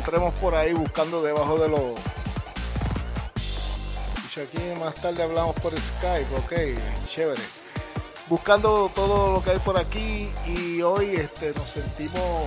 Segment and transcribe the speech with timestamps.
[0.00, 1.80] Encontremos por ahí, buscando debajo de los.
[4.40, 6.52] Aquí más tarde hablamos por Skype, ok,
[7.06, 7.42] chévere.
[8.26, 12.46] Buscando todo lo que hay por aquí y hoy este, nos sentimos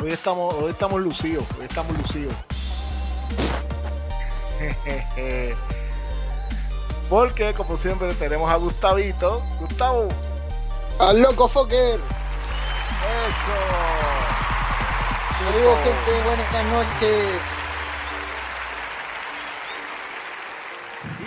[0.00, 2.34] Hoy estamos, hoy estamos lucidos, hoy estamos lucidos.
[7.08, 9.40] Porque como siempre tenemos a Gustavito.
[9.60, 10.08] Gustavo,
[10.98, 12.00] ¡Al loco Fokker!
[13.28, 14.43] eso.
[15.44, 17.40] Saludos gente, buenas noches.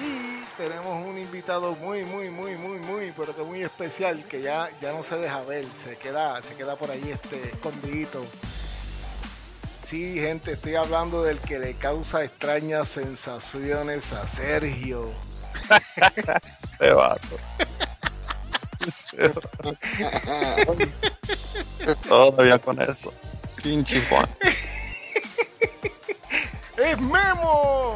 [0.02, 4.72] Y tenemos un invitado muy, muy, muy, muy, muy, pero que muy especial que ya,
[4.82, 8.26] ya no se deja ver, se queda, se queda por ahí este escondidito.
[9.84, 15.12] Sí, gente, estoy hablando del que le causa extrañas sensaciones a Sergio.
[16.64, 17.38] Este vato.
[22.08, 23.14] Todavía con eso.
[23.62, 24.28] Pinche Juan.
[26.78, 27.96] ¡Es Memo!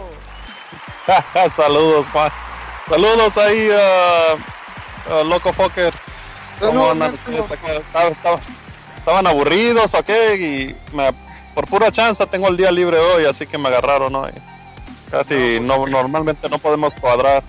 [1.56, 2.32] Saludos, Juan.
[2.90, 5.94] Saludos ahí, uh, uh, Loco Fokker.
[6.60, 7.24] ¿Cómo andan Loco.
[7.32, 7.74] ustedes acá?
[7.74, 8.40] Estaba- estaba-
[8.98, 10.10] estaban aburridos, ¿ok?
[10.40, 11.14] Y me-
[11.54, 14.32] por pura chance tengo el día libre hoy, así que me agarraron hoy.
[15.12, 17.44] Casi no, normalmente no podemos cuadrar.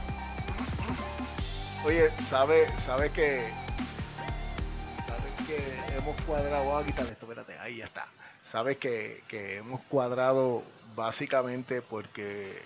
[1.85, 3.47] Oye, sabe, sabe que.
[6.33, 6.65] Cuadrado.
[6.65, 8.09] Voy a quitarle esto, espérate, ahí ya está.
[8.41, 10.63] Sabe que, que hemos cuadrado
[10.97, 12.59] básicamente porque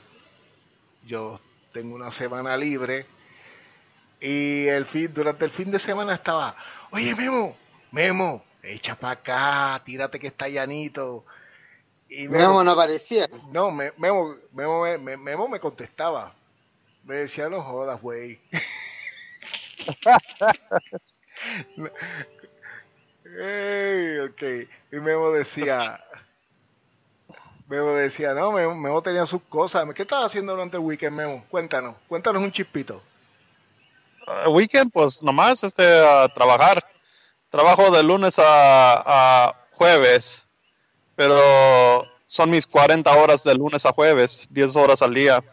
[1.05, 1.41] yo
[1.73, 3.07] tengo una semana libre
[4.21, 6.57] y el fin, durante el fin de semana estaba,
[6.93, 7.57] oye Memo,
[7.91, 11.25] Memo, echa para acá, tírate que está llanito.
[12.09, 13.29] Y Memo no aparecía.
[13.51, 16.37] no, me- Memo, Memo, me- me- Memo me contestaba.
[17.03, 18.41] Me decía, no jodas, güey.
[23.35, 24.69] Ey, ok.
[24.93, 26.01] Y Memo decía,
[27.69, 29.85] Memo decía, no, Memo, Memo tenía sus cosas.
[29.95, 31.45] ¿Qué estaba haciendo durante el weekend, Memo?
[31.51, 33.03] Cuéntanos, cuéntanos un chispito.
[34.27, 36.85] Uh, weekend, pues nomás este, a trabajar.
[37.51, 40.43] Trabajo de lunes a, jueves,
[41.15, 45.45] pero son mis 40 horas de lunes a jueves, 10 horas al día.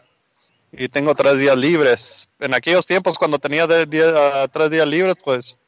[0.72, 2.28] Y tengo tres días libres.
[2.40, 3.86] En aquellos tiempos, cuando tenía de,
[4.16, 5.58] ah, tres días libres, pues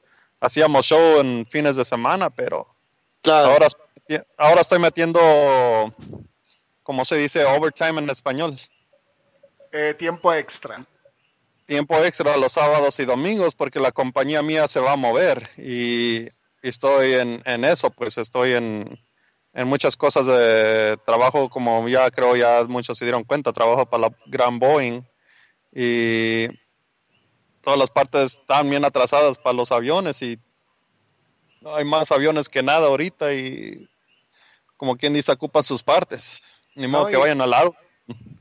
[0.40, 2.66] hacíamos show en fines de semana, pero
[3.22, 3.50] Claro.
[3.52, 3.66] ahora,
[4.36, 5.20] ahora estoy metiendo,
[6.82, 8.58] como se dice, overtime en español.
[9.72, 10.84] Eh, tiempo extra.
[11.66, 16.26] tiempo extra los sábados y domingos porque la compañía mía se va a mover y,
[16.26, 16.30] y
[16.62, 18.98] estoy en, en eso, pues estoy en,
[19.52, 24.02] en muchas cosas de trabajo, como ya creo ya muchos se dieron cuenta, trabajo para
[24.08, 25.02] la Gran Boeing
[25.72, 26.46] y
[27.66, 30.38] todas las partes están bien atrasadas para los aviones y
[31.64, 33.90] hay más aviones que nada ahorita y
[34.76, 36.40] como quien dice ocupan sus partes,
[36.76, 37.74] ni modo No, que vayan al lado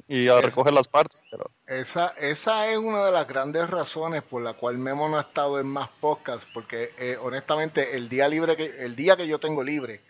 [0.07, 4.43] y a recoger las partes, pero Esa, esa es una de las grandes razones por
[4.43, 8.55] la cual Memo no ha estado en más podcasts, porque eh, honestamente el día libre
[8.55, 10.01] que el día que yo tengo libre,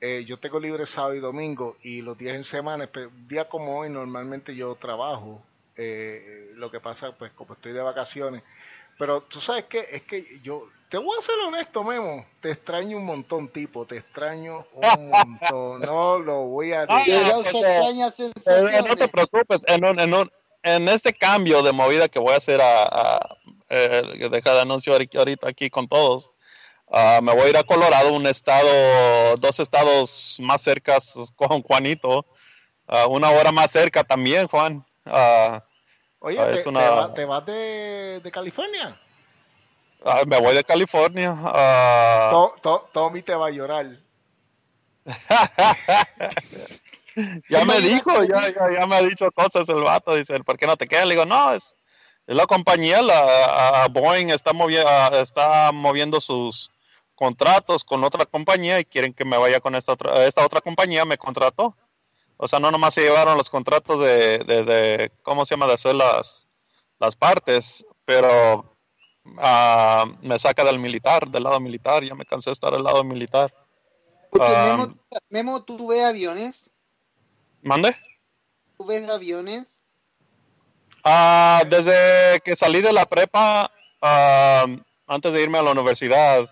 [0.00, 3.78] eh, yo tengo libre sábado y domingo y los días en semana, un día como
[3.78, 5.44] hoy normalmente yo trabajo,
[5.76, 8.42] eh, lo que pasa pues como estoy de vacaciones,
[8.98, 12.98] pero tú sabes que es que yo te voy a ser honesto Memo, te extraño
[12.98, 17.08] un montón tipo, te extraño un montón, no lo voy a pues,
[17.62, 20.30] extrañas Eh, no te preocupes, en, un- en, un-
[20.62, 23.36] en este cambio de movida que voy a hacer a, a
[23.70, 26.30] eh, que deja de anuncio ahorita aquí con todos,
[26.90, 32.26] ah, me voy a ir a Colorado, un estado, dos estados más cercas con Juanito,
[32.86, 34.84] ah, una hora más cerca también, Juan.
[35.04, 35.64] Ah,
[36.20, 39.00] Oye, Ah, te, es te una- va- te vas de, de California?
[40.04, 41.34] Ah, me voy de California.
[41.36, 43.86] ah, To- to- Tommy te va a llorar.
[47.48, 50.14] ya me dijo, ya, ya, ya me ha dicho cosas el vato.
[50.14, 51.06] Dice, ¿por qué no te quedas?
[51.06, 51.74] Le digo, no, es,
[52.26, 54.82] es la compañía, la a Boeing está, movi-
[55.20, 56.70] está moviendo sus
[57.16, 61.04] contratos con otra compañía y quieren que me vaya con esta otra, esta otra compañía,
[61.04, 61.76] me contrató.
[62.36, 65.74] O sea, no nomás se llevaron los contratos de, de, de ¿cómo se llama?, de
[65.74, 66.46] hacer las,
[66.98, 68.76] las partes, pero
[69.38, 73.04] ah, me saca del militar, del lado militar, ya me cansé de estar del lado
[73.04, 73.54] militar.
[74.30, 74.76] Porque Ah.
[74.76, 74.94] Memo,
[75.30, 76.74] Memo, ¿tú ves aviones?
[77.62, 77.94] ¿Mande?
[78.78, 79.82] ¿Tú ves aviones?
[81.04, 83.70] Ah, desde que salí de la prepa,
[85.06, 86.48] antes de irme a la universidad,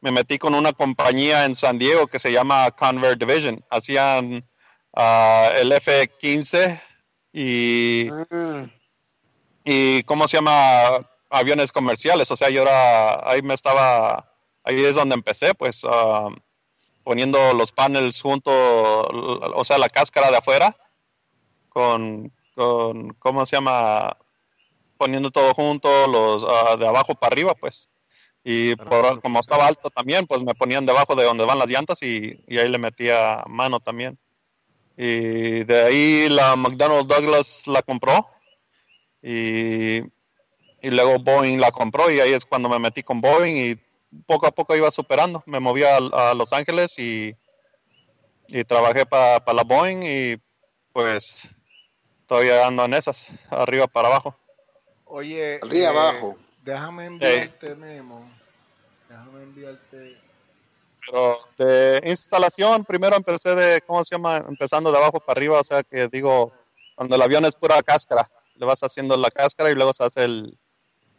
[0.00, 3.64] me metí con una compañía en San Diego que se llama Convert Division.
[3.70, 4.48] Hacían
[4.94, 6.80] ah, el F-15
[7.32, 8.66] y, Ah,
[9.64, 11.06] y, ¿cómo se llama?
[11.30, 12.30] Aviones comerciales.
[12.30, 14.32] O sea, yo era, ahí me estaba,
[14.64, 16.30] ahí es donde empecé, pues, ah,
[17.04, 20.76] poniendo los paneles junto, o sea, la cáscara de afuera,
[21.68, 24.16] con, con ¿cómo se llama?
[24.96, 27.88] Poniendo todo junto, los ah, de abajo para arriba, pues.
[28.44, 32.02] Y por, como estaba alto también, pues me ponían debajo de donde van las llantas
[32.02, 34.18] y, y ahí le metía mano también.
[35.00, 38.26] Y de ahí la McDonnell Douglas la compró
[39.22, 43.76] y, y luego Boeing la compró y ahí es cuando me metí con Boeing y
[44.26, 45.40] poco a poco iba superando.
[45.46, 47.32] Me moví a, a Los Ángeles y,
[48.48, 50.36] y trabajé para la Boeing y
[50.92, 51.48] pues
[52.26, 54.36] todavía ando en esas, arriba para abajo.
[55.04, 56.36] Oye, Arriba, eh, abajo.
[56.64, 58.28] déjame enviarte, Memo.
[59.08, 60.18] Déjame enviarte.
[61.08, 64.44] Pero de instalación, primero empecé de, ¿cómo se llama?
[64.46, 66.52] Empezando de abajo para arriba, o sea que digo,
[66.94, 70.24] cuando el avión es pura cáscara, le vas haciendo la cáscara y luego se hace
[70.24, 70.58] el,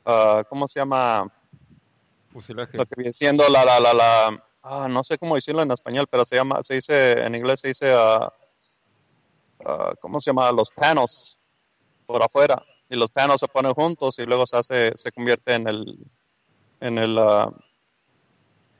[0.06, 1.34] ah, ¿cómo se llama?
[2.32, 2.78] Fusilaje.
[2.78, 6.06] Lo que viene siendo la, la, la, la, ah, no sé cómo decirlo en español,
[6.08, 8.32] pero se llama, se dice, en inglés se dice, ah,
[9.66, 10.52] ah, ¿cómo se llama?
[10.52, 11.40] Los panos
[12.06, 12.64] por afuera.
[12.92, 15.98] Y los panos se ponen juntos y luego se hace, se convierte en el,
[16.80, 17.20] en el,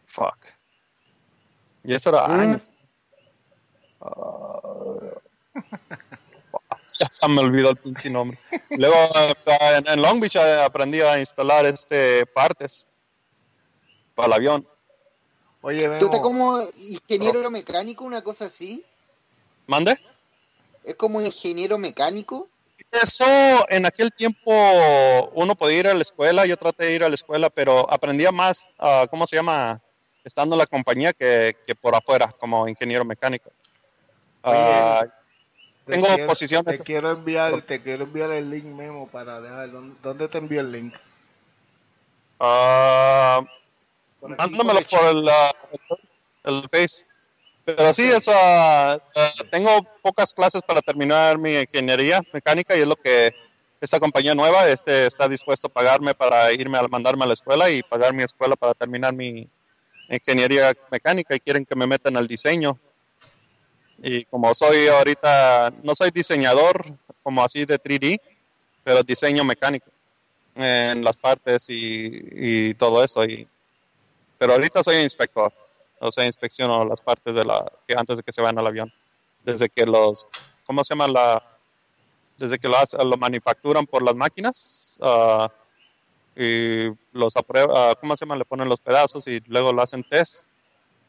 [0.06, 0.59] fuck.
[1.90, 2.40] Y eso era ¿Mm?
[2.40, 2.62] años.
[4.00, 4.62] Ah,
[7.00, 8.38] ya se me olvidó el pinche nombre.
[8.78, 12.86] Luego ah, en, Long Beach eh, aprendí a instalar este partes
[14.14, 14.68] para el avión.
[15.62, 18.86] Oye, ¿Tú estás como ingeniero mecánico, una cosa así?
[19.66, 19.98] ¿Mande?
[20.84, 22.50] ¿Es como ingeniero mecánico?
[22.92, 23.26] Eso
[23.68, 24.52] en aquel tiempo
[25.34, 28.32] uno podía ir a la escuela, yo traté de ir a la escuela, pero aprendía
[28.32, 29.82] más, ah, ¿cómo se llama?
[30.24, 33.52] Estando en la compañía que, que por afuera, como ingeniero mecánico.
[34.44, 35.06] Ah,
[35.86, 39.72] Te tengo quiero- posiciones- Te quiero enviar, te quiero enviar el link Memo para dejar.
[39.72, 40.94] ¿Dónde, dónde te envío el link?
[42.40, 43.42] ah,
[44.20, 45.52] Por mándamelo el por el, ah,
[46.44, 47.06] el Face.
[47.66, 49.00] Pero sí, es, ah,
[49.52, 53.34] tengo pocas clases para terminar mi ingeniería mecánica y es lo que
[53.80, 57.70] esta compañía nueva este, está dispuesto a pagarme para irme a mandarme a la escuela
[57.70, 59.48] y pagar mi escuela para terminar mi
[60.10, 62.78] ingeniería mecánica y quieren que me metan al diseño.
[64.02, 66.86] Y como soy ahorita, no soy diseñador
[67.22, 68.20] como así de 3D,
[68.84, 69.90] pero diseño mecánico
[70.56, 73.24] en las partes y, y todo eso.
[73.26, 73.48] Y,
[74.38, 75.52] pero ahorita soy inspector,
[76.00, 78.94] o sea, inspecciono las partes de la que antes de que se vayan al avión.
[79.44, 80.28] Desde que los,
[80.66, 81.44] ¿cómo se llama la?
[82.38, 85.52] Desde que hace- lo manufacturan por las máquinas ah,
[86.40, 88.38] y los aprueba, ah, ¿cómo se llama?
[88.38, 90.46] Le ponen los pedazos y luego lo hacen test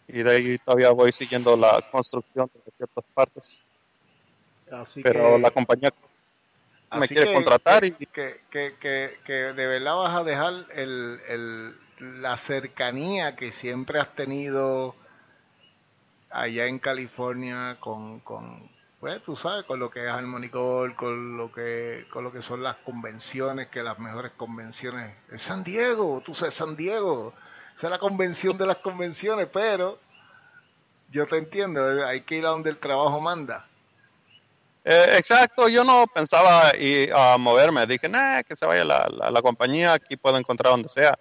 [0.08, 3.62] y de ahí todavía voy siguiendo la construcción de ciertas partes.
[4.72, 5.92] Así Pero que, la compañía
[6.98, 11.74] me quiere que- contratar y que, que de verdad vas a dejar el, el,
[12.20, 14.96] la cercanía que siempre has tenido
[16.30, 18.68] allá en California con, con
[19.00, 22.42] pues tú sabes con lo que es Harmony Gold, con lo que con lo que
[22.42, 27.32] son las convenciones que las mejores convenciones es San Diego tú sabes San Diego
[27.74, 29.98] esa es la convención de las convenciones pero
[31.10, 33.66] yo te entiendo eh, hay que ir a donde el trabajo manda
[34.84, 37.86] Eh, exacto, yo no pensaba y, a moverme.
[37.86, 41.18] Dije, nah, que se vaya la, la, la compañía, aquí puedo encontrar donde sea.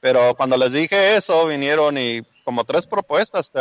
[0.00, 3.52] Pero cuando les dije eso, vinieron y como tres propuestas,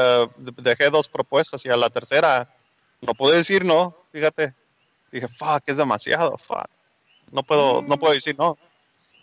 [0.58, 2.55] dejé dos propuestas y a la tercera
[3.06, 4.54] no pude decir no, fíjate.
[5.12, 6.68] Dije, fuck, es demasiado, fuck.
[7.32, 8.58] No puedo, no puedo decir no.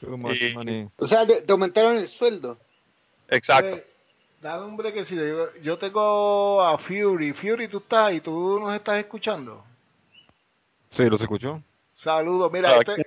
[0.03, 0.89] Y-.
[0.97, 2.59] O sea, te, te aumentaron el sueldo.
[3.29, 3.81] Exacto.
[4.41, 5.25] Dale un brequecito.
[5.25, 7.33] Yo, yo tengo a Fury.
[7.33, 9.65] Fury, tú estás ahí, tú nos estás escuchando.
[10.91, 11.63] Sí, ¿los escuchó?
[11.93, 12.51] Saludos.
[12.53, 13.03] Mira, Ah, este,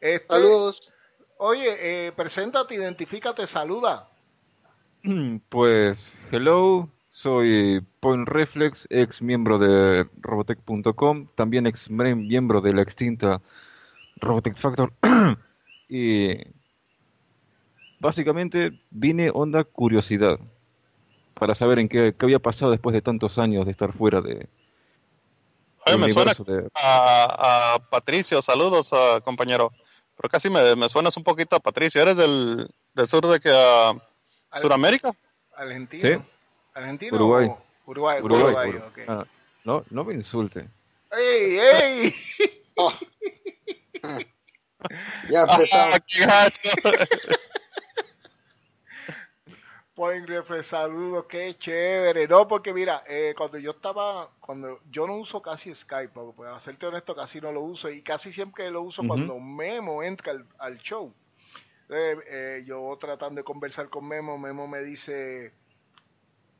[0.00, 0.94] Este, Saludos.
[1.36, 4.08] Oye, eh, preséntate, identifícate, saluda.
[5.48, 6.88] Pues, hello,
[7.20, 13.42] soy Point Reflex, ex miembro de Robotech.com, también ex miembro de la extinta
[14.16, 14.90] Robotech Factor.
[15.88, 16.38] y
[17.98, 20.38] básicamente vine onda curiosidad
[21.34, 24.48] para saber en qué, qué había pasado después de tantos años de estar fuera de,
[25.86, 29.72] Oye, me suena de- a, a Patricio, saludos, ah, compañero.
[30.16, 32.00] Pero casi me, me suenas un poquito a Patricio.
[32.00, 33.94] ¿Eres del, del sur de que a
[34.58, 35.12] Sudamérica?
[35.54, 36.02] Argentino.
[36.02, 36.39] Sí.
[36.74, 37.16] Argentino.
[37.16, 37.46] Uruguay.
[37.46, 38.20] o- Uruguay.
[38.22, 38.44] Uruguay.
[38.44, 39.04] Uruguay, Uruguay.
[39.04, 39.08] ok.
[39.08, 39.26] Ah,
[39.64, 40.68] no, no me insulte.
[41.12, 42.14] ¡Ey, ey!
[42.76, 42.92] Oh.
[45.28, 45.94] ya empezamos.
[45.96, 46.70] Ah, qué gacho.
[49.94, 52.26] Point Reflex, saludos, qué chévere.
[52.26, 56.58] No, porque mira, eh, cuando yo estaba, cuando yo no uso casi Skype, porque para
[56.58, 60.46] serte honesto, casi no lo uso y casi siempre lo uso cuando Memo entra al,
[60.58, 61.12] al show.
[61.90, 65.52] Eh, eh, yo tratando de conversar con Memo, Memo me dice,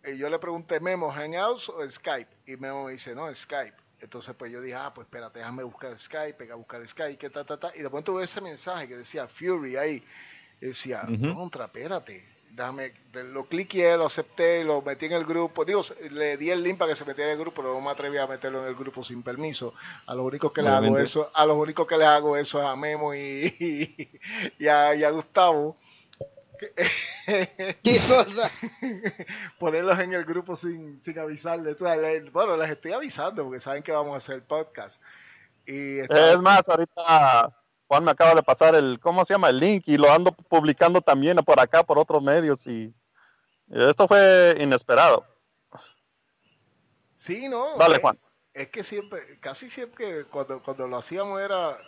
[0.04, 2.30] eh, yo le pregunté, Memo, Hangouts o Skype?
[2.46, 3.74] Y Memo me dice, no, Skype.
[4.00, 7.28] Entonces pues yo dije, ah, pues espérate, déjame buscar Skype, pega a buscar Skype, que
[7.30, 7.70] ta, ta, ta.
[7.76, 10.02] Y de pronto veo ese mensaje que decía Fury ahí.
[10.60, 11.34] Y decía, Ujú.
[11.34, 12.26] contra, espérate.
[12.50, 15.64] Déjame, lo cliqué, lo acepté, lo metí en el grupo.
[15.64, 17.90] Digo, le di el link para que se metiera en el grupo, pero no me
[17.90, 19.72] atreví a meterlo en el grupo sin permiso.
[20.06, 22.64] A los únicos que le hago eso, a los únicos que le hago eso es
[22.66, 24.10] a Memo y,
[24.58, 25.76] y, a, y a Gustavo.
[27.82, 28.50] ¿Qué cosa?
[29.58, 31.76] ponerlos en el grupo sin, sin avisarles.
[32.32, 35.00] Bueno, les estoy avisando porque saben que vamos a hacer podcast.
[35.66, 37.56] Y está- Es más, ahorita
[37.88, 39.50] Juan me acaba de pasar el, ¿cómo se llama?
[39.50, 42.92] El link y lo ando publicando también por acá, por otros medios y
[43.70, 45.24] esto fue inesperado.
[47.14, 47.76] sí, no.
[47.78, 48.18] Dale, es- Juan.
[48.52, 51.78] Es que siempre, casi siempre cuando, cuando lo hacíamos era,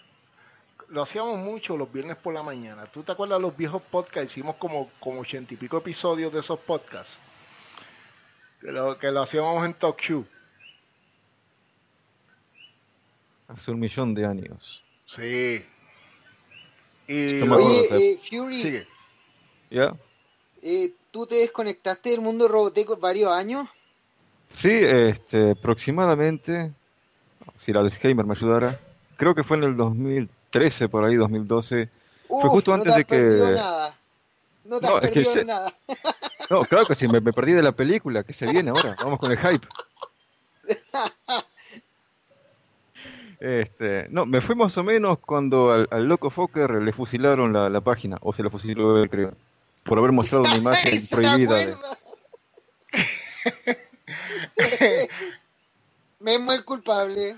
[0.92, 2.86] lo hacíamos mucho los viernes por la mañana.
[2.86, 4.32] ¿Tú te acuerdas de los viejos podcasts?
[4.36, 7.18] Hicimos como, como ochenta y pico episodios de esos podcasts.
[8.60, 10.26] Que lo, que lo hacíamos en Talk Show.
[13.48, 14.82] Hace un millón de años.
[15.06, 15.64] Sí.
[17.08, 18.86] Y Oye, eh, Fury, sigue.
[19.70, 19.96] ¿Ya?
[20.62, 23.66] eh, ¿tú te desconectaste del mundo roboteco varios años?
[24.52, 26.72] Sí, este, aproximadamente,
[27.56, 28.78] si la disclaimer me ayudara,
[29.16, 29.76] creo que fue en el
[30.52, 31.88] 2013, por ahí, 2012.
[32.28, 33.94] Uf, justo no antes te has de que- nada.
[34.64, 35.72] No te No, has es que perdido se- nada.
[36.50, 39.18] No, claro que sí, me, me perdí de la película, que se viene ahora, vamos
[39.18, 39.66] con el hype.
[43.40, 47.70] Este, no, me fui más o menos cuando al, al loco Fokker le fusilaron la,
[47.70, 49.32] la página, o se la fusiló él, creo,
[49.84, 51.54] por haber mostrado una imagen ¿Se prohibida.
[51.54, 51.74] de-?
[56.20, 57.36] Memo es culpable.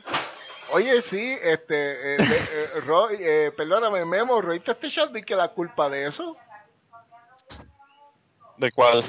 [0.71, 5.23] Oye, sí, este, eh, de- eh, Roy, eh, perdóname, Memo, Roy te está echando y
[5.23, 6.37] que la culpa de eso.
[8.57, 9.05] ¿De cuál?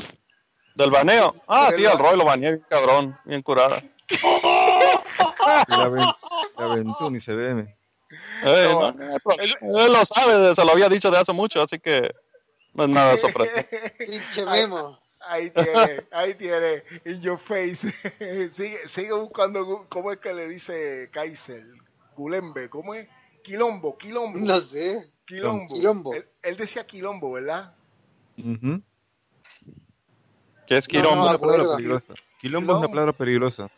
[0.75, 1.33] ¿Del baneo?
[1.47, 3.81] Ah, sí, al Roy lo baneé bien cabrón, bien curada.
[5.67, 6.15] La, aven-
[6.57, 6.65] la.
[8.43, 9.55] Eh, No, no, no hay problema.
[9.61, 12.13] Él lo sabe, se lo había dicho de hace mucho, así que
[12.73, 13.93] no es nada sorprendente.
[14.05, 14.99] Pinche Ay, Memo.
[15.27, 17.91] Ahí tiene, ahí tiene, in your face.
[18.49, 21.65] sigue, sigue buscando cómo es que le dice Kaiser,
[22.15, 23.07] Gulembe, ¿cómo es?
[23.43, 25.11] Quilombo, Quilombo, No sé.
[25.25, 25.73] Quilombo.
[25.75, 26.13] Quilombo.
[26.13, 27.75] Él, él decía Quilombo, ¿verdad?
[28.37, 28.81] Ujú.
[30.67, 31.29] ¿Qué es No, Es quilombo?
[31.29, 32.13] una palabra peligrosa.
[32.39, 33.69] Quilombo es una palabra peligrosa.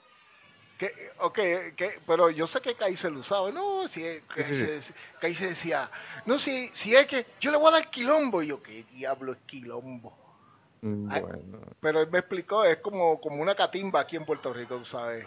[0.78, 1.40] Que, ok,
[1.76, 3.52] que, pero yo sé que Kaiser lo usaba.
[3.52, 5.90] No, si Sí, sí, Kaiser decía,
[6.26, 8.44] no, si, si es que yo le voy a dar quilombo.
[8.44, 10.27] Y yo, ¿qué diablo es quilombo?
[10.82, 11.08] Mm.
[11.10, 14.86] Bueno, Pero él me explicó, es como, como una catimba aquí en Puerto Rico, tú
[14.86, 15.26] sabes.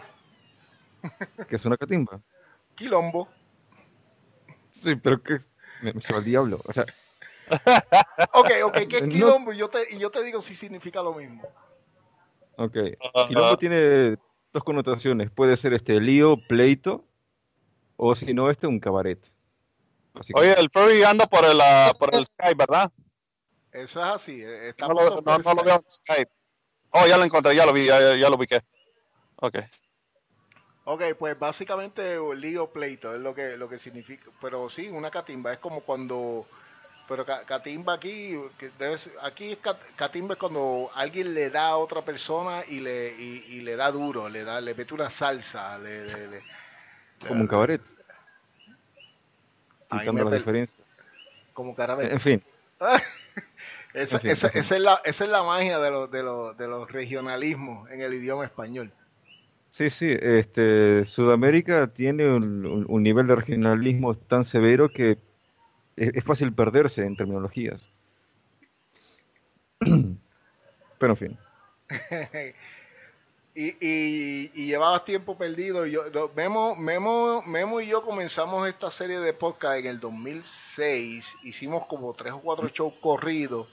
[1.49, 2.21] ¿qué es una catimba?
[2.75, 3.27] Quilombo.
[4.71, 5.39] Sí, pero que
[5.81, 6.61] me, me lleva el diablo.
[6.65, 6.85] O sea,
[8.33, 9.53] Ok, ok, ¿qué es No- quilombo?
[9.53, 11.43] Y yo, te, y yo te digo si significa lo mismo.
[12.55, 12.77] ok.
[13.27, 14.17] Quilombo tiene
[14.53, 15.29] dos connotaciones.
[15.31, 17.03] Puede ser este lío, pleito,
[17.97, 19.19] o si no, este un cabaret.
[20.13, 22.91] Así que- Oye, el Furry anda por el, ah, por el Skype, ¿verdad?
[23.71, 24.41] Eso es así.
[24.43, 25.63] eh, está No lo, por no, no lo Skype.
[25.63, 26.31] veo en Skype.
[26.91, 28.61] Oh, ya lo encontré, ya lo vi, ya, ya- ya lo ubiqué.
[29.37, 29.57] Ok.
[30.83, 34.29] Ok, pues básicamente lío pleito es lo que, lo que significa.
[34.41, 36.45] Pero sí, una catimba es como cuando.
[37.07, 39.57] Pero ca- catimba aquí, que debe ser- aquí
[39.95, 43.91] catimba es cuando alguien le da a otra persona y le, y, y le da
[43.91, 46.43] duro, le da, le mete una salsa, le, le- le-
[47.27, 47.81] como un cabaret.
[49.89, 50.87] Ahí Quitando per- diferencias.
[51.53, 52.09] como caramelo.
[52.11, 52.43] En fin,
[53.93, 56.91] esa, esa- esa es la, esa es la magia de los, de, los, de los
[56.91, 58.91] regionalismos en el idioma español.
[59.69, 60.15] sí, sí.
[60.19, 65.17] Este, Sudamérica tiene un, un- un nivel de regionalismo tan severo que
[65.97, 67.81] es, es fácil perderse en terminologías.
[70.99, 71.37] Pero en fin.
[73.53, 75.85] y, y, y llevabas tiempo perdido.
[75.85, 76.03] Yo,
[76.35, 81.37] Memo, Memo, Memo y yo comenzamos esta serie de podcast en el 2006.
[81.43, 83.67] Hicimos como tres o cuatro shows corridos.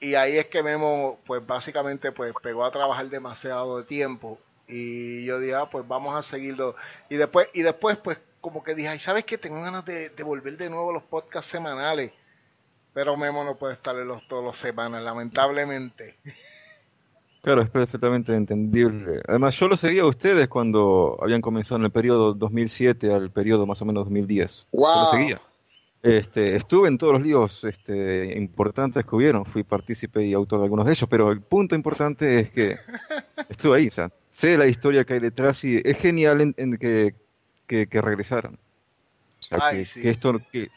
[0.00, 4.38] Y ahí es que Memo, pues básicamente, pues pegó a trabajar demasiado de tiempo.
[4.68, 6.76] Y yo dije, ah, pues vamos a seguirlo.
[7.08, 9.38] Y después, y después, pues como que dije, ¿sabes qué?
[9.38, 12.12] Tengo ganas de, de volver de nuevo a los podcasts semanales.
[12.94, 16.16] Pero Memo no puede estar en los todos los semanas, lamentablemente.
[17.46, 19.20] Claro, es perfectamente entendible.
[19.28, 23.64] Además, yo lo seguía a ustedes cuando habían comenzado en el periodo 2007 al periodo
[23.66, 24.66] más o menos 2010.
[24.72, 25.10] Yo lo Wow.
[25.12, 25.40] seguía.
[26.02, 30.64] Este, estuve en todos los líos este, importantes que hubieron, fui partícipe y autor de
[30.64, 32.78] algunos de ellos, pero el punto importante es que
[33.48, 36.76] estuve ahí, o sea, sé la historia que hay detrás y es genial en, en
[36.78, 37.14] que,
[37.68, 38.54] que, que regresaran.
[39.38, 40.02] O sea, Ay, que, sí.
[40.02, 40.68] que esto, que,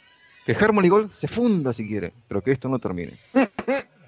[0.45, 3.13] que Harmony Gold se funda si quiere, pero que esto no termine.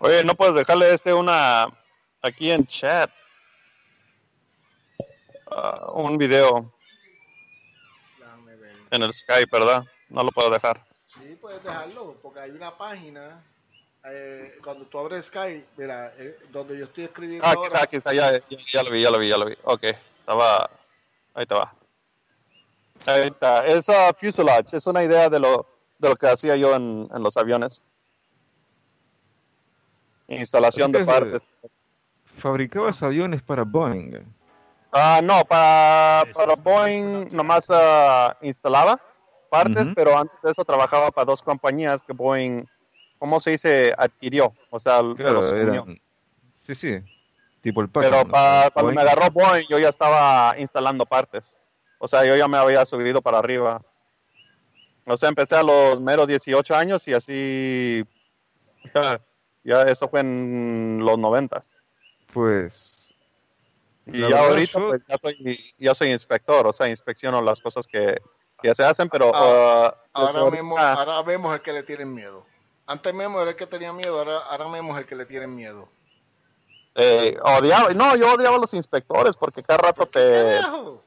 [0.00, 1.66] Oye, no puedes dejarle este una
[2.22, 3.10] aquí en chat.
[5.50, 6.72] Ah, un video
[8.90, 9.84] en el Skype, ¿verdad?
[10.08, 10.84] No lo puedo dejar.
[11.06, 13.42] Sí, puedes dejarlo, porque hay una página,
[14.04, 17.96] eh, cuando tú abres Skype, mira, eh, donde yo estoy escribiendo Ah, aquí está, aquí
[17.96, 19.56] está, ya, ya, ya lo vi, ya lo vi, ya lo vi.
[19.64, 19.84] Ok,
[20.20, 20.70] estaba,
[21.34, 21.74] ahí te va.
[23.06, 25.66] Ahí está, es ah, fuselage, es una idea de lo,
[25.98, 27.82] de lo que hacía yo en, en los aviones.
[30.38, 31.42] Instalación de partes.
[32.38, 34.12] Fabricabas aviones para Boeing.
[34.92, 39.00] Ah, no, para, para Boeing nomás ah, instalaba
[39.50, 42.64] partes, pero antes de eso trabajaba para dos compañías que Boeing,
[43.18, 43.94] ¿cómo se dice?
[43.96, 45.82] Adquirió, o sea, se Claro, los unió.
[45.84, 46.00] eran-
[46.58, 46.98] Sí, sí.
[47.60, 48.28] Tipo el Pero ¿no?
[48.30, 48.94] pa- cuando Boeing.
[48.96, 51.56] me agarró Boeing, yo ya estaba instalando partes.
[51.98, 53.80] O sea, yo ya me había subido para arriba.
[55.06, 58.04] O sea, empecé a los meros 18 años y así.
[59.64, 61.62] Ya, eso fue en los 90.
[62.32, 63.14] Pues
[64.06, 66.66] Y ya ahorita, yo- pues ya soy, ya soy inspector.
[66.66, 68.20] O sea, inspecciono las cosas que,
[68.60, 69.30] que se hacen, pero.
[69.34, 72.44] Ah, ah, ahora, ahorita- Memo, ahora vemos el que le tienen miedo.
[72.86, 75.54] Antes Memo era el que tenía miedo, ahora, ahora Memo es el que le tienen
[75.54, 75.88] miedo.
[76.96, 81.02] eh, odiaba, no, yo odiaba a los inspectores porque cada rato te, Carajo.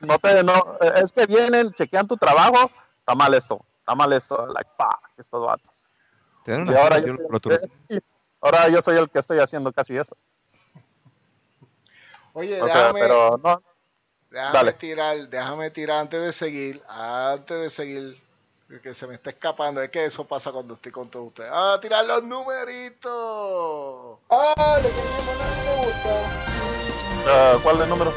[0.00, 0.52] no te, no,
[0.96, 2.70] es que vienen, chequean tu trabajo,
[3.00, 5.77] está mal eso, está mal eso, like, pa, estos vatos.
[6.48, 8.02] Te dan Y ahora yo, soy,
[8.40, 10.16] ahora yo soy el que estoy haciendo casi eso.
[12.32, 13.62] Oye, O sea, déjame, pero no,
[14.30, 14.72] déjame dale.
[14.74, 18.22] tirar, déjame tirar antes de seguir, antes de seguir,
[18.82, 21.50] que se me está escapando, es que eso pasa cuando estoy con todos ustedes.
[21.52, 24.18] ¡Ah, tirar los numeritos!
[24.30, 26.30] ¡Ah, le gusta!
[27.26, 28.12] ah, ¿cuál es el número?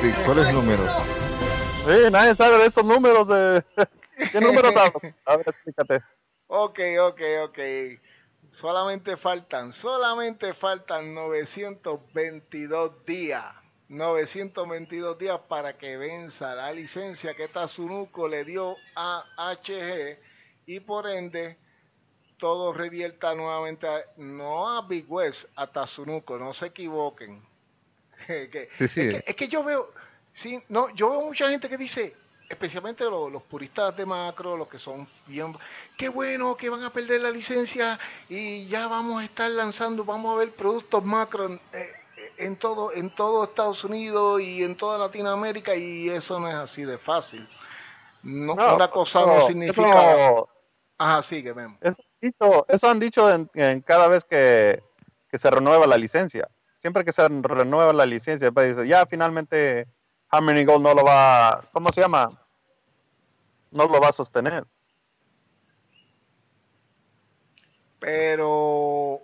[0.00, 0.86] Sí, ¿Cuál es el número?
[1.84, 3.26] Sí, nadie sabe de estos números.
[3.28, 3.64] De...
[4.30, 4.92] ¿Qué números sabes?
[5.26, 6.02] A ver, explícate.
[6.54, 7.58] Ok, ok, ok.
[8.50, 13.42] Solamente faltan, solamente faltan 922 días.
[13.88, 20.18] 922 días para que venza la licencia que Tazunuco le dio a HG
[20.66, 21.56] y por ende
[22.38, 27.42] todo revierta nuevamente, a- no a Big West, a Tazunuco, no se equivoquen.
[28.26, 29.00] Que- Sí, sí.
[29.00, 29.90] Es, que, es que yo veo,
[30.32, 32.14] sí, no, yo veo mucha gente que dice,
[32.52, 35.56] especialmente los, los puristas de macro, los que son bien,
[35.96, 40.34] qué bueno que van a perder la licencia y ya vamos a estar lanzando, vamos
[40.34, 41.92] a ver productos macro en, eh,
[42.36, 46.84] en todo, en todo Estados Unidos y en toda Latinoamérica y eso no es así
[46.84, 47.48] de fácil.
[48.22, 50.12] No, No, una cosa no significa.
[50.12, 50.48] Eso,
[50.98, 51.78] Ajá, sigue, Memo.
[51.80, 54.82] eso han dicho, eso han dicho en, en cada vez que,
[55.30, 56.48] que se renueva la licencia.
[56.82, 59.88] Siempre que se renueva la licencia, dice, ya finalmente
[60.28, 62.41] Harmony Gold no lo va, ¿cómo se llama?
[63.80, 64.64] No lo va a sostener.
[67.98, 69.22] Pero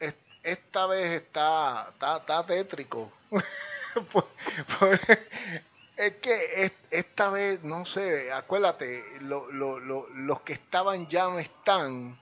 [0.00, 3.12] es- esta vez está, está, está tétrico.
[5.96, 11.24] Es que es- esta vez, no sé, acuérdate, lo- lo- lo- los que estaban ya
[11.28, 12.18] no están.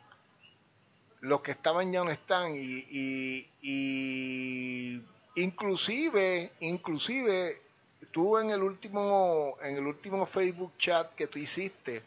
[1.21, 5.03] Los que estaban ya no están y, y- y
[5.37, 7.57] inclusive, inclusive
[8.11, 12.03] tú en el último, en el último Facebook chat que tú hiciste,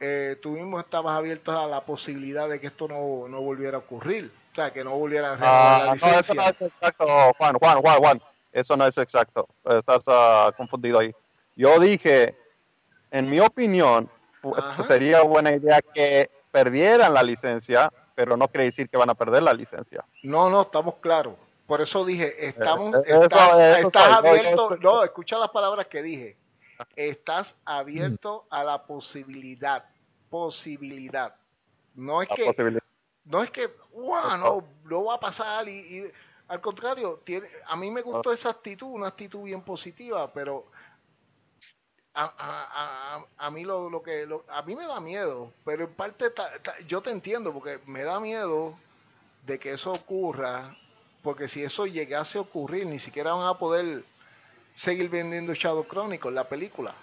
[0.00, 3.80] eh, tú mismo estabas abierto a la posibilidad de que esto no, no volviera a
[3.80, 4.30] ocurrir.
[4.52, 6.18] O sea, que no volviera a renovar Ah, la no, licencia.
[6.20, 7.06] eso no es exacto,
[7.38, 8.22] Juan, Juan, Juan, Juan.
[8.52, 9.48] Eso no es exacto.
[9.64, 11.14] Estás ah, confundido ahí.
[11.56, 12.36] Yo dije,
[13.10, 14.08] en mi opinión,
[14.56, 14.84] Ajá.
[14.84, 19.42] sería buena idea que perdieran la licencia, pero no quiere decir que van a perder
[19.42, 20.04] la licencia.
[20.22, 21.34] No, no, estamos claros.
[21.68, 24.76] Por eso dije, estamos, Eh, eso- estás, eso abierto.
[24.80, 26.36] No, escucha las palabras que dije.
[26.96, 29.84] estás abierto a la posibilidad,
[30.30, 31.34] posibilidad.
[31.94, 32.80] No es La que,
[33.24, 36.12] no es que, "Uah, no, no va a pasar y, y-
[36.46, 40.64] al contrario, tiene, a mí me gustó esa actitud, una actitud bien positiva, pero
[42.14, 45.84] a, a- a- a mí lo, lo que lo- a mí me da miedo, pero
[45.84, 48.78] en parte ta- ta- yo te entiendo porque me da miedo
[49.44, 50.74] de que eso ocurra,
[51.22, 54.04] porque si eso llegase a ocurrir, ni siquiera van a poder
[54.74, 56.94] seguir vendiendo Shadow Chronicles, la película.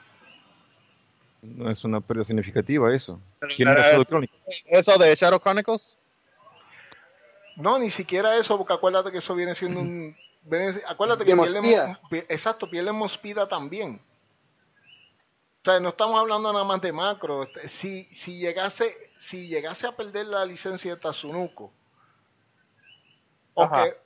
[1.41, 3.19] No es una pérdida significativa eso.
[3.56, 4.63] ¿Quién era Eh, Shadow Chronicles?
[4.65, 5.97] Eso de Shadow Chronicles.
[7.56, 10.15] No, ni siquiera eso, porque acuérdate que eso viene siendo un...
[10.43, 12.01] viene- acuérdate que pierden, Mospida.
[12.10, 14.01] pi- exacto, pierden Mospida también.
[15.62, 17.43] O sea, no estamos hablando nada más de macro.
[17.43, 21.71] Este, Si, si, llegase, si llegase a perder la licencia de Tazunuko,
[23.54, 23.97] o que-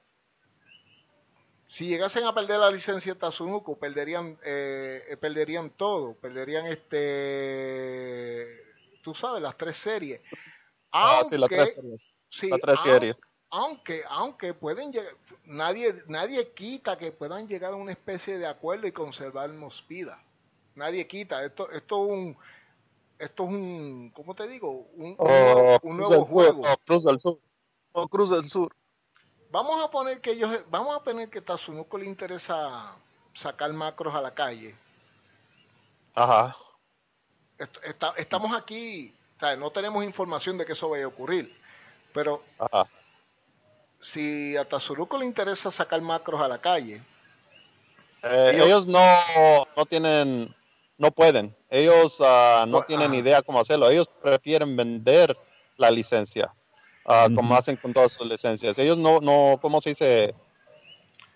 [1.70, 6.16] si llegasen a perder la licencia de Tazunuko, perderían, eh, perderían todo.
[6.16, 8.48] Perderían este,
[9.04, 10.20] tú sabes, las tres series.
[10.92, 12.12] Ah, sí, las Aunque- tres series.
[12.32, 13.18] Sí, Las tres series.
[13.52, 15.12] Aunque, aunque pueden llegar,
[15.46, 20.24] nadie, nadie quita que puedan llegar a una especie de acuerdo y conservar Mospida.
[20.76, 21.44] Nadie quita.
[21.44, 22.38] Esto, esto es un,
[23.18, 24.70] esto es un, ¿cómo te digo?
[24.96, 26.62] Un, un O nuevo, Cruz Sur, juego.
[26.62, 27.40] o Cruz del Sur.
[27.94, 28.76] O Cruz del Sur.
[29.52, 32.94] Vamos a poner que ellos, vamos a poner que Tazunuko le interesa
[33.34, 34.76] sacar macros a la calle.
[36.14, 36.56] Ajá.
[37.84, 41.54] Está- estamos aquí, o sea, no tenemos información de que eso vaya a ocurrir,
[42.14, 42.88] pero Ajá.
[44.00, 47.02] si a Tazunuko le interesa sacar macros a la calle,
[48.22, 50.54] Eh, Ellos- ellos, no, no tienen,
[50.98, 51.56] no pueden.
[51.70, 53.90] Ellos ah, no Pues, tienen idea cómo hacerlo.
[53.90, 55.38] Ellos prefieren vender
[55.78, 56.54] la licencia,
[57.10, 58.78] ah, como hacen con todas sus licencias.
[58.80, 60.34] Ellos no, no, ¿cómo se dice?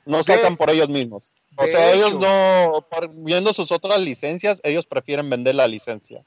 [0.06, 1.34] No De- sacan por ellos mismos.
[1.58, 6.24] O de sea, ellos no, viendo sus otras licencias, ellos prefieren vender la licencia.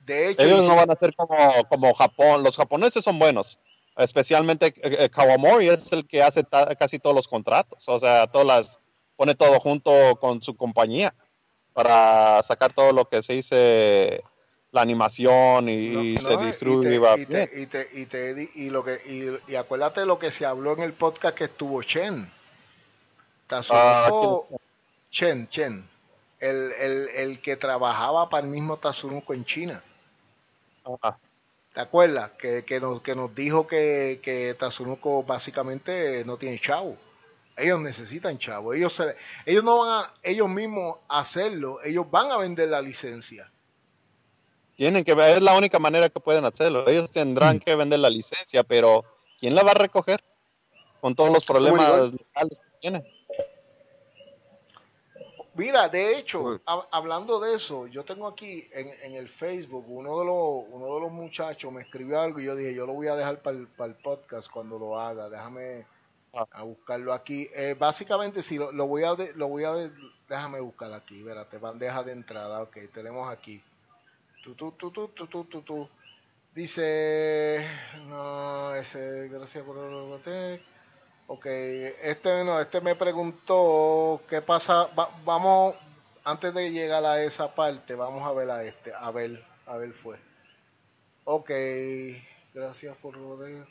[0.00, 1.36] de hecho, Ellos no van a ser como,
[1.68, 2.42] como Japón.
[2.42, 3.58] Los japoneses son buenos.
[3.96, 4.72] Especialmente eh,
[5.04, 7.88] eh, Kawamori es el que hace ta- casi todos los contratos.
[7.88, 8.78] O sea, todas las,
[9.16, 11.14] pone todo junto con su compañía
[11.72, 14.22] para sacar todo lo que se dice
[14.72, 16.96] la animación y, No, y no, se y te- distribuye.
[17.20, 20.30] y te- y te- y te di- y lo que y, y acuérdate lo que
[20.30, 22.30] se habló en el podcast que estuvo Chen.
[23.46, 24.56] Tazunuko Ah,
[25.10, 25.88] Chen Chen
[26.38, 29.82] el, el, el que trabajaba para el mismo Tazunuko en China.
[30.84, 31.18] Ajá.
[31.74, 32.30] ¿te acuerdas?
[32.38, 36.96] que, que, nos, que nos dijo que, que Tazunuko básicamente no tiene chavo.
[37.56, 38.72] Ellos necesitan chavo.
[38.72, 41.78] Ellos se- ellos no van a ellos mismos hacerlo.
[41.84, 43.50] Ellos van a vender la licencia
[44.80, 46.88] Tienen que ver, es la única manera que pueden hacerlo.
[46.88, 47.60] Ellos tendrán Mm.
[47.60, 49.04] que vender la licencia, pero
[49.38, 50.24] ¿quién la va a recoger?
[51.02, 53.04] Con todos los problemas legales que tiene.
[55.52, 60.18] Mira, de hecho, hab- hablando de eso, yo tengo aquí en, en el Facebook, uno
[60.20, 63.08] de, los, uno de los muchachos me escribió algo y yo dije, yo lo voy
[63.08, 65.84] a dejar para el, para el podcast cuando lo haga, déjame
[66.32, 66.46] Ah.
[66.52, 67.48] a buscarlo aquí.
[67.54, 69.90] Eh, básicamente, si lo, lo voy a, de- lo voy a, de-
[70.26, 73.62] déjame buscar aquí, espérate, bandeja de entrada, ok, tenemos aquí.
[74.42, 75.88] Tu, tu, tu, tu, tu.
[76.54, 77.64] Dice,
[78.08, 80.60] no, ese, gracias por el.
[81.26, 84.86] Ok, este no, este me preguntó qué pasa.
[84.98, 85.76] va- vamos,
[86.24, 88.92] antes de llegar a esa parte, vamos a ver a este.
[88.94, 90.18] A ver, a ver fue.
[91.24, 91.50] Ok,
[92.54, 93.64] gracias por lo de.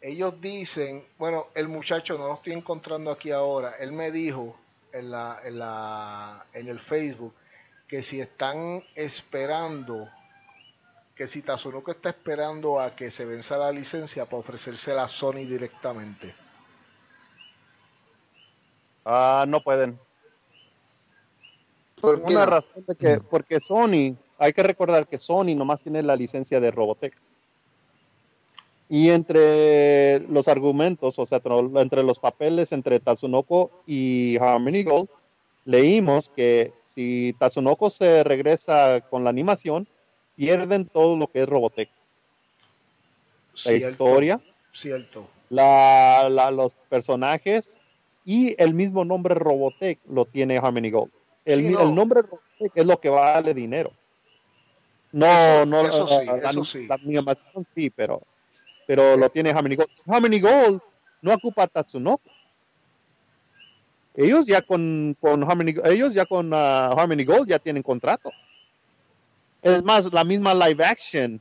[0.00, 3.76] Ellos dicen, bueno, el muchacho no lo estoy encontrando aquí ahora.
[3.80, 4.56] Él me dijo
[4.92, 7.34] en la, en la, en el Facebook
[7.88, 10.08] que si están esperando,
[11.14, 15.44] que si Tazunuko está esperando a que se venza la licencia para ofrecérsela a Sony
[15.46, 16.34] directamente.
[19.04, 19.98] Ah, no pueden.
[22.00, 22.50] ¿Por qué Una no?
[22.50, 26.70] razón de que, porque Sony, hay que recordar que Sony nomás tiene la licencia de
[26.70, 27.14] Robotech.
[28.88, 31.40] Y entre los argumentos, o sea,
[31.76, 35.08] entre los papeles entre Tatsunoko y Harmony Gold,
[35.64, 39.86] leímos que si Tatsunoko se regresa con la animación,
[40.36, 41.88] pierden todo lo que es Robotech.
[43.64, 44.40] La Cierto, historia,
[44.72, 45.28] Cierto.
[45.48, 47.78] la, la- los personajes
[48.24, 51.12] y el mismo nombre Robotech lo tiene Harmony Gold.
[51.44, 51.82] El, Sí, no.
[51.82, 53.92] el nombre Robotech es lo que vale dinero.
[55.12, 56.86] No, Eso- no, eso sí, la, eso sí.
[56.88, 58.22] la animación sí, pero,
[58.86, 59.90] pero lo tiene Harmony Gold.
[60.08, 60.80] Harmony Gold
[61.22, 62.28] no ocupa Tatsunoko.
[64.14, 68.30] Ellos ya con, con Harmony, ellos ya con ah, Harmony Gold ya tienen contrato.
[69.60, 71.40] Es más, la misma live action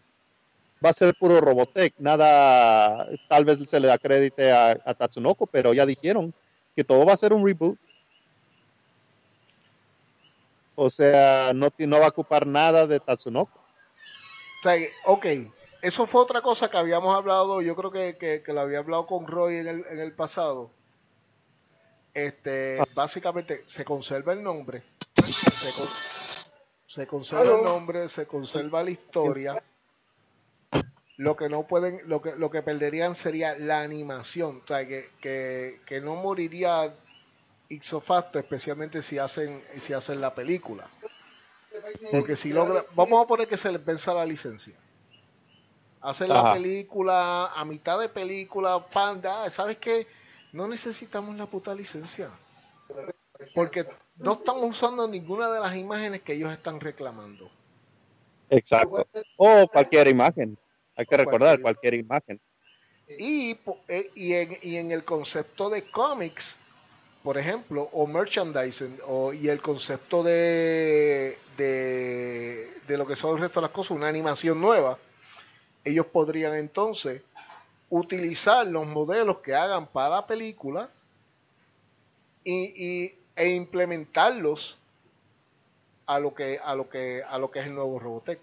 [0.84, 1.94] va a ser puro Robotech.
[2.00, 6.34] Nada, tal vez se le da crédito a, a Tatsunoko, pero ya dijeron
[6.76, 7.78] que todo va a ser un reboot.
[10.76, 13.60] O sea, no, no va a ocupar nada de Tatsunoko.
[15.06, 15.28] Ok,
[15.82, 19.06] eso fue otra cosa que habíamos hablado, yo creo que, que, que lo había hablado
[19.06, 20.72] con Roy en el, en el pasado.
[22.14, 24.84] Este, básicamente se conserva el nombre,
[25.16, 25.90] se, con-
[26.86, 29.64] se conserva el nombre, se conserva la historia.
[31.18, 35.10] Lo que no pueden, lo que, lo que perderían sería la animación, o sea, que,
[35.22, 36.94] que, que no moriría
[37.70, 40.90] ipso facto, especialmente si hacen, si hacen la película.
[42.12, 44.76] Porque si logra, vamos a poner que se les venza la licencia.
[46.02, 50.06] Hacen la película, a mitad de película, panda, ¿sabes qué?
[50.54, 52.30] No necesitamos la puta licencia.
[53.54, 53.86] Porque
[54.16, 57.52] no estamos usando ninguna de las imágenes que ellos están reclamando.
[58.50, 59.06] Exacto.
[59.38, 60.58] O cualquier imagen.
[60.96, 62.40] Hay que recordar Cualquier- imagen.
[63.20, 63.58] Y,
[63.90, 66.58] eh, y, en, y en el concepto de cómics,
[67.24, 73.42] por ejemplo, o merchandising, o, y el concepto de, de, de lo que son el
[73.42, 74.98] resto de las cosas, una animación nueva,
[75.84, 77.22] ellos podrían entonces
[77.96, 80.90] utilizar los modelos que hagan para la película
[82.44, 84.78] y, y- e implementarlos
[86.06, 88.40] a lo que a lo que a lo que es el nuevo Robotech.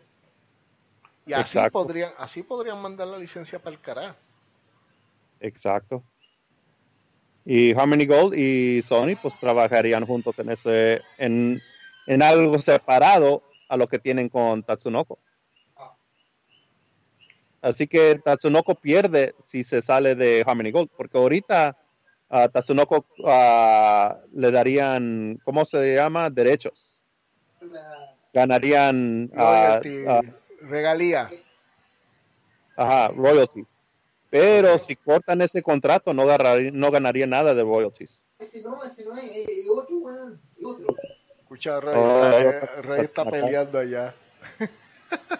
[1.27, 1.73] Y así Exacto.
[1.73, 4.17] podrían así podrían mandar la licencia para el carajo.
[5.41, 6.03] Exacto.
[7.45, 11.61] Y Harmony Gold y Sony pues trabajarían juntos en ese, en,
[12.07, 15.19] en algo separado a lo que tienen con Tatsunoko.
[17.63, 21.77] Así que Tatsunoko pierde si se sale de Harmony Gold, porque ahorita
[22.29, 26.31] a Tatsunoko ah, le darían, ¿cómo se llama?
[26.31, 27.07] Derechos.
[28.33, 30.21] Ganarían ah, Royalty, ah,
[30.63, 31.31] regalía.
[32.77, 33.67] ajá, royalties.
[34.31, 38.23] Pero si cortan ese contrato, no, agarrar- no ganaría nada de royalties.
[38.39, 40.97] Ese no, ese no es, es otro, weón, es otro.
[41.41, 42.41] Escucha, Rey, Oh, está,
[42.79, 44.15] eh, Rey está peleando allá.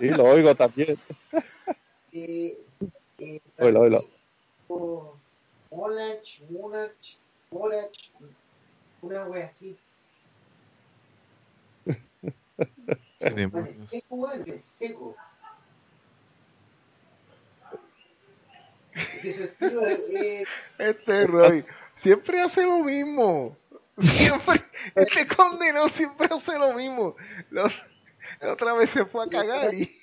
[0.01, 0.99] Sí, lo oigo también.
[2.13, 2.59] Eh,
[3.19, 4.01] eh, Oílo, oílo.
[4.67, 5.21] Francisco
[5.71, 7.19] Monarch, Monarch,
[7.51, 8.11] Monarch,
[9.03, 9.79] una wea así.
[13.91, 14.29] Seco,
[14.63, 15.17] seco.
[19.23, 19.83] Estilo
[20.79, 23.57] Este Roy siempre hace lo mismo.
[23.97, 24.63] Siempre,
[24.95, 27.17] este condenado siempre hace lo mismo.
[27.51, 27.71] La,
[28.41, 29.95] la otra vez se fue a cagar y,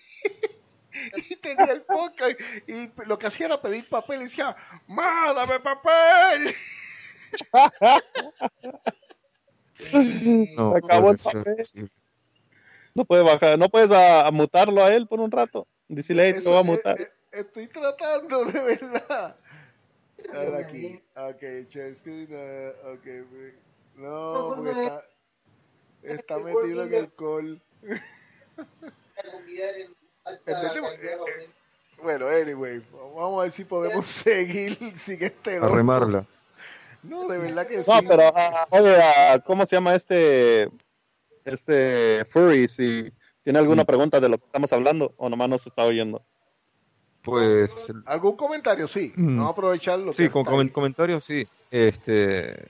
[1.29, 4.55] y tenía el podcast y lo que hacía era pedir papel y decía,
[4.87, 6.55] ¡Ma, dame papel!
[10.55, 11.91] No, Se acabó el papel.
[12.95, 15.67] No puedes bajar, no puedes a, a mutarlo a él por un rato.
[15.87, 16.99] Decirle, hey, voy a eh, mutar.
[16.99, 19.37] eh, estoy tratando de verdad.
[20.33, 20.99] A ver aquí.
[21.15, 22.25] Ok, share screen.
[22.85, 23.05] ok.
[23.05, 23.55] we-
[23.95, 25.03] No, porque está,
[26.01, 27.61] está metido en el call.
[30.45, 31.57] Entendemos, eh, weón.
[32.03, 32.81] Bueno, anyway,
[33.15, 35.75] vamos a ver si podemos seguir sin este A loco.
[35.75, 36.25] remarla.
[37.03, 37.91] No, de verdad que sí.
[37.91, 38.31] No, pero,
[38.69, 40.69] oye, ah, ¿cómo se llama este,
[41.45, 42.67] este Furry?
[42.67, 43.11] Si
[43.43, 46.21] tiene alguna pregunta de lo que estamos hablando o nomás nos está oyendo.
[47.23, 47.71] Pues
[48.05, 48.87] ¿Algún comentario?
[48.87, 49.13] Sí.
[49.15, 49.37] Mm.
[49.37, 50.69] Vamos a aprovechar lo que sí, con ahí.
[50.69, 51.47] comentarios sí.
[51.71, 52.67] Este,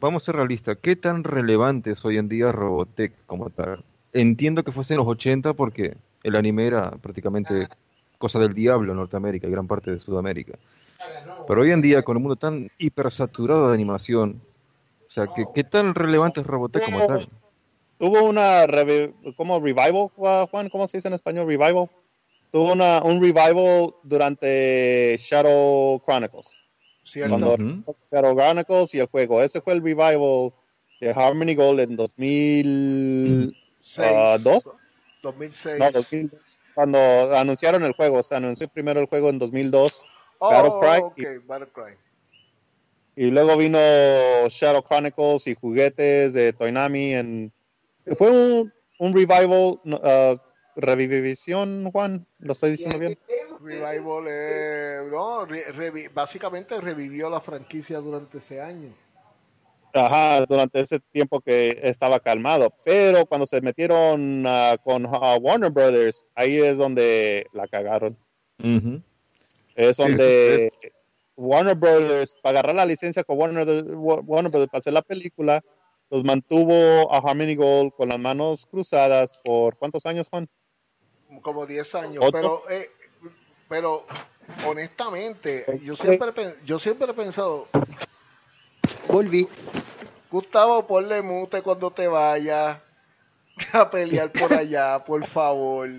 [0.00, 0.78] vamos a ser realistas.
[0.80, 3.84] ¿Qué tan relevante es hoy en día Robotech como tal?
[4.12, 7.68] Entiendo que fuese en los 80 porque el anime era prácticamente
[8.18, 10.58] cosa del diablo en Norteamérica y gran parte de Sudamérica.
[11.48, 14.40] Pero hoy en día, con el mundo tan hipersaturado de animación,
[15.06, 17.28] o sea, ¿qué, qué tan relevante es Robotech como tal?
[17.98, 21.46] Tuvo una, revi- como revival, Ju- Juan, ¿cómo se dice en español?
[21.46, 21.88] Revival.
[22.50, 26.46] Tuvo una, un revival durante Shadow Chronicles.
[27.02, 27.38] Cierto.
[27.38, 27.84] Cuando-.
[28.10, 29.42] Shadow Chronicles y el juego.
[29.42, 30.52] Ese fue el revival
[31.00, 33.54] de Harmony Gold en 2000.
[33.54, 33.61] Seis,
[33.98, 34.68] Ah, ¿dos?
[35.22, 35.78] 2006.
[35.78, 36.40] No, 2002.
[36.74, 36.98] Cuando
[37.36, 40.04] anunciaron el juego, se anunció primero el juego en 2002
[40.38, 41.96] oh, Battlecry ok, Battlecry.
[43.16, 43.78] y luego vino
[44.48, 47.14] Shadow Chronicles y juguetes de Toynami.
[47.14, 47.52] En,
[48.16, 53.18] fue un, un revival, no, uh, Juan, lo estoy diciendo bien.
[53.60, 58.92] Revival, eh, no, re- revi- básicamente revivió la franquicia durante ese año.
[59.94, 62.72] Ajá, durante ese tiempo que estaba calmado.
[62.84, 68.16] Pero cuando se metieron ah, con ah, Warner Brothers, ahí es donde la cagaron.
[68.58, 69.02] Ujú.
[69.74, 70.72] Es Sí, donde
[71.36, 75.62] Warner Brothers, para agarrar la licencia con Warner, Warner Brothers para hacer la película,
[76.10, 80.48] los mantuvo a Harmony Gold con las manos cruzadas por ¿cuántos años, Juan?
[81.40, 82.62] como 10 años, ¿Otro?
[82.66, 82.88] pero eh,
[83.68, 84.04] pero
[84.68, 86.32] honestamente, yo siempre
[86.66, 87.68] yo siempre he pensado,
[89.08, 89.48] Volví.
[90.30, 92.78] Gustavo, ponle mute cuando te vayas
[93.72, 95.90] a pelear por allá, por favor.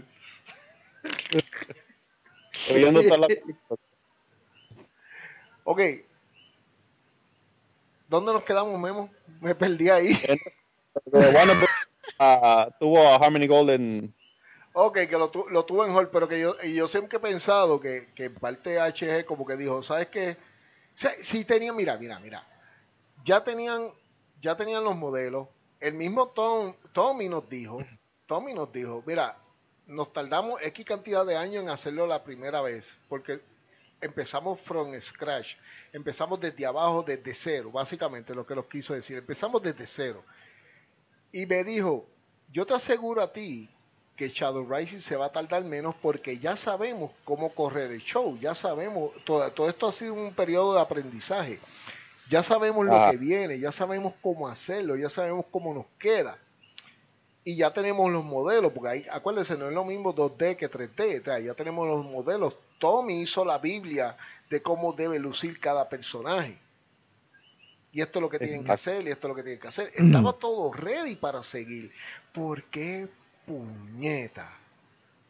[2.68, 3.28] La-
[5.66, 5.82] Ok.
[8.10, 9.10] ¿Dónde nos quedamos, Memo?
[9.40, 10.12] Me perdí ahí.
[12.20, 14.14] Ah, tuvo a Harmony Gold en
[14.74, 17.22] Ok, que lo, tu- lo tuvo en hold, pero que yo, y yo siempre he
[17.22, 20.36] pensado que, que en parte HG como que dijo, ¿sabes qué?
[20.96, 22.46] O sea, sí tenían, mira, mira, mira.
[23.24, 23.92] Ya tenían,
[24.42, 25.48] ya tenían los modelos.
[25.80, 27.80] El mismo Tom, Tommy nos dijo,
[28.26, 29.38] Tommy nos dijo, mira,
[29.88, 33.42] nos tardamos X cantidad de años en hacerlo la primera vez, porque
[34.02, 35.56] empezamos from scratch,
[35.92, 40.24] empezamos desde abajo, desde cero, básicamente lo que nos quiso decir, empezamos desde cero.
[41.32, 42.06] Y me dijo,
[42.52, 43.70] yo te aseguro a ti
[44.16, 48.38] que Shadow Rising se va a tardar menos porque ya sabemos cómo correr el show,
[48.40, 51.60] ya sabemos, todo, todo esto ha sido un periodo de aprendizaje,
[52.30, 53.12] ya sabemos lo Ah.
[53.12, 56.38] que viene, ya sabemos cómo hacerlo, ya sabemos cómo nos queda.
[57.46, 61.20] Y ya tenemos los modelos, porque ahí, acuérdense, no es lo mismo 2D que 3D,
[61.20, 62.58] o sea, ya tenemos los modelos.
[62.80, 64.16] Tommy hizo la Biblia
[64.50, 66.58] de cómo debe lucir cada personaje.
[67.92, 69.68] Y esto es lo que tienen que hacer, y esto es lo que tienen que
[69.68, 69.92] hacer.
[69.94, 71.92] Estaba todo ready para seguir.
[72.32, 73.08] ¿Por qué
[73.46, 74.58] puñeta?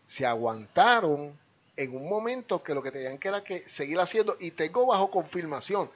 [0.05, 1.37] Se aguantaron
[1.75, 5.09] en un momento que lo que tenían que era que seguir haciendo, y tengo bajo
[5.09, 5.89] confirmación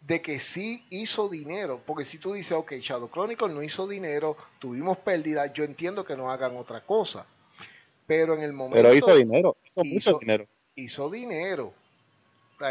[0.00, 4.36] de que sí hizo dinero, porque si tú dices, ok, Shadow Chronicles no hizo dinero,
[4.58, 7.26] tuvimos pérdidas, yo entiendo que no hagan otra cosa,
[8.06, 10.46] pero en el momento pero hizo dinero, hizo, hizo- mucho dinero.
[10.76, 11.74] hizo dinero.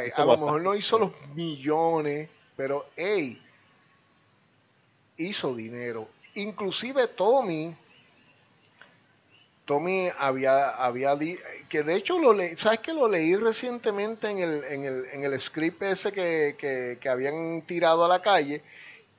[0.06, 3.42] Hizo a lo mejor no hizo los millones, pero hey,
[5.18, 6.10] hizo dinero.
[6.36, 7.74] Inclusive Tommy,
[9.68, 11.38] Tommy había, había di-
[11.70, 15.26] que de hecho lo leí, ¿sabes que lo leí recientemente en el, en el, en
[15.26, 18.64] el script ese que, que, que habían tirado a la calle?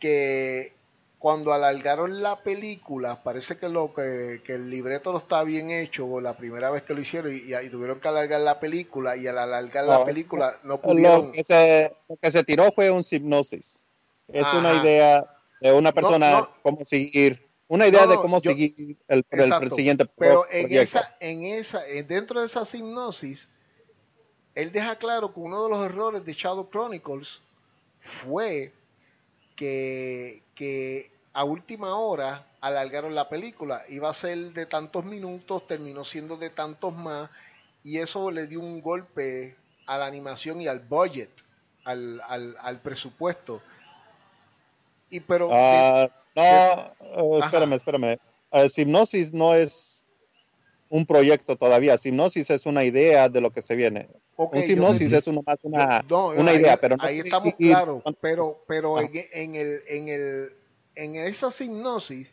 [0.01, 0.73] Que
[1.19, 6.21] cuando alargaron la película, parece que lo que, que el libreto no está bien hecho
[6.21, 9.39] la primera vez que lo hicieron y, y tuvieron que alargar la película y al
[9.39, 13.87] alargar la película no pudieron Lo que, se, lo que se tiró fue un hipnosis.
[14.33, 15.27] Es una idea
[15.61, 16.51] de una persona no.
[16.63, 18.75] cómo seguir, una idea No, de cómo yo- seguir
[19.09, 19.65] el, el- Exacto.
[19.67, 23.49] el siguiente Pero en esa, en esa, en- dentro de esa hipnosis,
[24.55, 27.41] él deja claro que uno de los errores de Shadow Chronicles
[28.01, 28.73] fue
[29.55, 33.83] que, que a última hora alargaron la película.
[33.89, 37.31] Iba a ser de tantos minutos, terminó siendo de tantos más,
[37.85, 41.31] y eso le dio un golpe a la animación y al budget,
[41.85, 43.63] al, al, al presupuesto.
[45.11, 47.47] Y pero de- no, eh, Ajá.
[47.47, 48.19] espérame, espérame.
[48.53, 50.05] Eh, Hipnosis no es
[50.89, 51.99] un proyecto todavía.
[52.03, 54.09] Hipnosis es una idea de lo que se viene.
[54.37, 57.55] ok, un hipnosis es una, más una, No, una ahí, idea, pero no ahí estamos
[57.55, 59.03] claros, pero, pero Ah.
[59.03, 60.53] en, en el, en el,
[60.95, 62.33] en esa hipnosis,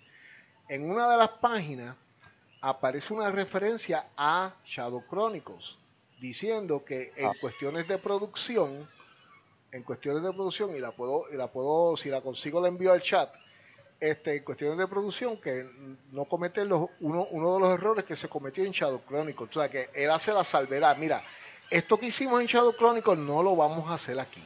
[0.70, 1.96] en una de las páginas,
[2.62, 5.78] aparece una referencia a Shadow Chronicles,
[6.22, 7.34] diciendo que en Ah.
[7.42, 8.88] cuestiones de producción,
[9.72, 12.94] en cuestiones de producción, y la puedo, y la puedo, si la consigo la envío
[12.94, 13.36] al chat,
[14.00, 15.66] este, en cuestiones de producción, que
[16.12, 19.50] no cometen los, uno, uno de los errores que se cometió en Shadow Chronicles.
[19.50, 20.98] O sea, que él hace la salvedad.
[20.98, 21.24] Mira,
[21.70, 24.44] esto que hicimos en Shadow Chronicles no lo vamos a hacer aquí.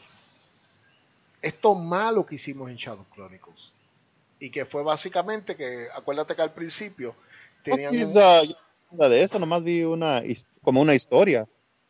[1.42, 3.72] Esto malo que hicimos en Shadow Chronicles.
[4.40, 7.16] Y que fue básicamente que, acuérdate que al principio
[7.64, 7.96] tenían...
[7.96, 8.56] Un-
[8.92, 10.24] de eso, nomás vi una
[10.64, 11.48] como una historia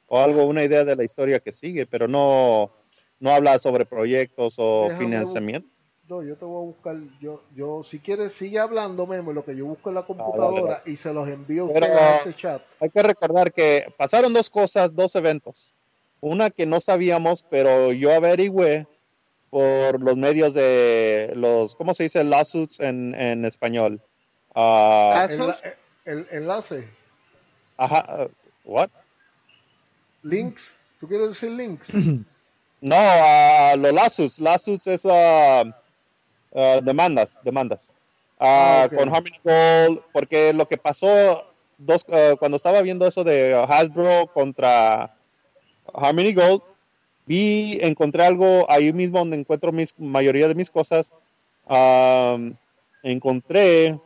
[0.08, 2.72] o algo, una idea de la historia que sigue, pero no,
[3.20, 5.70] no habla sobre proyectos o Déjame financiamiento.
[6.10, 9.56] No, yo te voy a buscar, yo, yo, si quieres, sigue hablando, Memo, lo que
[9.56, 12.34] yo busco en la dale, computadora y se los envío a Pero- ustedes a este
[12.34, 12.62] chat.
[12.80, 15.72] Hay que recordar que pasaron dos cosas, dos eventos.
[16.20, 18.88] Una que no sabíamos, pero yo averigüé
[19.52, 22.24] por los medios de los, ¿cómo se dice?
[22.24, 24.02] Lawsuits en, en español.
[24.56, 25.54] Ah, Ah,
[26.06, 26.88] El, enlace,
[27.78, 28.30] ajá, uh,
[28.66, 28.90] what?
[30.24, 31.94] links, ¿tú quieres decir links?
[32.82, 35.02] No, ah, los lawsuits, lawsuits es
[36.54, 37.92] ah, demandas, demandas.
[38.40, 38.96] Ah, ok.
[38.96, 41.46] Con Harmony Gold, porque lo que pasó
[41.78, 45.16] dos, ah, cuando estaba viendo eso de Hasbro contra
[45.94, 46.62] Harmony Gold,
[47.26, 51.12] vi, encontré algo ahí mismo donde encuentro mis mayoría de mis cosas.
[51.68, 52.56] Am,
[53.04, 54.00] encontré,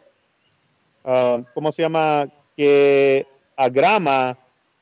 [1.54, 2.28] ¿cómo se llama?
[2.58, 3.26] Que
[3.56, 4.38] a Grama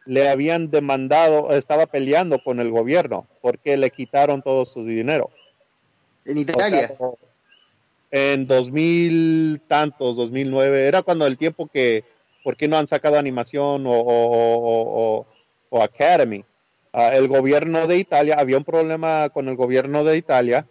[0.06, 5.30] le habían demandado, estaba peleando con el gobierno porque le quitaron todo su dinero.
[6.26, 6.88] En O Italia.
[6.88, 6.98] sea,
[8.12, 12.04] en 2000 tantos, 2009, era cuando el tiempo que,
[12.44, 15.26] ¿por qué no han sacado animación o, o- o-
[15.70, 16.44] o- Academy?
[16.94, 20.68] Ah, el gobierno de Italia, había un problema con el gobierno de Italia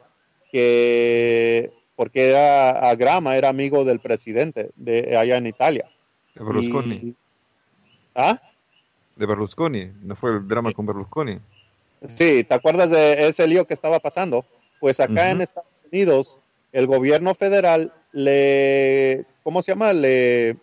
[0.53, 5.87] que porque era, a Grama era amigo del presidente de allá en Italia.
[6.35, 6.95] De Berlusconi.
[6.95, 7.15] Y-
[8.15, 8.41] ¿Ah?
[9.17, 9.91] De Berlusconi.
[10.03, 11.39] ¿No fue el drama con Berlusconi?
[12.09, 14.45] Sí, ¿te acuerdas de ese lío que estaba pasando?
[14.79, 16.41] Pues acá en Estados Unidos,
[16.73, 19.93] el gobierno federal le, ¿cómo se llama?
[19.93, 20.57] Le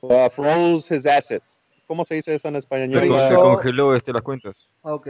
[0.00, 1.58] uh, froze his assets.
[1.86, 2.90] ¿Cómo se dice eso en español?
[3.18, 4.68] se congeló este, las cuentas.
[4.82, 5.08] Ok.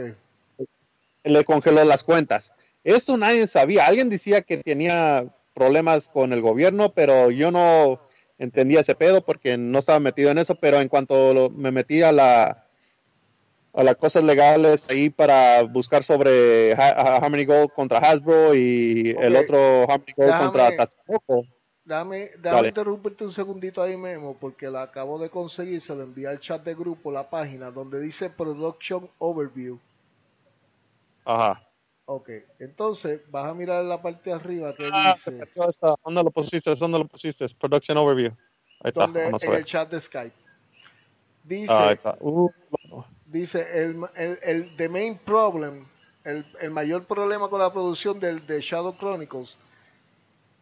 [1.23, 2.51] Le congeló las cuentas.
[2.83, 3.85] Esto nadie sabía.
[3.87, 7.99] Alguien decía que tenía problemas con el gobierno, pero yo no
[8.37, 10.55] entendía ese pedo porque no estaba metido en eso.
[10.55, 12.66] Pero en cuanto lo- me metí a la
[13.77, 19.15] a las cosas legales ahí para buscar sobre Ha- Ha- Harmony Gold contra Hasbro y
[19.19, 21.45] el otro Harmony Gold contra Tatsunoko.
[21.85, 25.79] Dame, déjame interrumpirte un segundito ahí, Memo, porque la acabo de conseguir.
[25.79, 29.79] Se lo envié al chat de grupo, la página, donde dice Production Overview.
[31.23, 31.63] Ajá.
[32.05, 35.95] Ok, entonces vas a mirar en la parte de arriba que Ah, dice, esta.
[36.03, 36.73] ¿Dónde lo pusiste?
[36.73, 37.45] ¿Dónde lo pusiste?
[37.59, 38.31] Production Overview.
[38.81, 39.01] Ahí está.
[39.05, 40.35] donde, a en el chat de Skype.
[41.43, 42.17] Dice, Ah, ahí está.
[42.19, 42.49] Uh,
[43.27, 45.87] dice el, el, el the main problem,
[46.23, 49.57] el, el mayor problema con la producción del, de Shadow Chronicles,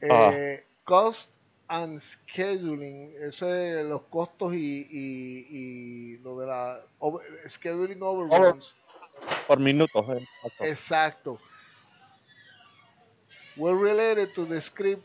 [0.01, 1.35] eh, cost
[1.67, 8.73] and scheduling, eso es los costos y, y, y lo de la over- scheduling overruns.
[9.47, 9.99] por minuto.
[10.13, 10.63] eh, exacto.
[10.65, 11.39] Exacto.
[13.57, 15.03] Were related to the script.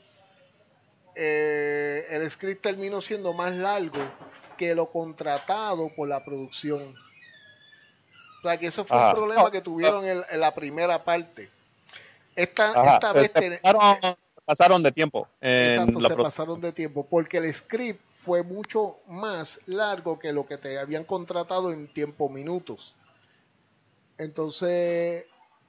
[1.17, 4.01] eh, el script terminó siendo más largo
[4.57, 6.95] que lo contratado por la producción.
[8.41, 9.11] O sea que eso fue Ajá.
[9.11, 11.51] un problema No, que tuvieron en, en la primera parte.
[12.35, 14.17] Esta, esta vez se ten- pasaron,
[14.47, 15.29] pasaron de tiempo.
[15.41, 20.57] Exacto, se pasaron de tiempo porque el script fue mucho más largo que lo que
[20.57, 22.95] te habían contratado en tiempo minutos.
[24.19, 25.27] Entonces,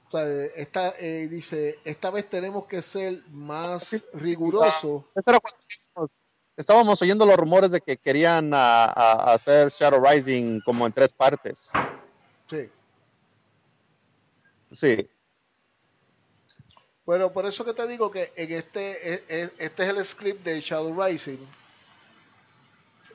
[0.08, 5.04] o sea, esta, eh, dice, esta vez tenemos que ser más rigurosos.
[5.12, 6.10] Cuando estábamos-
[6.54, 11.10] Estábamos oyendo los rumores de que querían a- a- hacer Shadow Rising como en tres
[11.14, 11.70] partes.
[12.52, 12.68] Sí.
[14.72, 15.08] Sí.
[17.06, 20.44] Pero por eso que te digo que en este, e- e- este es el script
[20.44, 21.38] de Shadow Rising.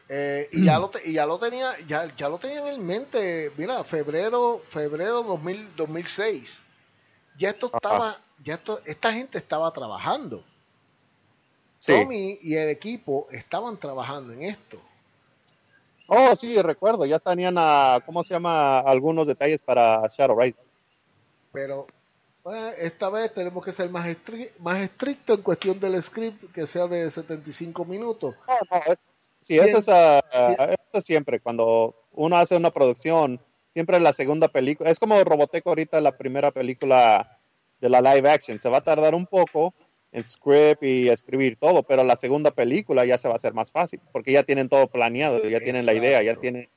[0.09, 3.51] Eh, y ya lo te- y ya lo tenía ya, ya lo tenían en mente
[3.57, 6.61] mira febrero febrero 2000, 2006
[7.37, 7.75] ya esto Ajá.
[7.77, 10.45] estaba ya esto esta gente estaba trabajando
[11.79, 11.91] Sí.
[11.91, 14.81] Tommy y el equipo estaban trabajando en esto
[16.07, 17.05] Oh, sí, recuerdo.
[17.05, 18.79] Ya tenían a, ¿cómo se llama?
[18.79, 20.61] Algunos detalles para Shadow Rising.
[21.51, 21.85] pero
[22.45, 26.65] eh, esta vez tenemos que ser más estri- más estricto en cuestión del script que
[26.65, 28.99] sea de 75 minutos No, no, es-
[29.41, 31.39] sí, eso es, sie- eso es siempre.
[31.41, 33.39] Cuando uno hace una producción,
[33.73, 37.37] siempre la segunda película, es como Robotech ahorita, la primera película
[37.81, 38.59] de la live action.
[38.59, 39.73] Se va a tardar un poco
[40.17, 43.71] en script y escribir todo, pero la segunda película ya se va a hacer más
[43.71, 46.69] fácil, porque ya tienen todo planeado, ya tienen la idea, ya tienen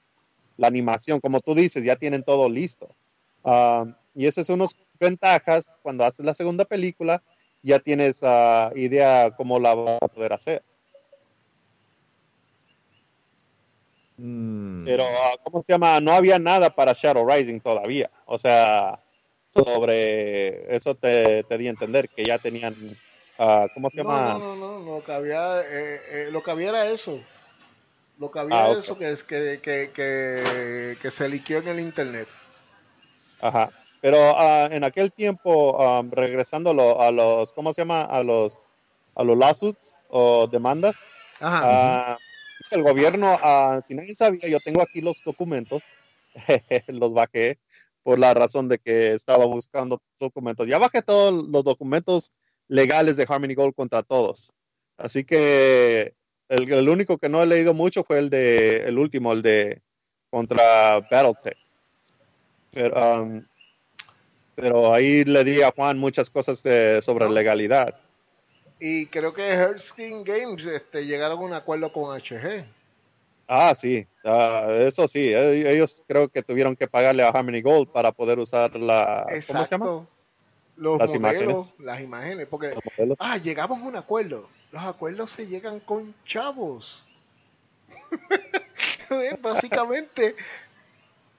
[0.59, 2.95] la animación, como tú dices, ya tienen todo listo.
[3.43, 7.23] Ah, y esas son unas ventajas cuando haces la segunda película,
[7.63, 10.63] ya tienes ah, idea cómo la vas a poder hacer.
[14.19, 14.85] Mm.
[14.85, 15.99] Pero, ah, ¿cómo se llama?
[16.01, 18.11] No había nada para Shadow Rising todavía.
[18.27, 19.01] O sea,
[19.55, 22.99] sobre eso te, te di a entender que ya tenían,
[23.41, 24.35] ah, ¿cómo se No, llama?
[24.39, 27.21] no, no, no, lo que había, eh, eh, lo que había era eso.
[28.19, 31.69] Lo que había Ah, era eso que, es que, que, que, que se liqueó en
[31.69, 32.29] el internet.
[33.41, 33.73] Ajá.
[34.01, 38.03] Pero ah, en aquel tiempo, ah, regresando a, lo- a los, ¿cómo se llama?
[38.03, 38.65] A los,
[39.15, 41.09] a los lawsuits o demandas,
[41.41, 41.61] Ajá.
[41.61, 42.19] ah,
[42.71, 45.89] el gobierno, ah, si nadie sabía, yo tengo aquí los documentos,
[46.89, 47.59] los bajé
[48.03, 50.67] por la razón de que estaba buscando documentos.
[50.69, 52.33] Ya bajé todos los documentos
[52.71, 54.53] legales de Harmony Gold contra todos.
[54.97, 56.15] Así que
[56.49, 59.83] el, el único que no he leído mucho fue el de el último, el de
[60.31, 61.59] contra Battletech.
[62.71, 63.45] Pero, um,
[64.55, 67.99] pero ahí le di a Juan muchas cosas de- sobre legalidad.
[68.79, 72.65] Y creo que Hearthstone Games este, llegaron a un acuerdo con HG.
[73.49, 77.89] Ah, sí, ah, eso sí, eh, ellos creo que tuvieron que pagarle a Harmony Gold
[77.91, 80.07] para poder usar la, ¿cómo se llama?
[80.81, 81.75] Los Las modelos, imágenes.
[81.79, 82.47] las imágenes.
[82.47, 82.75] Porque,
[83.19, 84.49] ah, llegamos a un acuerdo.
[84.73, 87.05] Los acuerdos se llegan con chavos.
[89.43, 90.35] Básicamente,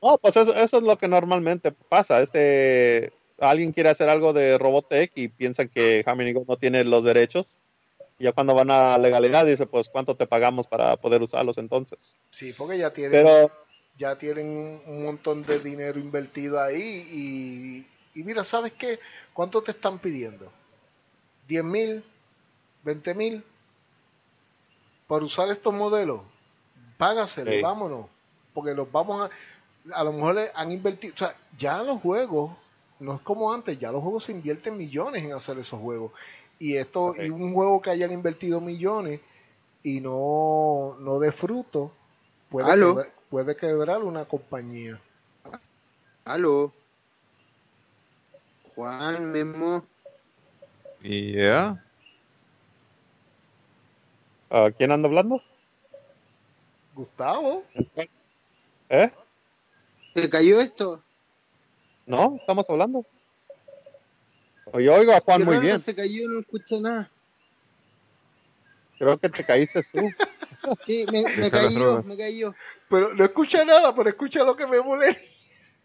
[0.01, 2.21] No, pues eso, eso es lo que normalmente pasa.
[2.21, 7.57] Este, alguien quiere hacer algo de Robotech y piensan que Gold no tiene los derechos.
[8.19, 12.15] Y ya cuando van a legalidad dice, pues cuánto te pagamos para poder usarlos entonces.
[12.29, 13.51] sí, porque ya tienen, Pero
[13.97, 18.99] ya tienen un montón de dinero invertido ahí y, y mira, ¿sabes qué?
[19.33, 20.51] ¿Cuánto te están pidiendo?
[21.47, 22.03] ¿10 mil?
[22.83, 23.43] 20 mil
[25.07, 26.21] por usar estos modelos,
[26.97, 27.61] págaselo, Sí.
[27.61, 28.05] vámonos,
[28.53, 32.55] porque los vamos a, a lo mejor le han invertido, o sea, ya los juegos,
[32.99, 36.13] no es como antes, ya los juegos se invierten millones en hacer esos juegos,
[36.59, 39.19] y esto, y un juego que hayan invertido millones
[39.83, 41.91] y no, no de fruto,
[42.49, 45.01] puede, quebrar, puede quebrar una compañía.
[46.23, 46.71] Aló.
[48.75, 49.85] Juan, Memo.
[51.01, 51.83] Y ya.
[54.49, 55.41] Ah, ¿Quién anda hablando?
[56.93, 57.63] Gustavo,
[58.89, 59.09] ¿Eh?
[60.13, 61.01] ¿Se cayó esto?
[62.05, 63.05] No, estamos hablando.
[64.73, 65.79] Yo oigo a Juan Qué muy raro, bien.
[65.81, 67.09] Se cayó, no escuché nada.
[68.99, 70.01] Creo que te caíste tú.
[70.85, 72.05] Sí, me, me cayó, drogas.
[72.05, 72.53] me cayó.
[72.87, 75.19] pero no escucha nada, pero escucha lo que me molesta.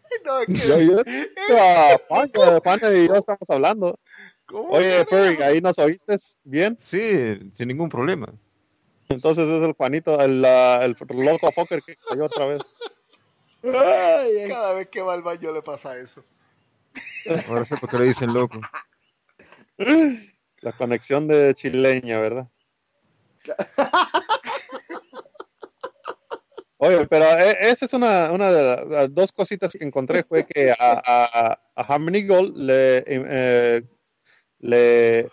[0.25, 1.01] No, que, Yo, yo,
[1.59, 2.29] ah, Juan,
[2.93, 3.99] y yo estamos hablando.
[4.45, 5.45] ¿cómo Oye, no?
[5.45, 6.77] ahí nos oíste bien.
[6.81, 8.33] Sí, sin ningún problema.
[9.09, 12.61] Entonces es el Juanito, el, ah, el loco fucker que cayó otra vez.
[13.63, 14.49] Ay, ay.
[14.49, 16.23] Cada vez que va al baño le pasa eso.
[17.47, 18.59] Ahora sé por qué le dicen loco.
[20.61, 22.47] La conexión de chileña, ¿verdad?
[26.79, 30.71] Oye, pero eh, esa es una, una de las- dos cositas que encontré fue que
[30.71, 33.83] a, a, a Harmony Gold le, eh,
[34.59, 35.29] le,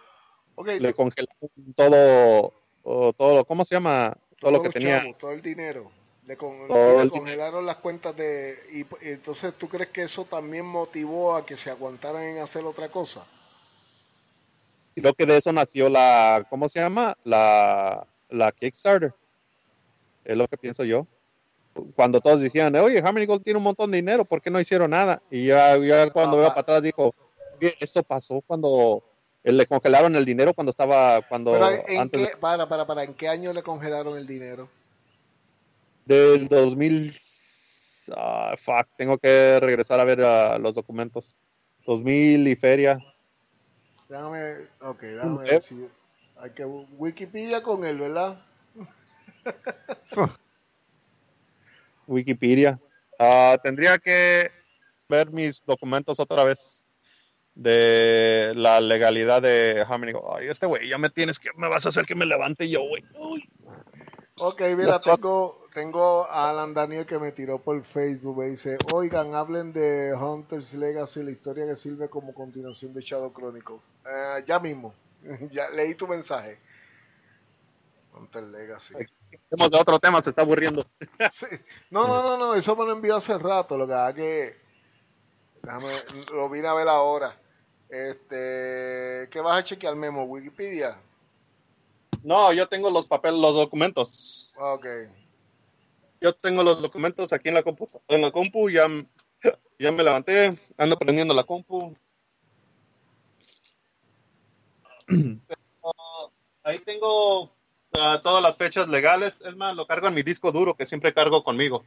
[0.55, 4.17] Ok, le congelaron todo, o todo, ¿cómo se llama?
[4.39, 5.01] Todo lo que tenía.
[5.01, 5.91] chavos, todo el dinero.
[6.27, 8.55] Le, con- le el congelaron las cuentas de...
[8.73, 12.65] Y, y entonces, ¿tú crees que eso también motivó a que se aguantaran en hacer
[12.65, 13.27] otra cosa?
[14.95, 17.19] Creo que de eso nació la, ¿cómo se llama?
[17.25, 19.13] La, la Kickstarter.
[20.25, 21.07] Es lo que pienso yo.
[21.95, 24.91] Cuando todos decían, oye, Harmony Gold tiene un montón de dinero, ¿por qué no hicieron
[24.91, 25.22] nada?
[25.31, 27.14] Y ya, ya cuando veo para atrás dijo,
[27.59, 29.03] "Oye, esto pasó cuando
[29.43, 33.14] le congelaron el dinero cuando estaba, cuando Pero ¿en antes qué, para, para, para, ¿en
[33.14, 34.68] qué año le congelaron el dinero?
[36.05, 37.18] del 2000,
[38.16, 41.35] ah, fuck, tengo que regresar a ver ah, los documentos.
[41.87, 42.99] 2000 y feria.
[44.09, 45.53] Déjame, ok, déjame ¿Eh?
[45.53, 45.89] ver si...
[46.37, 48.45] Hay que Wikipedia con él, ¿verdad?
[52.07, 52.81] Wikipedia.
[53.19, 54.51] Ah, tendría que
[55.09, 56.85] ver mis documentos otra vez
[57.55, 59.85] de la legalidad de.
[59.89, 60.37] Gold.
[60.37, 62.81] Ay, este güey, ya me tienes que, me vas a hacer que me levante yo,
[62.87, 63.05] güey.
[64.37, 68.39] Ok, mira, tengo, tengo a Alan Daniel que me tiró por Facebook.
[68.39, 73.33] Me dice, oigan, hablen de Hunter's Legacy, la historia que sirve como continuación de Shadow
[73.33, 73.81] Chronicles.
[74.05, 74.93] Eh, ya mismo,
[75.53, 76.59] ya leí tu mensaje.
[78.13, 78.95] Hunter's Legacy.
[79.49, 80.87] Tenemos de otro tema, se está aburriendo.
[81.32, 81.47] Sí.
[81.91, 83.76] No, no, no, no, eso me lo envió hace rato.
[83.76, 84.57] Lo que haga que.
[85.62, 87.39] Déjame, lo vine a ver ahora.
[87.89, 89.28] Este.
[89.30, 90.24] ¿Qué vas a chequear, Memo?
[90.24, 90.99] ¿Wikipedia?
[92.22, 94.53] No, yo tengo los papeles, los documentos.
[94.57, 94.87] Ok.
[96.20, 97.87] Yo tengo los documentos aquí en la compu.
[98.09, 98.89] En la compu ya,
[99.78, 101.95] ya me levanté, ando prendiendo la compu.
[105.07, 105.61] Pero,
[106.62, 107.54] ahí tengo
[107.99, 109.41] ah, todas las fechas legales.
[109.41, 111.85] Es más, lo cargo en mi disco duro que siempre cargo conmigo.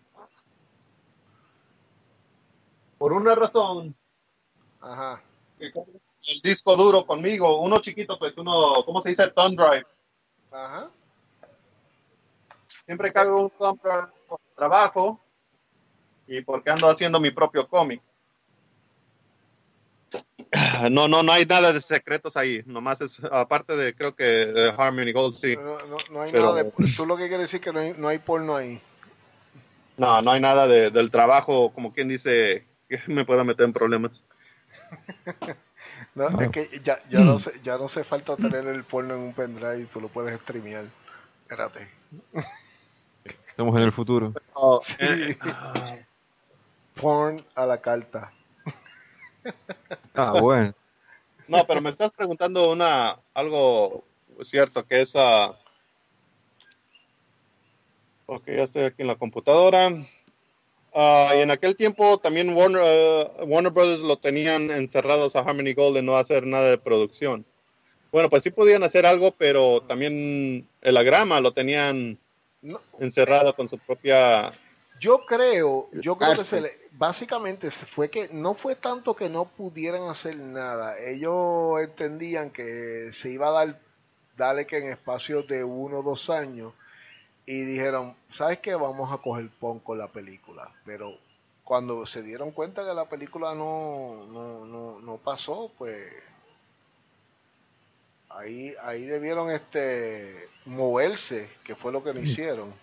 [2.97, 3.95] Por una razón,
[4.81, 5.21] Ajá.
[5.59, 5.91] que cargo
[6.27, 9.27] el disco duro conmigo, uno chiquito, pues uno, ¿cómo se dice?
[9.27, 9.85] Thumb drive.
[10.51, 10.89] Ajá.
[12.83, 15.19] Siempre cargo un thumb drive por trabajo
[16.27, 18.01] y porque ando haciendo mi propio cómic.
[20.91, 22.63] No, no, no hay nada de secretos ahí.
[22.65, 25.55] Nomás es, aparte de, creo que de Harmony Gold, sí.
[25.57, 26.71] No, no, no hay Pero- nada de.
[26.95, 28.81] Tú lo que quieres decir que no hay, no hay porno ahí.
[29.97, 33.73] No, no hay nada de- del trabajo, como quien dice, que me pueda meter en
[33.73, 34.11] problemas.
[36.13, 39.19] No, es que ya, ya, no se, ya no hace falta tener el porno en
[39.21, 40.85] un pendrive y tú lo puedes streamear.
[41.43, 41.87] Espérate.
[43.49, 44.33] Estamos en el futuro.
[44.81, 44.95] Sí.
[44.99, 46.05] eh,
[46.99, 48.31] Porn a la carta.
[50.19, 50.73] Ah, bueno.
[51.47, 54.03] No, pero me estás preguntando una algo
[54.41, 55.55] cierto que es ah,
[58.29, 59.89] Ok, ya estoy aquí en la computadora.
[60.93, 65.73] Ah, y en aquel tiempo también Warner, eh, Warner Brothers lo tenían encerrados a Harmony
[65.73, 67.45] Gold de no hacer nada de producción.
[68.11, 72.19] Bueno, pues sí podían hacer algo, pero también el agrama lo tenían
[72.61, 74.49] No, encerrado con su propia...
[74.99, 79.29] Yo creo, yo creo que se le, básicamente se fue que no fue tanto que
[79.29, 80.97] no pudieran hacer nada.
[80.99, 83.79] Ellos entendían que se iba a dar,
[84.35, 86.73] darle que en espacios de uno o dos años
[87.45, 88.75] y dijeron, ¿sabes qué?
[88.75, 90.69] Vamos a coger pon con la película.
[90.85, 91.17] Pero
[91.63, 96.11] cuando se dieron cuenta que la película no, no, no, no pasó, pues
[98.29, 102.73] ahí, ahí debieron este moverse, que fue lo que no hicieron.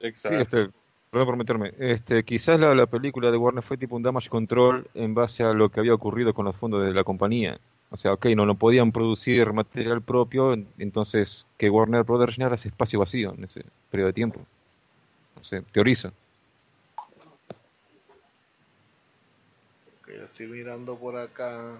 [0.00, 0.70] Sí, este,
[1.10, 1.72] perdón por meterme.
[1.78, 5.52] Este, quizás la, la película de Warner fue tipo un damage control en base a
[5.52, 7.58] lo que había ocurrido con los fondos de la compañía.
[7.90, 12.68] O sea, ok, no, no podían producir material propio, entonces que Warner Brothers llenara ese
[12.68, 14.40] espacio vacío en ese periodo de tiempo.
[15.36, 16.12] No sé, teorizo.
[20.06, 21.78] Yo estoy mirando por acá.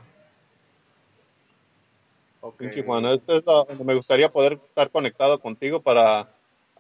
[2.41, 2.57] Ok.
[2.59, 6.28] Pinche Juan, esto es lo- donde me gustaría poder estar conectado contigo para,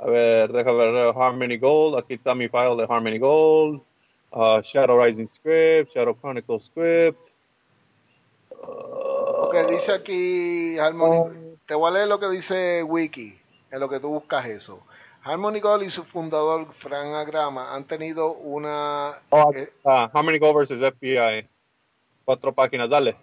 [0.02, 3.82] a ver, deja ver eh, Harmony Gold, aquí está mi file de Harmony Gold,
[4.30, 7.18] uh, Shadow Rising Script, Shadow Chronicle Script.
[8.50, 11.56] Ok, dice aquí Harmony.
[11.66, 13.38] Te voy a leer lo que dice Wiki,
[13.70, 14.80] en lo que tú buscas eso.
[15.22, 19.18] Harmony Gold y su fundador, Frank Agrama, han tenido una.
[19.28, 21.46] Oh, eh, ah, Harmony Gold versus FBI.
[22.24, 23.16] Cuatro páginas, dale.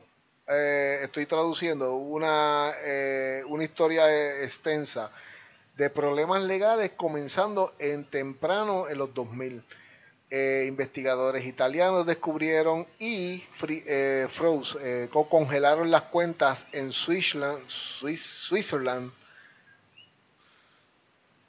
[0.47, 5.11] eh, estoy traduciendo una, eh, una historia eh, extensa
[5.77, 9.63] de problemas legales comenzando en temprano en los 2000.
[10.29, 18.25] Eh, investigadores italianos descubrieron y eh, froze, eh, co- congelaron las cuentas en Switzerland, Swiss-
[18.47, 19.11] Switzerland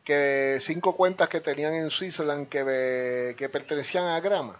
[0.05, 4.59] que cinco cuentas que tenían en Switzerland que, que pertenecían a Grama.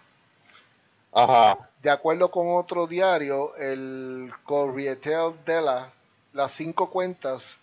[1.11, 1.69] Ajá.
[1.81, 4.99] De acuerdo con otro diario, el Corriere
[5.45, 5.91] della,
[6.33, 7.57] las cinco cuentas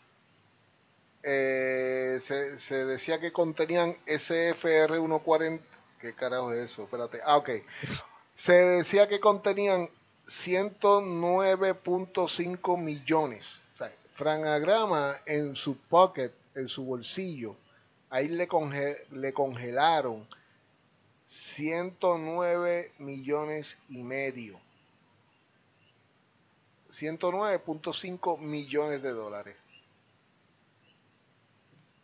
[1.29, 5.64] eh, se, decía que contenían SFR 140.
[6.01, 6.85] ¿Qué carajo es eso?
[6.85, 7.18] Espérate.
[7.24, 7.51] Ah, ok.
[8.37, 9.91] Se decía que contenían
[10.27, 13.61] 109.5 millones.
[13.74, 17.57] O sea, franagrama en su pocket, en su bolsillo,
[18.09, 18.47] ahí le
[19.35, 20.29] congelaron
[21.24, 24.61] 109 millones y medio.
[26.91, 29.57] 109.5 millones de dólares.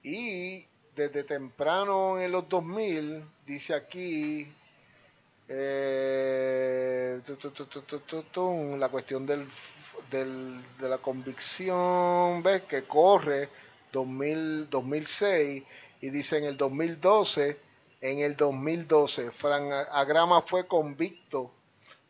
[0.02, 4.52] Y desde temprano en los 2000, dice aquí,
[5.48, 7.50] eh, tu, tu,
[8.22, 9.46] tu, la cuestión del,
[10.10, 13.48] del- de la convicción, ves que corre
[13.92, 15.62] 2000, 2006
[16.00, 17.58] y dice en el 2012,
[18.00, 21.52] en el 2012, Fran Agrama fue convicto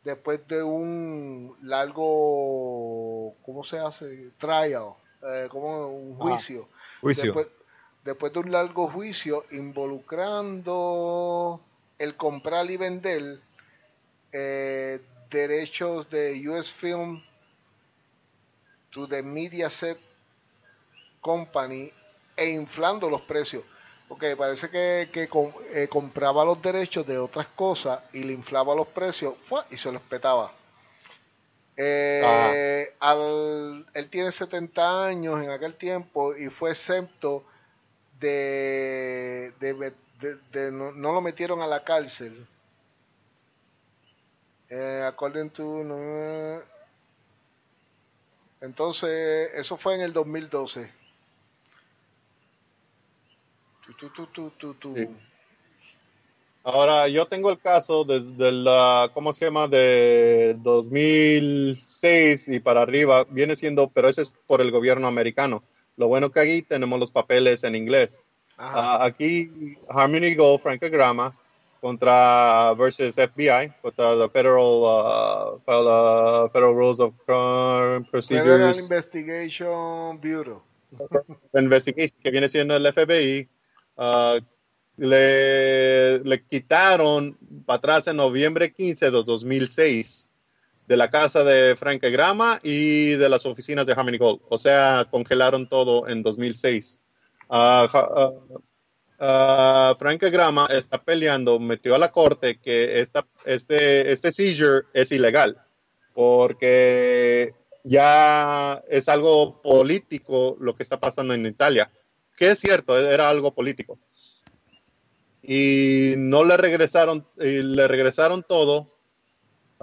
[0.04, 4.30] después de un largo, ¿cómo se hace?
[4.38, 6.68] Trial, eh, como un juicio.
[7.00, 7.24] Juicio.
[7.24, 7.46] Después,
[8.04, 11.60] después de un largo juicio involucrando
[11.98, 13.40] el comprar y vender
[14.32, 15.00] eh,
[15.30, 17.22] derechos de US Film
[18.90, 19.98] to the Mediaset
[21.20, 21.92] Company
[22.36, 23.64] e inflando los precios.
[24.08, 28.74] Porque parece que, que com- eh, compraba los derechos de otras cosas y le inflaba
[28.74, 29.64] los precios ¡fua!
[29.70, 30.52] y se los petaba.
[31.76, 37.44] Eh, al- él tiene 70 años en aquel tiempo y fue excepto
[38.22, 39.92] de, de,
[40.52, 42.46] de- no, no lo metieron a la cárcel.
[44.70, 46.62] Eh, according to, no,
[48.62, 50.88] entonces, eso fue en el 2012.
[53.84, 54.94] Tu, tu, tu, tu, tu, tu.
[54.96, 55.08] Sí.
[56.62, 59.66] Ahora, yo tengo el caso desde la, ¿cómo se llama?
[59.66, 65.64] De 2006 y para arriba, viene siendo, pero eso es por el gobierno americano.
[65.96, 68.22] Lo bueno que aquí tenemos los papeles en inglés.
[68.58, 71.32] Ah, aquí, Harmony Gold, Francogram
[71.82, 80.20] contra versus FBI, contra the Federal, uh, Federal, Federal Rules of Crime Federal Procedures Investigation
[80.20, 80.62] Bureau.
[81.54, 83.48] Investigation, que viene siendo el FBI,
[83.96, 84.38] ah,
[84.96, 87.36] le, le quitaron
[87.66, 90.21] para atrás en noviembre 15 de 2006
[90.92, 94.40] de la casa de Frank Grama y de las oficinas de Harmony Gold.
[94.50, 97.00] O sea, congelaron todo en 2006.
[97.48, 98.32] Ah, ja- ah,
[99.18, 105.10] ah, Frank Grama está peleando, metió a la corte que esta, este, este seizure es
[105.12, 105.56] ilegal
[106.14, 111.90] porque ya es algo político lo que está pasando en Italia,
[112.36, 113.98] que es cierto, era algo político.
[115.42, 118.91] Y no le regresaron, y le regresaron todo.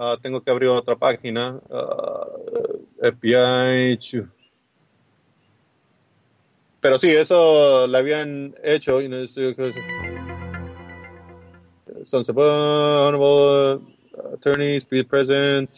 [0.02, 1.60] Ah, tengo que abrir otra página.
[1.70, 2.26] Ah,
[3.02, 3.98] FBI.
[3.98, 4.26] chu.
[6.80, 9.02] Pero sí, eso le habían hecho.
[9.02, 9.76] y no sé qué es.
[12.08, 13.82] Sunset Honorable
[14.32, 15.70] Attorneys, be present.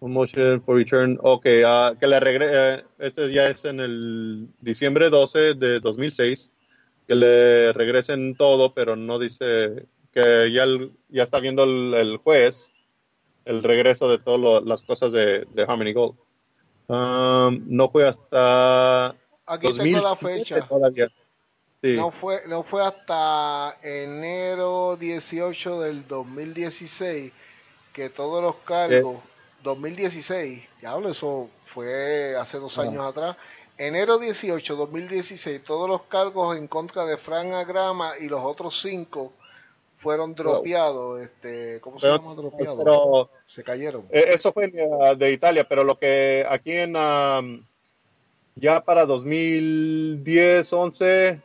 [0.00, 1.16] Un motion for return.
[1.22, 2.84] Ok, ah, que le regrese.
[2.98, 6.50] este ya es en el diciembre 12 de 2006.
[7.06, 12.16] Que le regresen todo, pero no dice que ya, el- ya está viendo el, el
[12.18, 12.70] juez
[13.44, 16.14] el regreso de todas las cosas de, de Harmony Gold.
[16.86, 19.08] Um, no fue hasta
[19.46, 20.66] Aquí tengo la fecha.
[20.66, 21.08] todavía.
[21.82, 21.96] Sí.
[21.96, 27.32] No fue, no fue hasta enero 18 del 2016
[27.92, 29.18] que todos los cargos,
[29.62, 33.36] 2016, ya hablo, eso fue hace dos años atrás,
[33.78, 39.32] enero 18, 2016, todos los cargos en contra de Frank Agrama y los otros cinco
[40.04, 42.78] fueron dropeados, este, ¿cómo se llama dropeados?
[42.78, 44.06] pero- se cayeron.
[44.10, 47.64] Eh, Eso fue de Italia, pero lo que aquí en um,
[48.54, 51.40] ya para 2010, 11,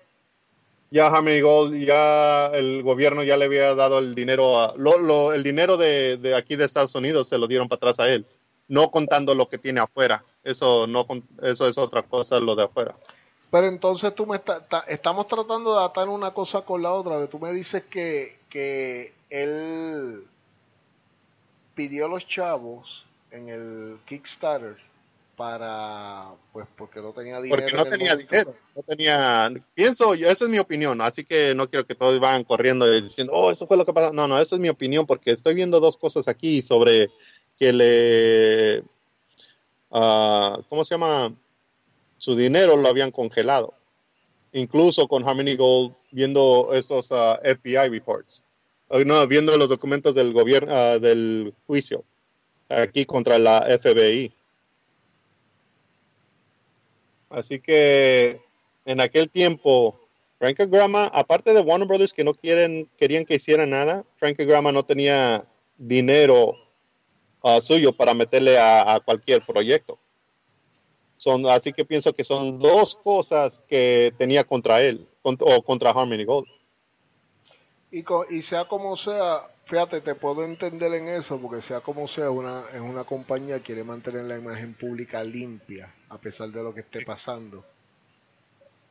[0.91, 5.34] ya Harmony Gold, ya el gobierno ya le había dado el dinero, a, lo, lo-
[5.34, 8.26] el dinero de, de aquí de Estados Unidos se lo dieron para atrás a él,
[8.68, 10.24] no contando lo que tiene afuera.
[10.43, 11.05] Eso no,
[11.41, 12.95] eso es otra cosa, lo de afuera.
[13.51, 17.20] Pero entonces tú me está- ta- estamos tratando de atar una cosa con la otra,
[17.20, 20.26] que tú me dices que, que él
[21.76, 24.78] pidió a los chavos en el Kickstarter
[25.38, 27.62] para, pues porque no tenía dinero.
[27.62, 28.32] Porque no tenía momento.
[28.32, 32.20] dinero, no tenía, pienso, yo- esa es mi opinión, así que no quiero que todos
[32.20, 34.12] vayan corriendo y diciendo, oh, eso fue lo que pasó.
[34.12, 37.10] No, no, eso es mi opinión, porque estoy viendo dos cosas aquí sobre
[37.58, 38.84] que le,
[39.91, 41.34] ah, ¿cómo se llama?
[42.18, 43.74] Su dinero lo habían congelado.
[44.52, 48.43] Incluso con Harmony Gold, viendo estos ah, FBI reports,
[48.89, 52.03] Ah, no, viendo los documentos del gobierno, ah, del juicio,
[52.70, 54.34] aquí contra la FBI.
[57.30, 58.41] Así que
[58.86, 59.99] en aquel tiempo,
[60.39, 64.72] Frank Grama, aparte de Warner Brothers que no quieren, querían que hiciera nada, Frank Grama
[64.72, 65.45] no tenía
[65.78, 66.55] dinero
[67.62, 69.99] suyo para meterle a, a cualquier proyecto.
[71.18, 75.05] Son, así que pienso que son dos cosas que tenía contra él
[75.38, 76.48] con- o contra Harmony Gold.
[77.92, 82.08] Y, co- y sea como sea, fíjate, te puedo entender en eso, porque sea como
[82.08, 86.64] sea, una, es una compañía que quiere mantener la imagen pública limpia, a pesar de
[86.64, 87.66] lo que esté pasando.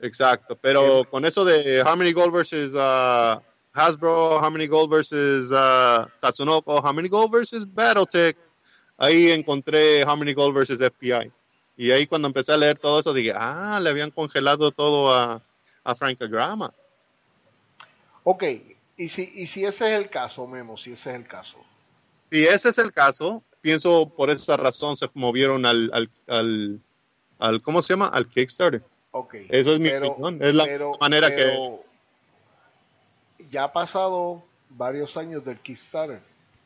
[0.01, 3.41] Exacto, pero con eso de Harmony Gold versus uh,
[3.73, 8.37] Hasbro, Harmony Gold versus uh, Tatsunoko, Harmony Gold versus Battletech,
[8.97, 11.33] ahí encontré Harmony Gold versus FBI.
[11.77, 15.41] Y ahí cuando empecé a leer todo eso dije, ah, le habían congelado todo a,
[15.89, 16.73] a Frank Grama.
[18.25, 18.45] Ok,
[18.99, 21.59] y si, y si ese es el caso, Memo, si ese es el caso.
[22.31, 26.81] Si ese es el caso, pienso por esa razón se movieron al, al, al,
[27.39, 28.09] al ¿cómo se llama?
[28.09, 28.83] Al Kickstarter.
[29.13, 29.35] Ok.
[29.49, 30.43] Eso es mi pero- opinión.
[30.43, 31.79] Es la pero- manera que...
[33.51, 36.21] Ya ha pasado varios años del Kickstarter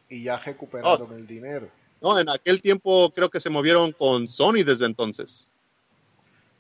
[0.08, 1.14] y ya recuperaron Oh.
[1.14, 1.68] el dinero.
[2.00, 5.48] No, en aquel tiempo creo que se movieron con Sony desde entonces.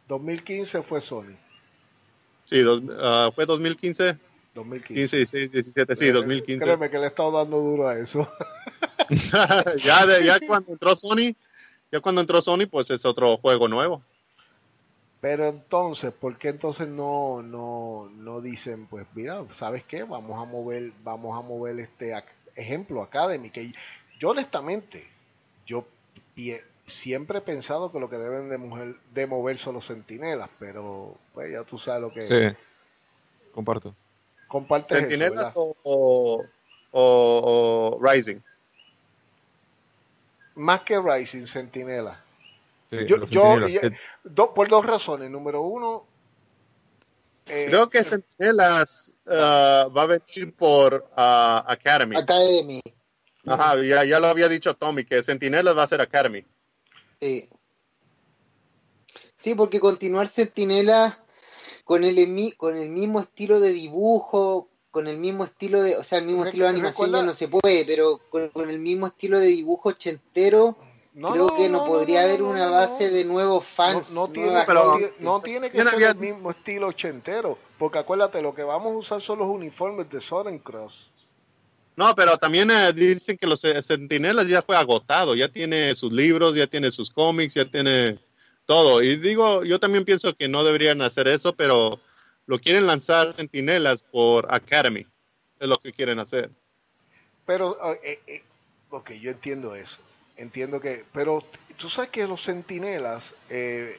[0.06, 1.36] 2015 fue Sony.
[2.44, 4.18] Sí, dos- ah, fue 2015,
[4.54, 4.94] 2015.
[4.94, 6.64] 15, 16, 17, sí, Eh, 2015.
[6.64, 8.28] Créeme que le he estado dando duro a eso.
[9.84, 11.34] ya, de- ya cuando entró Sony,
[11.90, 14.02] ya cuando entró Sony, pues es otro juego nuevo.
[15.20, 20.02] Pero entonces, ¿por qué entonces no, no, no dicen, pues mira, ¿sabes qué?
[20.02, 22.12] Vamos a mover, vamos a mover este
[22.56, 23.72] ejemplo Academy, que
[24.18, 25.08] yo honestamente,
[25.64, 25.86] yo
[26.92, 31.16] siempre he pensado que lo que deben de, mujer- de mover son los sentinelas, pero
[31.34, 32.56] pues ya tú sabes lo que Sí,
[33.52, 33.94] comparto.
[34.48, 36.46] compartes eso, Centinelas o, o,
[36.92, 38.40] o- o Rising.
[40.54, 42.22] Más que Rising, Sentinela.
[42.90, 43.70] Sí, Yo, yo- centinelas.
[43.70, 43.78] y-
[44.24, 45.30] do- por dos razones.
[45.30, 46.06] Número uno,
[47.48, 52.16] eh, Creo que Centinelas ah, va a venir por ah, Academy.
[52.16, 52.80] Academy.
[53.46, 56.44] Ajá, ya, ya lo había dicho Tommy, que Centinelas va a ser Academy.
[57.22, 57.48] Sí.
[59.36, 61.20] Sí, porque continuar Centinela
[61.84, 66.18] con el, con el mismo estilo de dibujo, con el mismo estilo de, o sea,
[66.18, 69.06] el mismo estilo de animación recuerda- ya no se puede, pero con, con el mismo
[69.06, 70.76] estilo de dibujo ochentero,
[71.14, 73.14] no, creo no, que no, no, podría no, haber no, una base no.
[73.14, 74.10] de nuevos fans.
[74.12, 74.84] No, no tiene, nuevas pero-
[75.20, 78.96] no tiene- que ser había el mismo estilo ochentero, porque acuérdate, lo que vamos a
[78.96, 81.12] usar son los uniformes de Southern Cross.
[81.96, 86.12] No, pero también eh, dicen que los eh, Centinelas ya fue agotado, ya tiene sus
[86.12, 88.18] libros, ya tiene sus cómics, ya tiene
[88.64, 89.02] todo.
[89.02, 92.00] Y digo, yo también pienso que no deberían hacer eso, pero
[92.46, 95.06] lo quieren lanzar Centinelas por Academy,
[95.60, 96.50] es lo que quieren hacer.
[97.46, 98.42] Pero, eh, eh,
[98.90, 100.00] ok, yo entiendo eso.
[100.36, 101.44] Entiendo que, pero
[101.76, 103.98] tú sabes que los centinelas, eh,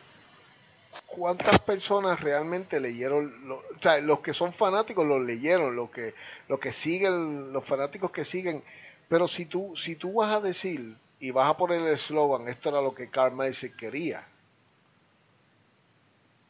[1.08, 3.48] ¿cuántas personas realmente leyeron?
[3.48, 6.14] lo- o sea, los que son fanáticos los leyeron, los que,
[6.48, 8.64] los que siguen, los fanáticos que siguen.
[9.10, 12.70] Pero si tú, si tú vas a decir y vas a poner el eslogan, esto
[12.70, 14.26] era lo que Karl Marx quería,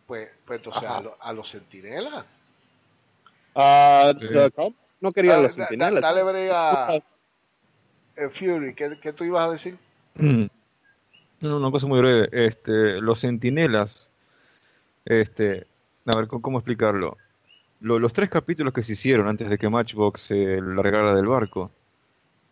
[0.07, 0.97] pues, pues entonces Ajá.
[0.97, 1.55] a, lo- a los.
[3.55, 4.27] Ah, Sí.
[4.27, 6.01] the Cubs no querían Ah, los da- da- Centinelas.
[6.01, 6.87] dale brega,
[8.17, 9.77] eh, Fury, ¿qué, qué tú ibas a decir?
[10.15, 10.45] Mm.
[11.41, 12.29] No, una cosa muy breve.
[12.31, 14.07] Este, los sentinelas,
[15.05, 15.67] este,
[16.05, 17.17] a ver, ¿cómo, explicarlo?
[17.79, 21.69] los tres capítulos que se hicieron antes de que Matchbox se largara del barco,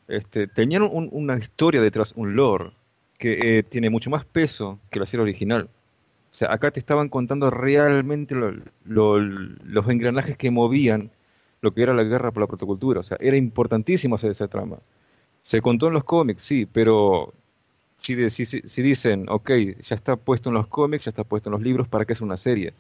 [0.10, 2.72] este, tenían una historia detrás, un lore,
[3.18, 5.70] que eh, tiene mucho más peso que la serie original.
[6.32, 8.36] O sea, acá te estaban contando realmente
[8.84, 11.12] los engranajes que movían
[11.62, 13.02] lo que era la guerra por la protocultura.
[13.02, 14.80] O sea, era importantísimo hacer esa trama.
[15.44, 17.34] Se contó en los cómics, sí, pero
[18.02, 19.52] si, si, dicen, ok,
[19.84, 22.22] ya está puesto en los cómics, ya está puesto en los libros, ¿para qué es
[22.22, 22.74] una serie?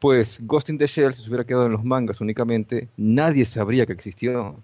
[0.00, 3.86] Pues Ghost in the Shell, si se hubiera quedado en los mangas únicamente, nadie sabría
[3.86, 4.56] que existió.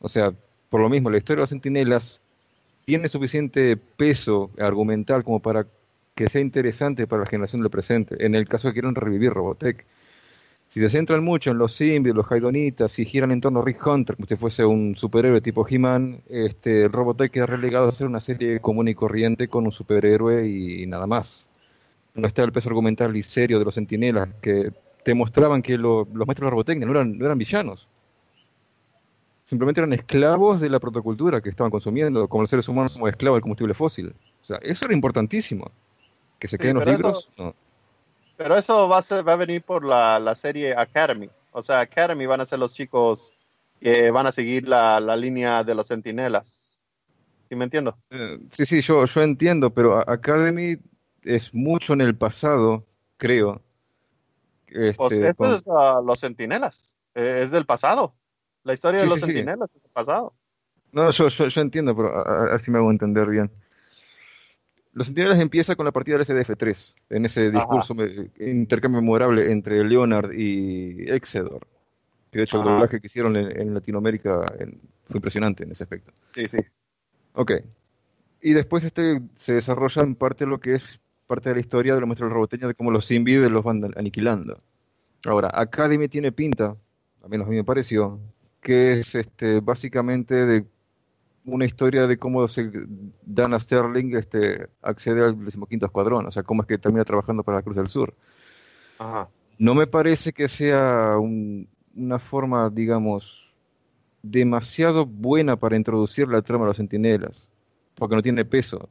[0.00, 0.32] O sea,
[0.68, 2.20] por lo mismo, la historia de los sentinelas
[2.84, 5.66] tiene suficiente peso argumental como para
[6.14, 9.86] que sea interesante para la generación del presente, en el caso que quieran revivir Robotech.
[10.68, 13.86] Si se centran mucho en los Simbi, los Haidonitas, y giran en torno a Rick
[13.86, 18.20] Hunter como si fuese un superhéroe tipo He-Man, este, Robotech queda relegado a ser una
[18.20, 21.48] serie común y corriente con un superhéroe y, nada más.
[22.14, 24.72] No está el peso argumental y serio de los sentinelas, que
[25.04, 27.88] te mostraban que los maestros de Robotech no eran, no eran villanos.
[29.44, 33.36] Simplemente eran esclavos de la protocultura que estaban consumiendo, como los seres humanos somos esclavos
[33.36, 34.12] del combustible fósil.
[34.42, 35.70] O sea, eso era importantísimo
[36.38, 37.30] que se queden los libros.
[38.38, 41.28] Pero eso va a, ser, va a venir por la, serie Academy.
[41.50, 43.32] O sea, Academy van a ser los chicos
[43.80, 46.78] que van a seguir la, línea de los sentinelas.
[47.48, 47.98] ¿Sí me entiendo?
[48.10, 50.76] Eh, sí, sí, yo, yo entiendo, pero Academy
[51.24, 52.86] es mucho en el pasado,
[53.16, 53.60] creo.
[54.68, 56.96] Este, pues esto es uh, los sentinelas.
[57.16, 58.14] Eh, es del pasado.
[58.62, 60.32] La historia de los sentinelas es del pasado.
[60.92, 63.50] No, yo, yo, yo entiendo, pero así me hago entender bien.
[64.92, 67.94] Los Centinelas empieza con la partida del SDF-3, en ese discurso
[68.38, 71.66] intercambio memorable entre Leonard y Exedor.
[72.30, 74.44] Que de hecho el doblaje que hicieron en, Latinoamérica
[75.06, 76.12] fue impresionante en ese aspecto.
[76.34, 76.58] Sí, sí.
[77.32, 77.52] Ok.
[78.40, 82.00] Y después este se desarrolla en parte lo que es parte de la historia de
[82.00, 84.60] los maestros roboteños de cómo los invides los van aniquilando.
[85.24, 86.76] Ahora, Academy tiene pinta,
[87.22, 88.18] al menos a mí me pareció,
[88.60, 90.64] que es este básicamente de
[91.48, 92.70] una historia de cómo se,
[93.24, 97.58] Dana Sterling este, accede al decimoquinto escuadrón, o sea, cómo es que termina trabajando para
[97.58, 98.14] la Cruz del Sur.
[99.58, 103.52] No me parece que sea una forma, digamos,
[104.22, 107.46] demasiado buena para introducir la trama de los sentinelas,
[107.94, 108.88] porque no tiene peso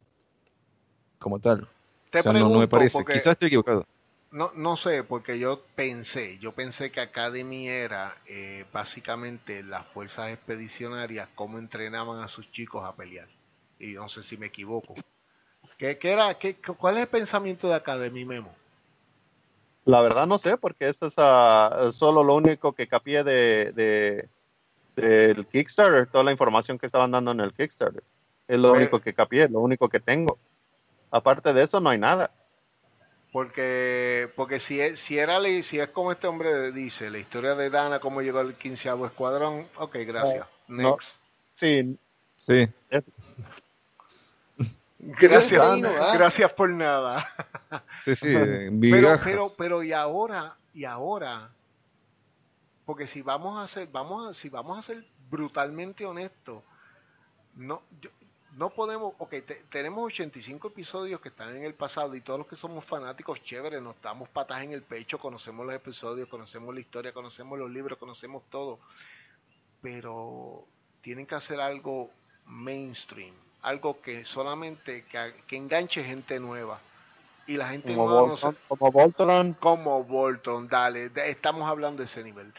[1.20, 1.68] como tal.
[2.26, 3.04] no, me parece.
[3.06, 3.86] Quizás estoy equivocado.
[4.32, 10.30] No, no sé, porque yo pensé, yo pensé que Academy era eh, básicamente las fuerzas
[10.30, 13.28] expedicionarias, cómo entrenaban a sus chicos a pelear.
[13.80, 14.96] Y no sé si me equivoco.
[15.78, 18.54] ¿Qué, qué era, qué, ¿Cuál es el pensamiento de Academy Memo?
[19.86, 24.28] La verdad no sé, porque eso es uh, solo lo único que capié de, de,
[25.02, 28.04] del Kickstarter, toda la información que estaban dando en el Kickstarter.
[28.50, 30.38] Es lo único que capié, lo único que tengo.
[31.10, 32.32] Aparte de eso no hay nada.
[33.38, 37.70] Porque, porque si, es, si, era, si es como este hombre dice, la historia de
[37.70, 40.48] Dana, cómo llegó al quinceavo escuadrón, ok, gracias.
[40.68, 41.22] Next.
[41.56, 42.00] Sí.
[42.36, 42.68] Sí.
[45.00, 45.64] Gracias,
[46.16, 47.24] gracias por nada.
[48.06, 48.34] Sí, sí,
[48.90, 51.52] pero, pero, pero y ahora, y ahora,
[52.88, 56.64] porque si vamos a ser, vamos a, si vamos a ser brutalmente honestos,
[57.54, 58.10] no, yo,
[58.58, 59.36] no podemos, ok,
[59.70, 63.84] tenemos 85 episodios que están en el pasado y todos los que somos fanáticos chéveres
[63.84, 68.00] nos damos patas en el pecho, conocemos los episodios, conocemos la historia, conocemos los libros,
[68.00, 68.80] conocemos todo,
[69.82, 70.66] pero
[71.02, 72.10] tienen que hacer algo
[72.46, 76.80] mainstream, algo que solamente que, enganche gente nueva.
[77.46, 79.54] Y la gente como nueva como Voltron.
[79.54, 82.52] Como Voltron, dale, estamos hablando de ese nivel.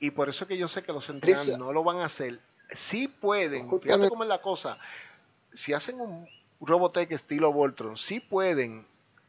[0.00, 2.40] Y por eso que yo sé que los entrenadores no lo van a hacer.
[2.70, 4.76] Sí pueden, fíjate cómo es la cosa
[5.56, 6.28] si hacen un
[6.60, 8.86] Robotech estilo Voltron, sí pueden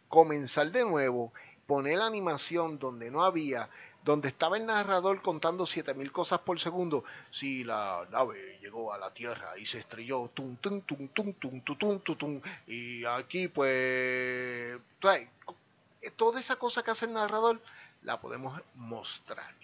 [0.09, 1.33] comenzar de nuevo,
[1.65, 3.69] poner animación donde no había,
[4.03, 7.03] donde estaba el narrador contando 7000 cosas por segundo.
[7.31, 11.61] Si la nave llegó a la Tierra y se estrelló, tum, tum, tum, tum, tum,
[11.61, 14.79] tum, tum, tum, y aquí pues,
[16.15, 17.61] toda esa cosa que hace el narrador
[18.03, 19.56] la podemos mostrar.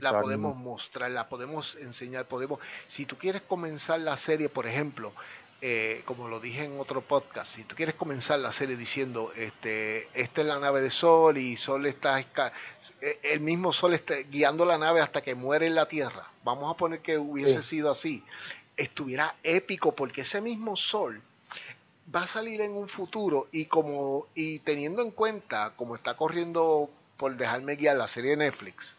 [0.00, 5.14] La podemos mostrar, la podemos enseñar, podemos, si tú quieres comenzar la serie, por ejemplo,
[5.62, 10.06] eh, como lo dije en otro podcast, si tú quieres comenzar la serie diciendo, este,
[10.12, 14.66] esta es la nave de Sol y Sol está, eh, el mismo Sol está guiando
[14.66, 18.22] la nave hasta que muere en la Tierra, vamos a poner que hubiese sido así,
[18.76, 21.22] estuviera épico porque ese mismo Sol
[22.14, 26.90] va a salir en un futuro y como y teniendo en cuenta como está corriendo
[27.16, 28.97] por dejarme guiar la serie de Netflix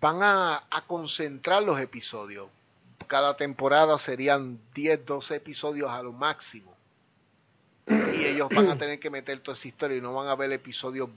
[0.00, 2.48] van a, concentrar los episodios.
[3.06, 6.74] cada temporada serían 10, 12 episodios a lo máximo.
[7.86, 10.52] Y ellos van a tener que meter toda esa historia y no van a ver
[10.52, 11.08] episodios,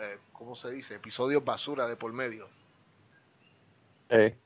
[0.00, 0.94] eh, ¿cómo se dice?
[0.94, 2.48] Episodios basura de por medio.
[4.08, 4.36] Eh,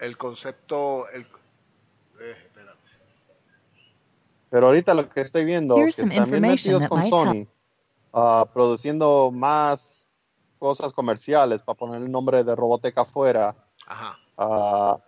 [0.00, 1.08] El concepto...
[1.10, 1.22] El,
[2.20, 2.88] eh, espérate.
[4.48, 7.46] Pero ahorita lo que estoy viendo, que Here's some están bien metidos con Sony,
[8.12, 10.08] ah, produciendo más
[10.58, 13.54] cosas comerciales para poner el nombre de Robotech afuera.
[13.86, 14.18] Ajá.
[14.36, 14.98] Ah,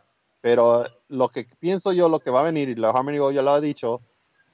[0.40, 3.42] pero lo que pienso yo, lo que va a venir, y la Harmony Go ya
[3.42, 4.00] lo ha dicho,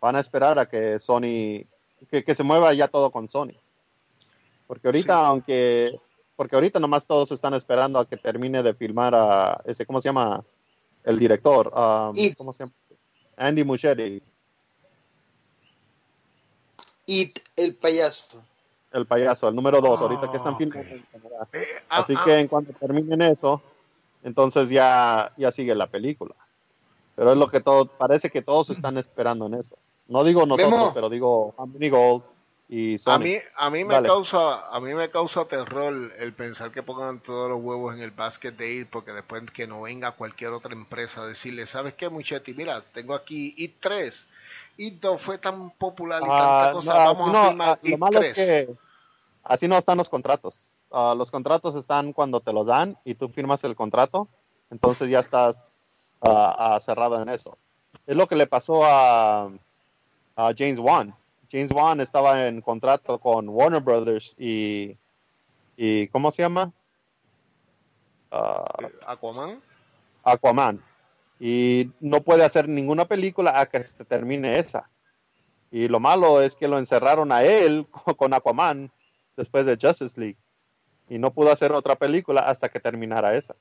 [0.00, 1.64] van a esperar a que Sony,
[2.10, 3.54] que, que se mueva ya todo con Sony.
[4.66, 5.24] Porque ahorita, Sí.
[5.24, 6.00] aunque,
[6.36, 10.08] porque ahorita nomás todos están esperando a que termine de filmar a ese, ¿cómo se
[10.08, 10.44] llama?
[11.04, 12.72] El director, um, Y- ¿cómo se llama?
[13.36, 14.22] Andy Muschietti,
[17.10, 18.42] It, el payaso.
[18.92, 20.88] el payaso, el número dos, ahorita que están Oh, filmando.
[21.54, 23.62] Eh, ah, Así ah, que en cuanto terminen eso,
[24.22, 26.34] entonces ya, ya sigue la película.
[27.16, 29.76] Pero es lo que todo, parece que todos están esperando en eso.
[30.06, 30.94] No digo nosotros, Memo.
[30.94, 32.22] pero digo Harmony Gold
[32.68, 33.12] y Sony.
[33.14, 34.08] A mí, a mí me Dale.
[34.08, 38.10] causa, a mí me causa terror el pensar que pongan todos los huevos en el
[38.10, 42.10] basket de IT, porque después que no venga cualquier otra empresa a decirle, ¿sabes qué,
[42.10, 42.52] Muchetti?
[42.54, 44.26] Mira, tengo aquí IT 3.
[44.78, 48.20] IT 2 fue tan popular y Ah, tanta cosa, no, vamos a no, lo malo
[48.20, 48.38] 3.
[48.38, 48.74] es que
[49.42, 50.64] así no están los contratos.
[50.90, 54.28] Ah, los contratos están cuando te los dan y tú firmas el contrato,
[54.70, 57.58] entonces ya estás ah, cerrado en eso.
[58.06, 59.50] Es lo que le pasó a,
[60.36, 61.14] a James Wan.
[61.50, 64.96] James Wan estaba en contrato con Warner Brothers y,
[65.76, 66.72] y ¿cómo se llama?
[68.30, 69.60] Eh, Aquaman.
[70.24, 70.82] Aquaman.
[71.40, 74.88] Y no puede hacer ninguna película a que se termine esa.
[75.70, 77.86] Y lo malo es que lo encerraron a él
[78.16, 78.90] con Aquaman
[79.36, 80.36] después de Justice League.
[81.08, 83.54] Y no pudo hacer otra película hasta que terminara esa.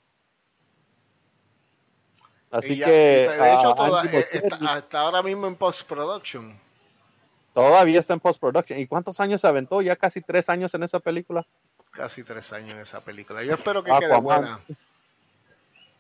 [2.50, 6.58] Así ya- que de hecho, toda- Muschietti está, está ahora mismo en post-production.
[7.54, 8.80] todavía está en post-production.
[8.80, 9.82] ¿Y cuántos años se aventó?
[9.82, 11.46] Ya casi tres años en esa película.
[11.92, 13.44] Casi tres años en esa película.
[13.44, 14.10] Yo espero que Aquaman.
[14.10, 14.60] quede buena.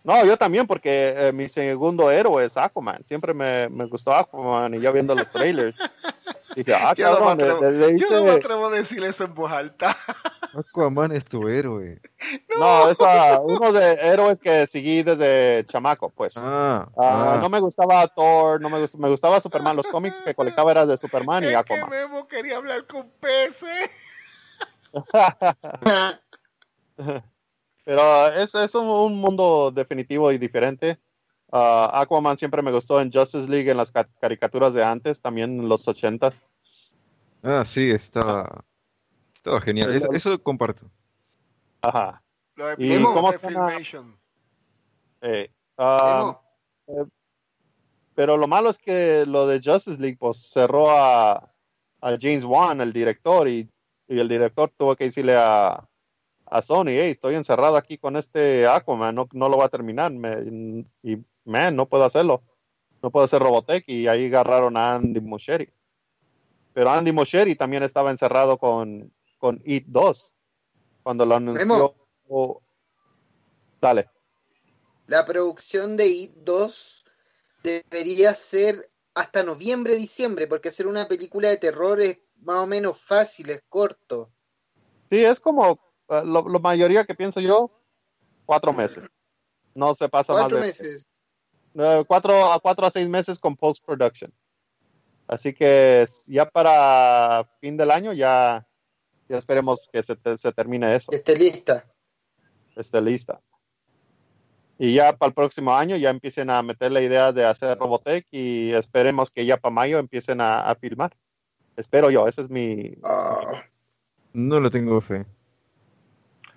[0.03, 3.03] No, yo también, porque eh, mi segundo héroe es Aquaman.
[3.07, 5.77] Siempre me, me gustó Aquaman y yo viendo los trailers.
[6.55, 9.25] Dije, ah, Yo no, me cabrón, de- de- yo no me atrevo a decir eso
[9.25, 9.95] en voz alta.
[10.57, 11.99] Aquaman es tu héroe.
[12.59, 16.33] No, es ah, uno de héroes que seguí desde chamaco, pues.
[16.37, 17.37] Ah, Ah, ah.
[17.39, 19.75] no me gustaba Thor, no me, gust- me gustaba Superman.
[19.75, 21.89] Los cómics que colectaba eran de Superman y Es que Aquaman.
[21.89, 23.89] Memo quería hablar con peces.
[27.87, 30.99] Pero es, es un, un mundo definitivo y diferente.
[31.49, 35.57] Ah, Aquaman siempre me gustó en Justice League, en las ca- caricaturas de antes, también
[35.57, 36.43] en los ochentas.
[37.41, 38.65] Ah, sí, estaba,
[39.33, 39.95] estaba genial.
[39.95, 40.91] Eso, eso comparto.
[41.81, 42.21] Ajá.
[42.57, 43.39] Los ¿Y episodios cómo de?
[43.39, 44.19] Filmation.
[45.21, 46.37] Eh, ah,
[46.87, 47.09] Memo,
[48.15, 51.35] pero lo malo es que lo de Justice League pues cerró a,
[52.01, 53.71] a James Wan, el director, y,
[54.09, 55.87] y el director tuvo que decirle a,
[56.49, 60.11] a Sony, hey, estoy encerrado aquí con este Aquaman, no, no lo va a terminar,
[60.11, 62.43] me- y man, no puedo hacerlo,
[63.01, 65.69] no puedo hacer Robotech, y ahí agarraron a Andy Muschietti.
[66.73, 70.35] Pero Andy Muschietti también estaba encerrado con, con It 2,
[71.03, 71.95] cuando lo anunció.
[72.29, 72.61] oh,
[73.81, 74.09] dale.
[75.07, 77.05] la producción de IT 2
[77.63, 78.75] debería ser
[79.13, 83.63] hasta noviembre, diciembre, porque hacer una película de terror es más o menos fácil, es
[83.67, 84.31] corto.
[85.09, 85.79] Sí, es como
[86.09, 87.71] lo, lo mayoría que pienso yo,
[88.45, 89.09] cuatro meses.
[89.75, 91.05] No se pasa Cuatro más de meses.
[91.75, 94.33] eh, cuatro a cuatro a seis meses con post production.
[95.27, 98.65] Así que ya para fin del año ya,
[99.27, 101.85] ya esperemos que se, te- se termine eso, Esté lista.
[102.75, 103.41] esté lista.
[104.79, 108.25] Y ya para el próximo año ya empiecen a meter la idea de hacer Robotech
[108.31, 111.17] y esperemos que ya para mayo empiecen a, a filmar.
[111.75, 112.95] Espero yo, ese es mi...
[113.03, 113.63] Ah,
[114.33, 115.25] No le tengo fe.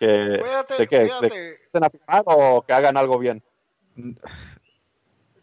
[0.01, 0.99] Que, Fíjate, ¿De qué?
[1.01, 1.29] ¿De fíjate.
[1.29, 3.43] que empiecen a filmar o que hagan algo bien?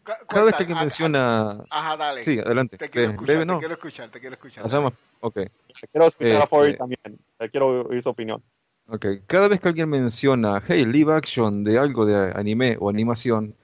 [0.04, 1.64] cu- Cada vez que menciona...
[1.70, 2.24] Ajá, dale.
[2.24, 2.76] Sí, adelante.
[2.76, 3.58] Te quiero Eh, escuchar, breve, te no.
[3.58, 4.66] quiero escuchar, te quiero escuchar.
[4.66, 5.34] Hacemos- Ok.
[5.34, 5.50] Te
[5.92, 7.18] quiero escuchar a Este- Fori también.
[7.38, 8.42] Te quiero oír su opinión.
[8.88, 13.54] Ok, cada vez que alguien menciona, hey, live action de algo de anime o animación,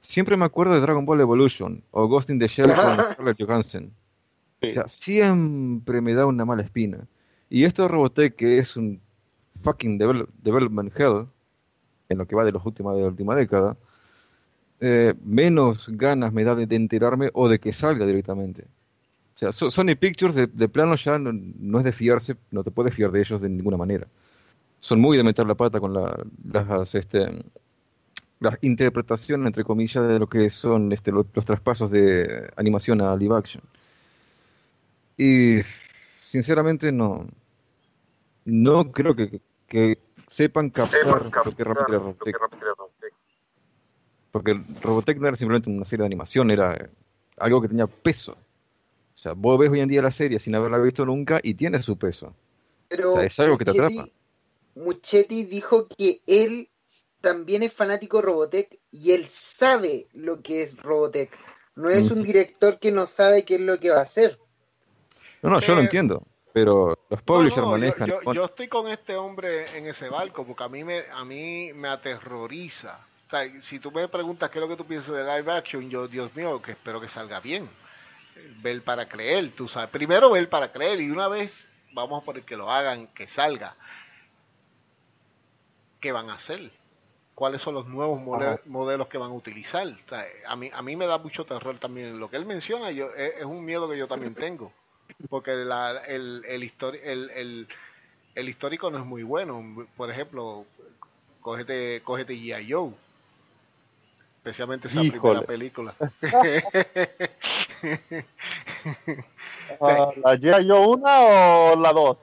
[0.00, 2.74] siempre me acuerdo de Dragon Ball Evolution o Ghost in the Shell con
[3.16, 3.92] Scarlett Johansson.
[4.60, 4.70] Sí.
[4.70, 7.06] O sea, siempre me da una mala espina.
[7.48, 9.00] Y esto de Robotech, que es un
[9.62, 11.26] fucking devel- development hell,
[12.08, 13.76] en lo que va de, los última, de la última década,
[14.80, 18.62] eh, menos ganas me da de, enterarme o de que salga directamente.
[19.34, 22.94] O sea, So- Sony Pictures de, plano ya no, es de fiarse, no te puedes
[22.94, 24.06] fiar de ellos de ninguna manera.
[24.80, 25.94] son muy de meter la pata con
[26.94, 27.44] este,
[28.40, 33.16] las interpretaciones, entre comillas, de lo que son este, los, los traspasos de animación a
[33.16, 33.62] live action.
[35.16, 35.60] Y
[36.24, 37.26] sinceramente no,
[38.44, 39.40] no creo que,
[39.72, 39.98] que
[40.28, 42.38] sepan captar lo que realmente era
[42.76, 43.14] Robotech.
[44.30, 46.90] Porque Robotech no era simplemente una serie de animación, era
[47.38, 48.32] algo que tenía peso.
[48.32, 51.80] O sea, vos ves hoy en día la serie sin haberla visto nunca y tiene
[51.80, 52.34] su peso.
[52.88, 54.10] Pero O sea, es algo que te Muchetti- atrapa.
[54.74, 56.68] Muchetti dijo que él
[57.22, 61.30] también es fanático de Robotech y él sabe lo que es Robotech.
[61.76, 64.38] No es un director que no sabe qué es lo que va a hacer.
[65.42, 66.26] No, no, yo lo Eh, entiendo.
[66.52, 68.06] Pero los publishers No, no, yo- manejan.
[68.06, 71.72] yo, yo estoy con este hombre en ese barco porque a mí me, a mí
[71.74, 72.98] me aterroriza.
[73.26, 75.88] O sea, si tú me preguntas qué es lo que tú piensas de live action,
[75.88, 77.68] yo, Dios mío, que espero que salga bien.
[78.60, 79.88] Ver para creer, tú sabes.
[79.90, 83.74] Primero ver para creer y una vez vamos por el que lo hagan, que salga.
[86.00, 86.70] ¿Qué van a hacer?
[87.34, 88.20] ¿Cuáles son los nuevos
[88.66, 89.86] modelos que van a utilizar?
[89.86, 92.18] O sea, a, mí, a mí me da mucho terror también.
[92.18, 94.72] Lo que él menciona yo, es, es un miedo que yo también tengo
[95.30, 97.68] porque la- el, el, histori- el, el-
[98.34, 99.86] el histórico no es muy bueno.
[99.96, 100.66] Por ejemplo,
[101.40, 102.70] cógete, cógete G.I.
[102.72, 102.92] Joe.
[104.38, 105.20] Especialmente esa Híjole.
[105.20, 105.94] primera película.
[109.80, 110.68] Ah, ¿La G.I.
[110.68, 112.18] Joe una o la dos?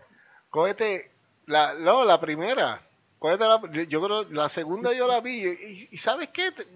[0.49, 1.11] cógete,
[1.45, 2.81] la, no, la primera.
[3.19, 5.45] Cógete la, yo creo, la segunda yo la vi.
[5.45, 6.51] Y, y ¿sabes qué?
[6.51, 6.67] Te-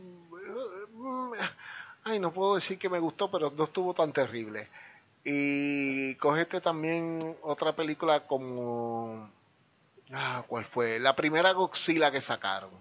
[2.04, 4.68] Ay, no puedo decir que me gustó, pero no estuvo tan terrible.
[5.26, 9.30] Y cogete también otra película como...
[10.12, 11.00] Ah, ¿Cuál fue?
[11.00, 12.72] La primera Godzilla que sacaron.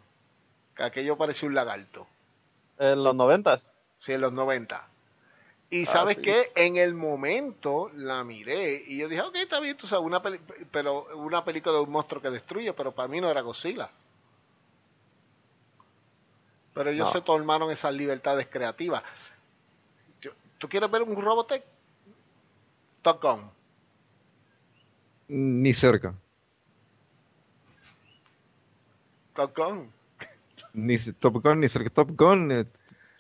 [0.77, 2.07] Que aquello parecía un lagarto.
[2.79, 3.63] En los noventas.
[3.99, 4.89] Sí, en los 90.
[5.71, 6.23] Y Ah, sabes sí.
[6.23, 10.21] qué, en el momento la miré y yo dije, ok, está bien, tú sabes, una
[10.21, 10.41] peli-
[10.71, 13.89] pero una película de un monstruo que destruye, pero para mí no era Godzilla.
[16.75, 17.13] Pero ellos No.
[17.13, 19.03] se tomaron esas libertades creativas.
[20.21, 21.63] Yo- ¿Tú quieres ver un Robotech?
[23.03, 23.51] Top Gun.
[25.29, 26.15] Ni cerca.
[29.35, 29.91] Top Gun.
[30.75, 31.91] Ni Top Gun, ni cerca.
[31.91, 32.67] Top Gun, eh,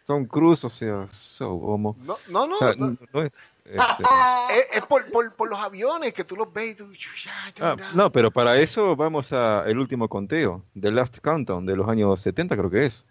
[0.06, 1.96] Tom Cruise, o sea, so homo.
[2.00, 2.54] No, no, no.
[2.54, 2.96] O sea, no.
[3.22, 3.34] es.
[3.64, 4.04] este,
[4.52, 6.92] Es, es por, por, por los aviones que tú los ves y tú...
[6.92, 11.64] ya, ya, Ah, no, pero para eso vamos a el último conteo, The Last Countdown,
[11.64, 13.04] de los años 70 creo que es,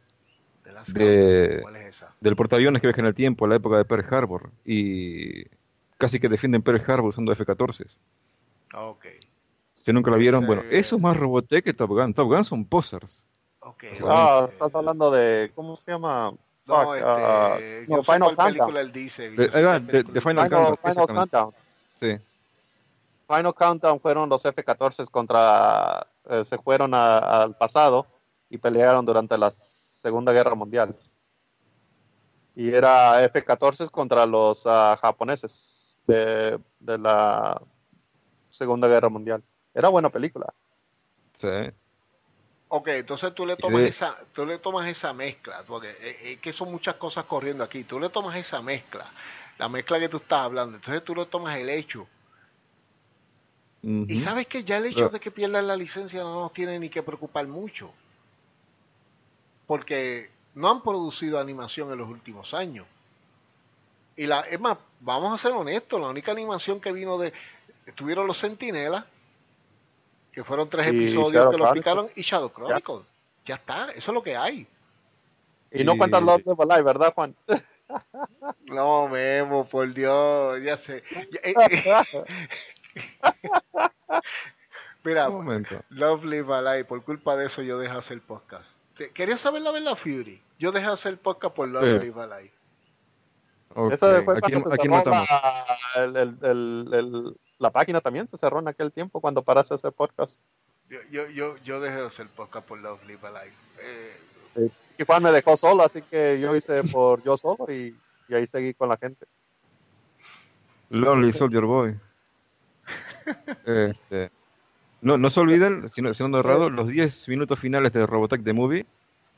[0.93, 2.13] De ¿Cuál es esa?
[2.19, 5.45] del portaaviones que viaja en el tiempo, la época de Pearl Harbor, y
[6.01, 7.85] casi que defienden Pearl Harbor usando F-14.
[8.73, 9.05] Ah, Ok,
[9.75, 12.13] Si nunca la vieron, bueno, eso es más Robotech que Top Gun.
[12.13, 13.23] Top Gun son posers.
[13.59, 13.83] ok.
[14.07, 15.51] Ah, estás hablando de.
[15.53, 16.33] ¿Cómo se llama?
[16.65, 19.29] No, Fuck, este, ah, no, Final película él dice.
[19.31, 19.51] De- él
[20.21, 21.13] Final Countdown, Final exactamente.
[21.13, 21.53] Countdown.
[21.99, 22.17] Sí.
[23.27, 26.07] Final Countdown fueron los F-14 contra.
[26.29, 28.05] eh, se fueron a- al pasado
[28.49, 30.95] y pelearon durante la Segunda Guerra Mundial.
[32.55, 35.80] Y era F-14 contra los ah, japoneses
[36.11, 37.61] de, de la
[38.51, 39.43] Segunda Guerra Mundial.
[39.73, 40.53] Era buena película.
[41.37, 41.71] Sí.
[42.73, 46.53] Ok, entonces tú le tomas esa, tú le tomas esa mezcla, porque eh, es que
[46.53, 47.83] son muchas cosas corriendo aquí.
[47.83, 49.11] Tú le tomas esa mezcla,
[49.57, 50.77] la mezcla que tú estás hablando.
[50.77, 52.07] Entonces tú le tomas el hecho.
[53.83, 56.87] Y sabes que ya el hecho de que pierdan la licencia no nos tiene ni
[56.89, 57.91] que preocupar mucho.
[59.65, 62.85] Porque no han producido animación en los últimos años.
[64.15, 67.33] Y la, es más, vamos a ser honestos, la única animación que vino de,
[67.85, 69.05] estuvieron los Centinelas,
[70.31, 71.83] que fueron tres Y episodios Shadow que Chronicles.
[71.83, 73.05] picaron, y Shadow Chronicles.
[73.45, 74.67] Ya está, eso es lo que hay.
[75.71, 77.35] Y no cuentas Love Live Alive, ¿verdad, Juan?
[78.67, 81.03] No, Memo, por Dios, ya sé.
[81.43, 81.53] Eh,
[85.03, 85.29] Mira.
[85.89, 88.77] Love Live Alive, por culpa de eso yo dejé hacer podcast.
[89.13, 90.41] ¿Querías saber la verdad, Fury?
[90.59, 92.05] Yo dejé hacer podcast por Love Sí.
[92.05, 92.51] Live Alive.
[93.75, 98.01] Ok, Esa fue Aquí, cuando se aquí cerró la, el- el- el- el- la página
[98.01, 100.39] también se cerró en aquel tiempo cuando paraste ese podcast.
[100.89, 103.55] Yo, yo, yo, yo dejé de hacer podcast por Love Live Alive.
[103.81, 107.95] Eh, Y Juan me dejó solo, así que yo hice por yo solo y,
[108.27, 109.25] y ahí seguí con la gente.
[110.89, 111.95] Lonely Soldier Boy.
[113.65, 114.31] Este,
[115.01, 118.05] no, no se olviden, si no, si no ando errado, los 10 minutos finales de
[118.05, 118.85] Robotech The Movie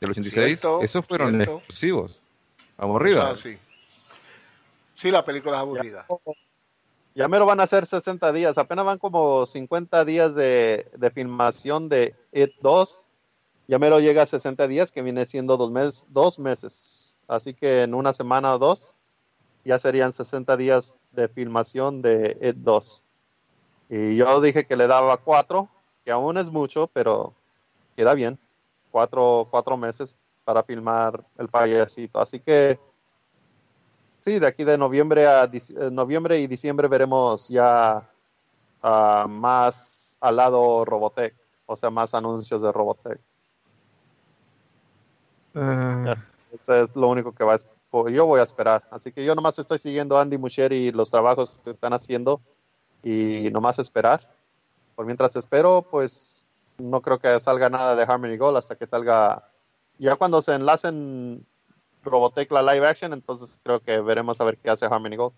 [0.00, 1.58] del 86, Cierto, esos fueron cierto.
[1.58, 2.20] exclusivos.
[2.76, 3.36] Vamos eso arriba.
[3.36, 3.58] Sí,
[5.02, 6.06] la película es aburrida.
[7.14, 11.88] Ya mero van a ser 60 días, apenas van como 50 días de, de filmación
[11.88, 13.06] de It 2.
[13.68, 17.14] Ya mero llega a 60 días, que viene siendo dos, mes, dos meses.
[17.28, 18.96] Así que en una semana o dos
[19.64, 23.04] ya serían 60 días de filmación de It 2.
[23.90, 25.68] Y yo dije que le daba 4,
[26.04, 27.32] que aún es mucho, pero
[27.96, 28.38] queda bien.
[28.90, 32.20] Cuatro, cuatro meses para filmar el payasito.
[32.20, 32.78] Así que
[34.24, 38.08] sí, de aquí de noviembre a eh, noviembre y diciembre veremos ya
[38.82, 41.34] ah, más al lado Robotech,
[41.66, 43.20] o sea, más anuncios de Robotech.
[45.54, 46.14] Ah,
[46.52, 48.82] Eso es lo único que va a, yo voy a esperar.
[48.90, 52.40] Así que yo nomás estoy siguiendo a Andy Muschietti y los trabajos que están haciendo
[53.02, 54.26] y nomás esperar.
[54.96, 56.46] Por mientras espero, pues
[56.78, 59.50] no creo que salga nada de Harmony Gold hasta que salga.
[59.98, 61.46] Ya cuando se enlacen
[62.04, 65.34] Robotech la live action, entonces creo que veremos a ver qué hace Harmony Gold.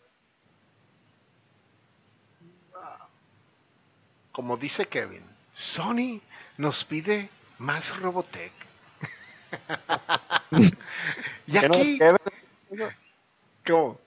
[4.33, 6.21] Como dice Kevin, Sony
[6.59, 8.53] nos pide más Robotech.
[11.47, 12.19] y ¿Qué no es aquí, Kevin?
[13.67, 13.99] ¿cómo?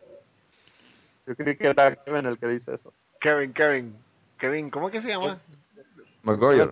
[1.25, 2.93] Yo creí que era Kevin el que dice eso.
[3.19, 3.95] Kevin, Kevin,
[4.37, 5.39] Kevin, ¿cómo es que se llama?
[6.23, 6.71] Maguire.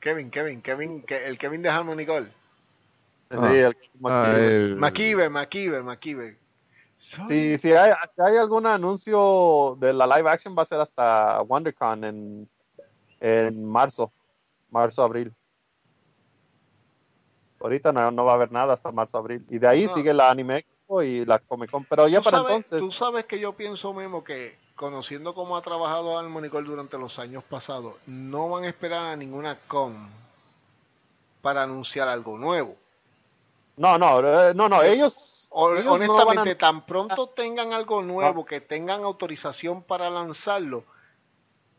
[0.00, 2.30] Kevin, Kevin, Kevin, que- el Kevin de Harmony Gold.
[3.30, 3.70] Ah.
[4.04, 6.38] Ah, McKeever, McKeever, McKeever.
[6.96, 11.42] Sí, si hay, si hay algún anuncio de la live action va a ser hasta
[11.42, 12.48] WonderCon en,
[13.20, 14.10] en marzo,
[14.70, 15.32] marzo, abril.
[17.60, 19.44] Ahorita no, no va a haber nada hasta marzo, abril.
[19.50, 19.94] Y de ahí No.
[19.94, 21.84] sigue la Anime Expo y la Comic Con.
[21.84, 25.56] Pero ya ¿Tú para sabes, entonces, Tú sabes que yo pienso mismo que, conociendo cómo
[25.56, 30.08] ha trabajado Harmony Gold durante los años pasados, no van a esperar a ninguna con
[31.42, 32.76] para anunciar algo nuevo.
[33.76, 38.44] No, no, eh, no, no, ellos, O- ellos honestamente, a- tan pronto tengan algo nuevo,
[38.44, 40.84] que tengan autorización para lanzarlo,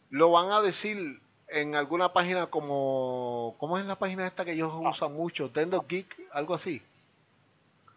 [0.10, 4.72] lo van a decir en alguna página como, ¿cómo es la página esta que ellos
[4.74, 5.50] usan mucho?
[5.52, 6.82] Tendo Geek, algo así.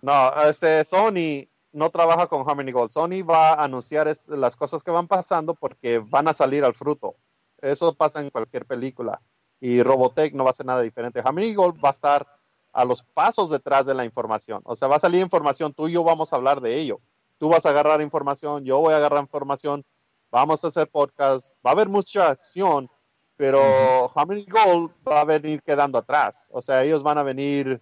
[0.03, 2.91] no, este, Sony no trabaja con Harmony Gold.
[2.91, 7.17] Sony va a anunciar las cosas que van pasando porque van a salir al fruto.
[7.61, 9.21] Eso pasa en cualquier película.
[9.61, 11.21] Y Robotech no va a ser nada diferente.
[11.23, 12.27] Harmony Gold va a estar
[12.73, 14.61] a los pasos detrás de la información.
[14.65, 17.01] O sea, va a salir información, tú y yo vamos a hablar de ello.
[17.39, 19.85] Tú vas a agarrar información, yo voy a agarrar información,
[20.31, 22.91] vamos a hacer podcast, va a haber mucha acción,
[23.37, 23.61] pero
[24.15, 26.37] Harmony Gold va a venir quedando atrás.
[26.53, 27.81] O sea, ellos van a venir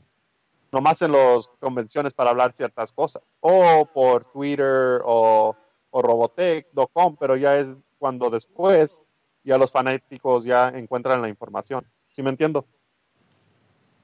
[0.70, 5.56] nomás en las convenciones para hablar ciertas cosas, o por Twitter o,
[5.90, 7.66] o Robotech.com, pero ya es
[7.98, 9.04] cuando después
[9.44, 11.86] ya los fanáticos ya encuentran la información.
[12.08, 12.66] ¿Sí me entiendo?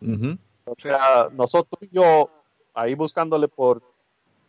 [0.01, 0.39] Ujú.
[0.67, 2.31] O sea, nosotros y yo,
[2.73, 3.83] ahí buscándole por,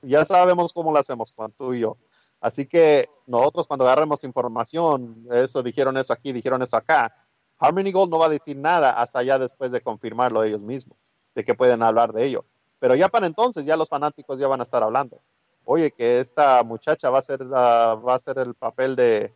[0.01, 1.97] ya sabemos cómo lo hacemos, Juan, tú y yo.
[2.39, 7.13] Así que nosotros cuando agarremos información, eso dijeron eso aquí, dijeron eso acá,
[7.57, 10.97] Harmony Gold no va a decir nada hasta ya después de confirmarlo ellos mismos,
[11.33, 12.45] de que pueden hablar de ello.
[12.79, 15.19] Pero ya para entonces, ya los fanáticos ya van a estar hablando.
[15.63, 19.33] Oye, que esta muchacha va a ser, la- va a ser el papel de,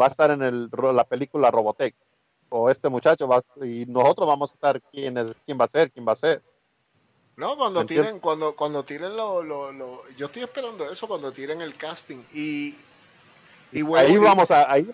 [0.00, 1.94] va a estar en el, la película Robotech
[2.54, 5.90] o este muchacho va y nosotros vamos a estar quién es, quién va a ser,
[5.90, 6.42] quién va a ser.
[7.36, 11.62] No, cuando tiren, cuando, cuando tiren lo, lo, lo- yo estoy esperando eso cuando tiren
[11.62, 12.76] el casting y,
[13.72, 14.86] y bueno, ahí y- vamos a, ahí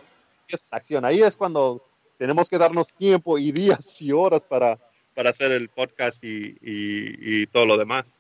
[0.47, 1.83] es la acción, ahí es cuando
[2.17, 4.79] tenemos que darnos tiempo y días y horas para,
[5.17, 8.19] para hacer el podcast y, y, y todo lo demás.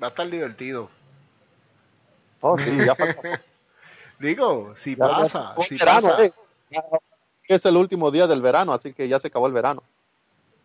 [0.00, 0.88] va a estar divertido.
[2.40, 3.42] Oh, sí, ya falta-
[4.20, 6.24] Digo, si ya- pasa, si verano, pasa.
[6.26, 6.32] eh.
[6.70, 6.84] Ya
[7.54, 9.82] es el último día del verano, así que ya se acabó el verano.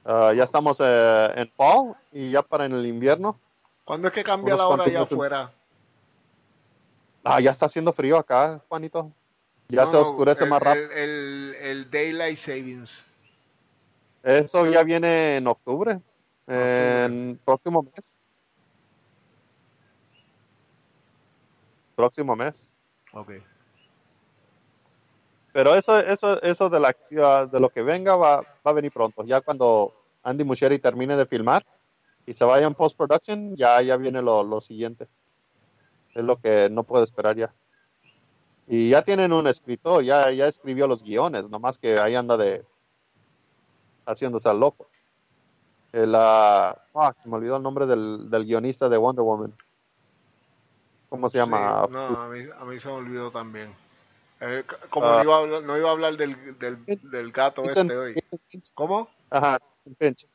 [0.06, 3.40] Ah, ya estamos eh, en fall y ya para en el invierno.
[3.84, 5.52] ¿Cuándo es que cambia la hora allá afuera?
[7.24, 9.12] Ah, ya está haciendo frío acá, Juanito.
[9.70, 10.92] Ya No, se oscurece el, más rápido.
[10.92, 13.06] El, el, el Daylight Savings.
[14.24, 16.00] Eso ya viene en octubre,
[16.48, 18.20] en próximo mes.
[21.96, 22.70] Próximo mes.
[23.14, 23.32] Ok.
[25.58, 26.96] Pero eso, eso, eso de la
[27.48, 29.24] de lo que venga va, va a venir pronto.
[29.24, 31.66] Ya cuando Andy Muschietti termine de filmar
[32.28, 35.08] y se vaya en post-production, ya, ya viene lo, lo siguiente.
[36.14, 37.52] Es lo que no puedo esperar ya.
[38.68, 42.64] Y ya tienen un escritor, ya, ya escribió los guiones, nomás que ahí anda de
[44.06, 44.88] haciéndose al loco.
[45.92, 49.56] El, ah, ah, se me olvidó el nombre del, del guionista de Wonder Woman.
[51.10, 51.88] ¿Cómo se llama?
[51.90, 53.87] No, a mí, a mí se me olvidó también.
[54.40, 55.18] Eh, como Ah.
[55.18, 58.16] no, iba a hablar, no iba a hablar del, del, del gato Jason- este hoy.
[58.76, 59.10] ¿Cómo?
[59.30, 59.60] Ajá,
[59.98, 60.28] Finch.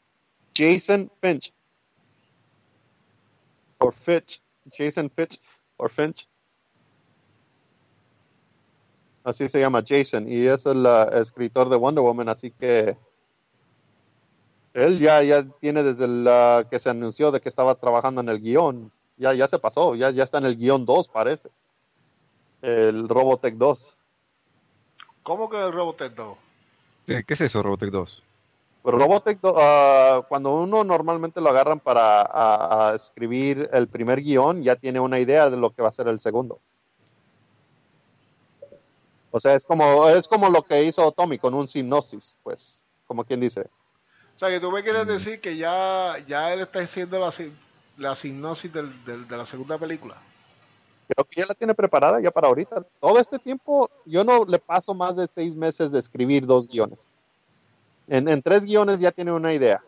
[0.54, 1.52] Jason Finch.
[3.78, 4.40] Or Fitch.
[4.76, 5.40] Jason Fitch.
[5.76, 6.28] Or Finch.
[9.24, 10.26] Así se llama Jason.
[10.28, 12.28] Y es el ah, escritor de Wonder Woman.
[12.28, 12.96] Así que
[14.74, 18.40] él ya, ya tiene desde la que se anunció de que estaba trabajando en el
[18.40, 18.90] guion.
[19.16, 19.94] Ya, ya se pasó.
[19.94, 21.50] Ya, ya está en el guion 2, parece.
[22.62, 23.97] El Robotech 2.
[25.22, 26.39] ¿Cómo que el Robotech 2?
[27.06, 28.22] Sí, ¿Qué es eso, Robotech 2?
[28.84, 34.62] Pero Robotech, ah, cuando uno normalmente lo agarran para a- a escribir el primer guion,
[34.62, 36.60] ya tiene una idea de lo que va a ser el segundo.
[39.30, 43.24] O sea, es como, es como lo que hizo Tommy con un sinopsis, pues, como
[43.24, 43.62] quien dice.
[44.36, 44.84] O sea, que tú me Mm.
[44.84, 47.32] quieres decir que ya, ya él está haciendo la,
[47.97, 50.16] la sinopsis del- del- de la segunda película.
[51.14, 52.84] Creo que ya la tiene preparada ya para ahorita.
[53.01, 57.09] Todo este tiempo, yo no le paso más de seis meses de escribir dos guiones.
[58.09, 59.82] En, en tres guiones ya tiene una idea.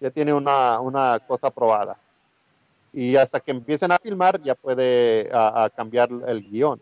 [0.00, 1.96] Ya tiene una, una cosa aprobada.
[2.92, 6.80] Y hasta que empiecen a filmar, ya puede a, a cambiar el guion.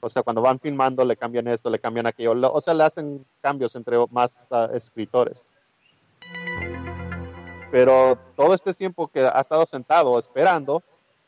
[0.00, 2.34] O sea, cuando van filmando, le cambian esto, le cambian aquello.
[2.34, 5.46] Lo- O sea, le hacen cambios entre más ah, escritores.
[7.70, 10.82] Pero todo este tiempo que ha estado sentado esperando,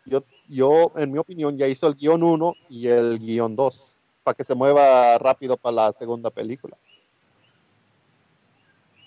[0.08, 4.34] yo, yo, en mi opinión, ya hizo el guion 1 y el guion 2 para
[4.34, 6.76] que se mueva rápido para la segunda película.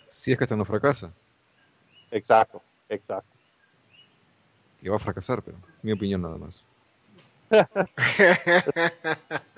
[0.08, 1.12] Si es que esta no fracasa.
[2.10, 3.30] Exacto, exacto.
[4.80, 6.64] Que va a fracasar, pero mi opinión nada más.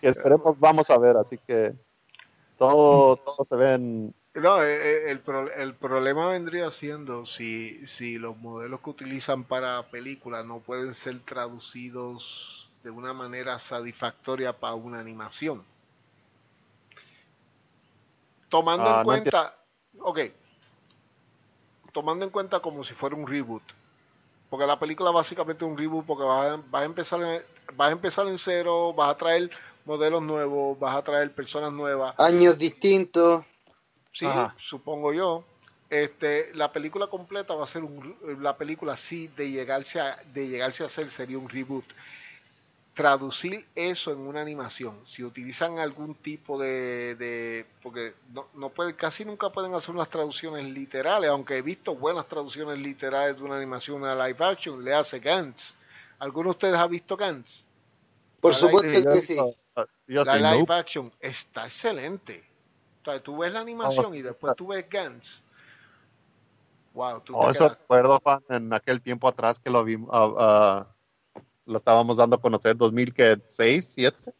[0.00, 1.74] Que esperemos, vamos a ver, así que
[2.56, 4.14] todo, todo se ve en...
[4.34, 4.74] No, eh,
[5.06, 10.44] eh, el, pro- el problema vendría siendo si, si los modelos que utilizan para películas
[10.44, 15.64] no pueden ser traducidos de una manera satisfactoria para una animación.
[18.50, 19.54] Tomando Ah, en no cuenta,
[20.00, 20.18] ok,
[21.92, 23.62] tomando en cuenta como si fuera un reboot,
[24.50, 27.42] porque la película básicamente es un reboot porque vas a, vas a empezar en,
[27.76, 29.50] vas a empezar en cero, vas a traer
[29.84, 32.16] modelos nuevos, vas a traer personas nuevas.
[32.18, 33.44] Años distintos.
[34.12, 34.54] Sí, Ajá.
[34.58, 35.44] supongo yo.
[35.88, 40.46] Este, la película completa va a ser un, la película sí de llegarse a, de
[40.48, 41.84] llegarse a hacer sería un reboot.
[42.94, 48.94] Traducir eso en una animación, si utilizan algún tipo de, de porque no, no pueden,
[48.94, 53.56] casi nunca pueden hacer unas traducciones literales, aunque he visto buenas traducciones literales de una
[53.56, 55.76] animación a live action, le hace Gantz.
[56.18, 57.64] ¿Alguno de ustedes ha visto Gantz?
[58.40, 59.36] Por La supuesto live- que sí.
[60.06, 62.44] Yo la live action está excelente.
[63.02, 64.22] O sea, tú ves la animación y sí.
[64.22, 65.42] después tú ves Gantz.
[66.92, 70.86] Wow, tú Oh, eso recuerdo, Juan, en aquel tiempo atrás que lo vimos, ah, ah,
[71.66, 73.46] lo estábamos dando a conocer, 2006,
[73.96, 74.34] 2007,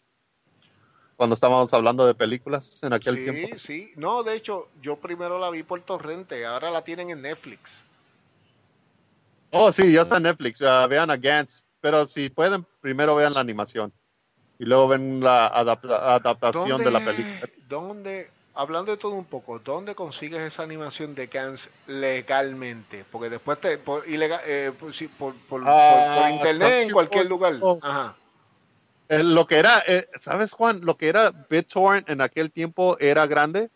[1.16, 3.56] cuando estábamos hablando de películas en aquel sí, tiempo.
[3.56, 3.92] sí.
[3.96, 7.84] No, de hecho, yo primero la vi por torrente, ahora la tienen en Netflix.
[9.52, 13.34] Oh, sí, ya está en Netflix, ah, vean a Gantz, pero si pueden, primero vean
[13.34, 13.92] la animación
[14.58, 17.48] y luego ven la adapta- adaptación de la película.
[17.68, 18.30] ¿Dónde,
[18.60, 23.04] hablando de todo un poco, dónde consigues esa animación de Gantz legalmente?
[23.10, 27.58] Porque después te, por, ilega- eh, por, por, por- Ah, internet, en cualquier lugar.
[27.82, 28.16] Ajá.
[29.08, 30.80] Eh, lo que era, eh, ¿sabes, Juan?
[30.82, 33.70] Lo que era BitTorrent en aquel tiempo era grande.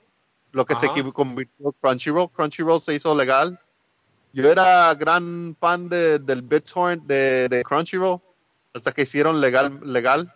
[0.52, 0.94] Lo que se Ajá.
[0.94, 2.30] equiv- convirtió Crunchyroll.
[2.30, 3.58] Crunchyroll se hizo legal.
[4.32, 8.20] Yo era gran fan de, del BitTorrent de, de Crunchyroll
[8.74, 9.80] hasta que hicieron legal.
[9.82, 10.32] legal.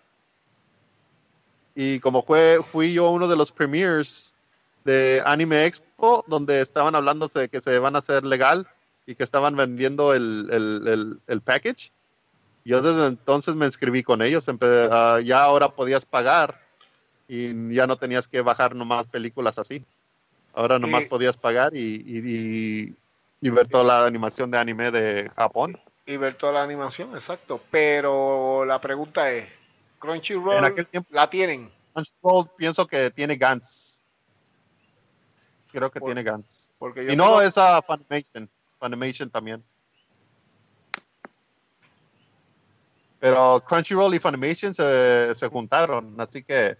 [1.74, 4.34] Y como fue, fui yo uno de los premiers
[4.84, 8.66] de Anime Expo, donde estaban hablando de que se van a hacer legal
[9.06, 11.90] y que estaban vendiendo el, el, el, el package.
[12.64, 14.46] Yo desde entonces me inscribí con ellos.
[14.48, 16.60] empe- ah, ya ahora podías pagar
[17.26, 19.84] y ya no tenías que bajar nomás películas así.
[20.54, 22.94] Ahora nomás Y- podías pagar y,
[23.40, 25.78] y, ver toda la animación de anime de Japón.
[26.04, 27.60] Y ver toda la animación, exacto.
[27.70, 29.48] Pero la pregunta es,
[29.98, 31.70] Crunchyroll En aquel tiempo, la tienen.
[31.92, 33.87] Crunchyroll pienso que tiene Gantz.
[35.70, 36.68] Creo que Por- tiene Gantz.
[36.78, 38.48] Porque yo Y no tengo- es a Funimation.
[38.78, 39.64] Funimation también.
[43.20, 46.76] Pero Crunchyroll y Funimation se, se juntaron, así que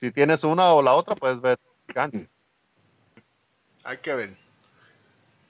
[0.00, 2.28] si tienes una o la otra, puedes ver Gantz.
[3.84, 4.36] hay que ver.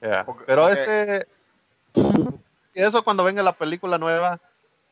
[0.01, 0.25] Yeah.
[0.45, 1.27] Pero porque- este,
[2.75, 4.39] eso cuando venga la película nueva,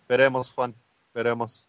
[0.10, 0.74] veremos, Juan,
[1.14, 1.67] veremos.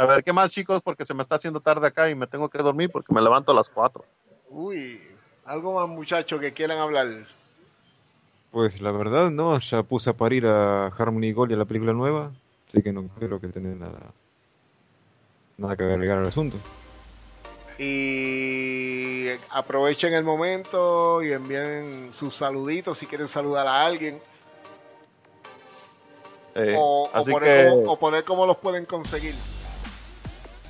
[0.00, 0.80] A ver, ¿qué más, chicos?
[0.82, 3.52] Porque se me está haciendo tarde acá y me tengo que dormir porque me levanto
[3.52, 4.02] a las 4.
[4.48, 4.98] Uy,
[5.44, 7.26] algo más muchachos que quieran hablar.
[8.50, 11.92] Pues la verdad, no, ya puse a parir a Harmony Gold y a la película
[11.92, 12.32] nueva,
[12.66, 14.00] así que no creo que tenga nada,
[15.58, 16.56] nada que agregar al asunto.
[17.78, 24.18] Y aprovechen el momento y envíen sus saluditos si quieren saludar a alguien.
[26.54, 29.34] Eh, o, o poner que, o poner cómo los pueden conseguir.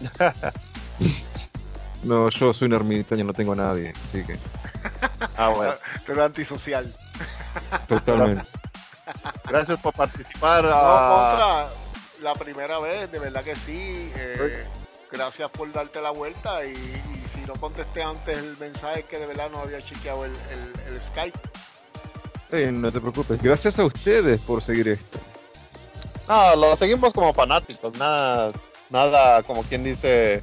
[2.03, 4.39] No, yo soy un ermitaño, no tengo a nadie, así que
[5.37, 5.75] ah, bueno.
[6.07, 6.91] Pero antisocial.
[7.89, 8.43] totalmente.
[9.49, 10.65] Gracias por participar.
[10.65, 11.69] No, ah,
[12.17, 14.11] contra la primera vez, de verdad que sí.
[14.17, 14.65] eh,
[15.13, 19.27] gracias por darte la vuelta y, y si no contesté antes el mensaje que de
[19.27, 21.39] verdad no había chequeado el, el, el Skype.
[22.53, 23.43] Eh, no te preocupes.
[23.43, 25.19] Gracias a ustedes por seguir esto.
[26.29, 28.53] No, lo seguimos como fanáticos, nada,
[28.91, 30.43] nada como quien dice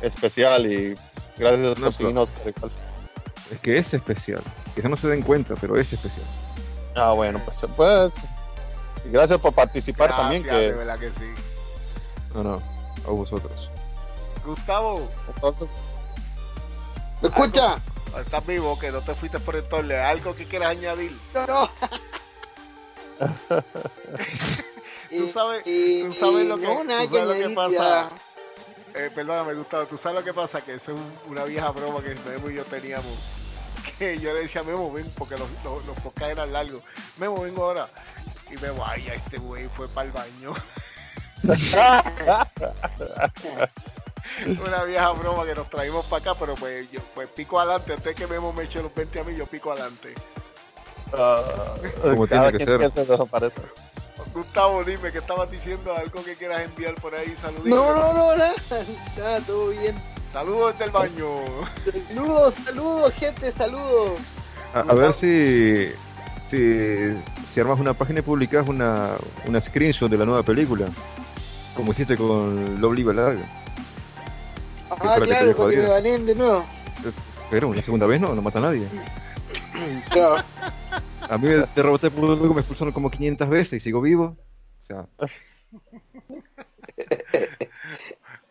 [0.00, 0.94] especial y
[1.36, 2.32] gracias No, por seguirnos.
[3.50, 4.42] Es que es especial.
[4.74, 6.26] Quizás no se den cuenta, pero es especial.
[6.96, 8.12] Ah, bueno, pues, pues
[9.04, 11.34] y gracias por participar también, Gracias, de que verdad que sí.
[12.34, 12.62] No, no,
[13.06, 13.68] a vosotros.
[14.44, 15.82] Gustavo, entonces,
[17.20, 17.78] ¿Me escucha?
[18.20, 19.98] estás vivo, que no te fuiste por el torle.
[20.00, 21.16] ¿Algo que quieras añadir?
[21.34, 21.70] No.
[25.18, 28.10] Tú sabes- tú sabes lo que- no, nada tú sabes lo que añadir, pasa.
[28.94, 30.60] Eh, perdóname, Gustavo, ¿tú sabes lo que pasa?
[30.60, 33.18] Que eso es un- una vieja broma que Memo y yo teníamos.
[33.98, 36.82] Que yo le decía, Memo, ven, porque los, los, los podcasts eran largos.
[37.16, 37.88] Memo, vengo ahora.
[38.50, 40.54] Y Memo, ay, este güey fue para el baño.
[44.66, 47.92] una vieja broma que nos traímos para acá, pero pues yo pues pico adelante.
[47.94, 50.14] Antes que Memo me eche los 20 a mí, yo pico adelante.
[51.14, 51.42] Ah,
[52.02, 52.78] Como tiene que ser.
[52.78, 53.52] que.
[54.34, 55.94] Gustavo, dime, ¿qué estabas diciendo?
[55.94, 57.36] ¿Algo que quieras enviar por ahí?
[57.36, 57.68] Saluditos.
[57.68, 58.54] No, no, no, nada,
[59.18, 59.94] nada, todo bien.
[60.30, 61.26] Saludos desde el baño.
[62.08, 64.18] Saludos, saludos, gente, saludos.
[64.72, 65.88] A, a ver si,
[66.50, 67.14] si,
[67.52, 69.10] si armas una página y publicas una,
[69.46, 70.86] una screenshot de la nueva película.
[71.76, 73.40] Como hiciste con Lovely Balaga.
[74.90, 76.64] Ah, que claro, para que me baneen de nuevo.
[77.50, 78.86] Pero una segunda vez no, no mata a nadie.
[80.10, 80.42] Claro.
[81.28, 84.36] A mí de Robotech.com me expulsaron como 500 veces y sigo vivo.
[84.82, 85.06] O sea,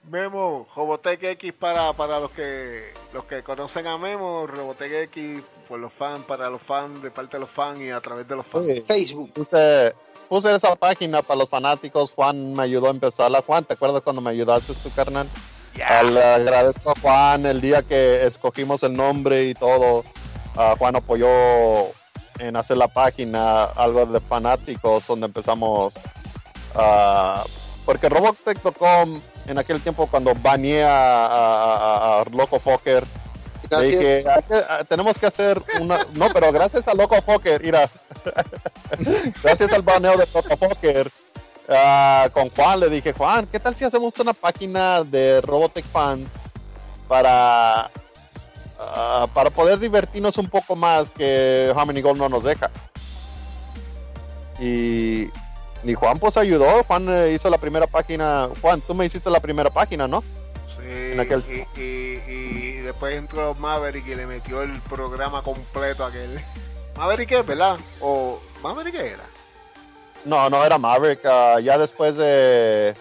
[0.09, 5.79] Memo, Robotech X para, para los que los que conocen a Memo, Robotech X por
[5.79, 8.45] los fans, para los fans, de parte de los fans y a través de los
[8.45, 8.65] fans.
[8.65, 9.31] Sí, Facebook.
[9.31, 9.93] puse,
[10.27, 12.11] puse esa página para los fanáticos.
[12.11, 13.41] Juan me ayudó a empezarla.
[13.41, 15.27] Juan, ¿te acuerdas cuando me ayudaste tu carnal?
[15.75, 16.03] Ya.
[16.03, 20.03] Le agradezco a Juan el día que escogimos el nombre y todo.
[20.57, 21.29] ah, Juan apoyó
[22.41, 25.93] en hacer la página, algo de fanáticos, donde empezamos.
[26.75, 27.43] ah,
[27.85, 33.03] porque Robotech.com en aquel tiempo, cuando baneé a, a- a- a Loco Fokker,
[33.81, 36.05] dije, "Hay que- ah, tenemos que hacer una.
[36.13, 37.89] No, pero gracias a Loco Fokker, mira.
[39.43, 41.11] gracias al baneo de Loco Fokker,
[41.69, 46.29] ah, con Juan le dije, Juan, ¿qué tal si hacemos una página de Robotech fans
[47.07, 47.89] para.
[48.81, 52.69] Ah, para poder divertirnos un poco más que Harmony Gold no nos deja?
[54.59, 55.29] Y.
[55.83, 58.49] Y Juan pues ayudó, Juan eh, hizo la primera página.
[58.61, 60.21] Juan, tú me hiciste la primera página, ¿no?
[60.79, 66.05] Sí, en aquel- y, y- y después entró Maverick y le metió el programa completo
[66.05, 66.39] a aquel.
[66.97, 67.77] Maverick es, ¿verdad?
[67.99, 69.23] O Maverick era.
[70.23, 71.25] No, no era Maverick.
[71.25, 72.93] ah, ya después de,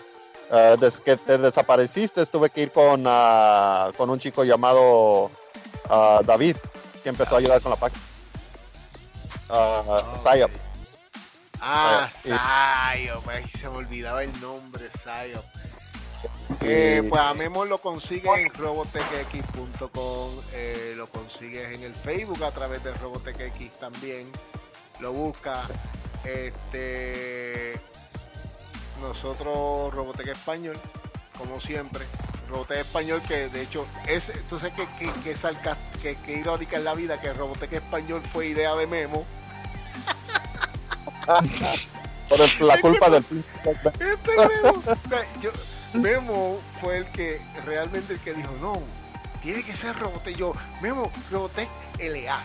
[0.50, 5.30] ah, des- que te desapareciste, tuve que ir con, ah, con un chico llamado
[6.24, 6.56] David,
[7.02, 8.02] que empezó a ayudar con la página.
[9.48, 9.52] Uh.
[9.52, 10.16] Ah,
[11.62, 15.44] Ah, Psyop, ay, se me olvidaba el nombre, Psyop.
[16.62, 22.50] Eh, pues a Memo lo consigues en robotechx.com, eh, lo consigues en el Facebook a
[22.50, 24.30] través de RobotechX también,
[25.00, 25.62] lo busca.
[26.24, 27.80] Este,
[29.00, 30.78] nosotros Robotech Español,
[31.40, 32.04] como siempre,
[32.48, 36.84] Robotech Español que de hecho es, entonces que, que, que, sarca- que, que irónica es
[36.84, 39.24] la vida que Robotech Español fue idea de Memo.
[42.28, 43.24] Por el- la culpa del
[43.98, 45.52] Este Memo, o sea, yo-
[45.94, 48.80] Memo fue el que realmente el que dijo, no,
[49.42, 50.36] tiene que ser Robotech.
[50.36, 51.68] Yo, Memo, Robotech
[51.98, 52.40] LA.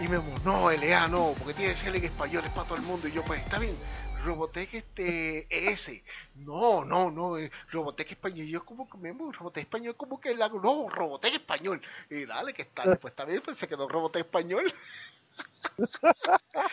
[0.00, 2.82] Y Memo, no, LA no, porque tiene que ser en español, es para todo el
[2.82, 3.06] mundo.
[3.08, 3.76] Y yo, pues está bien,
[4.24, 6.02] Robotech este ES.
[6.36, 8.46] No, no, no, eh, Robotech español.
[8.46, 11.80] Y yo como que Memo, Robotech español, como que la no, Robotech español.
[12.10, 14.72] Y dale, que está, pues está bien, pues se quedó Robotech español.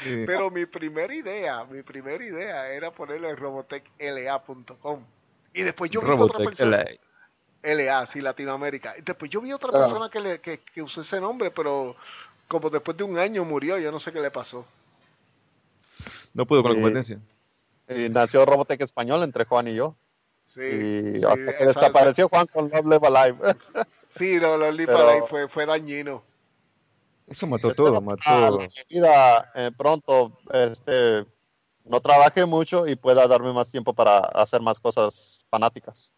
[0.03, 0.23] sí.
[0.25, 5.03] Pero mi primera idea, mi primera idea era ponerle robotechla.com.
[5.53, 6.85] Y después yo vi que otra Robotech persona,
[7.63, 7.73] LA.
[7.75, 8.95] LA, sí, Latinoamérica.
[8.97, 9.79] Y después yo vi otra Ah.
[9.79, 11.95] persona que, le, que, que usó ese nombre, pero
[12.47, 14.65] como después de un año murió, yo no sé qué le pasó.
[16.33, 16.81] No puedo con la Sí.
[16.81, 17.19] competencia.
[17.89, 19.95] Y nació Robotech Español entre Juan y yo.
[20.45, 23.37] Sí, y sí, hasta que esa- desapareció Juan con Love Live Alive.
[23.85, 26.23] sí, no, Pero- Live fue, fue dañino.
[27.27, 28.59] Eso mató Espero todo, mató.
[28.89, 31.27] vida eh, pronto este
[31.85, 36.11] no trabaje mucho y pueda darme más tiempo para hacer más cosas fanáticas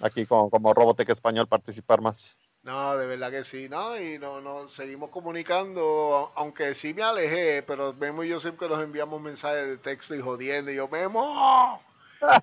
[0.00, 4.40] aquí con, como Robotech español participar más No, de verdad que sí, no, y no,
[4.42, 9.66] no, seguimos comunicando, aunque sí me alejé, pero Memo y yo siempre nos enviamos mensajes
[9.66, 11.82] de texto y jodiendo, y yo, Memo,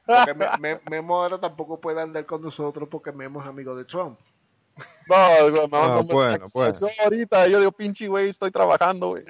[0.08, 3.86] Porque Me- Me- Memo ahora tampoco puede andar con nosotros porque Memo es amigo de
[3.86, 4.18] Trump.
[5.08, 5.16] No,
[5.52, 6.74] me Ah, mandó un bueno, bueno.
[6.82, 9.24] Yo ahorita, yo digo, pinche güey, estoy trabajando, güey.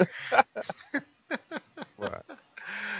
[1.98, 2.18] Bueno,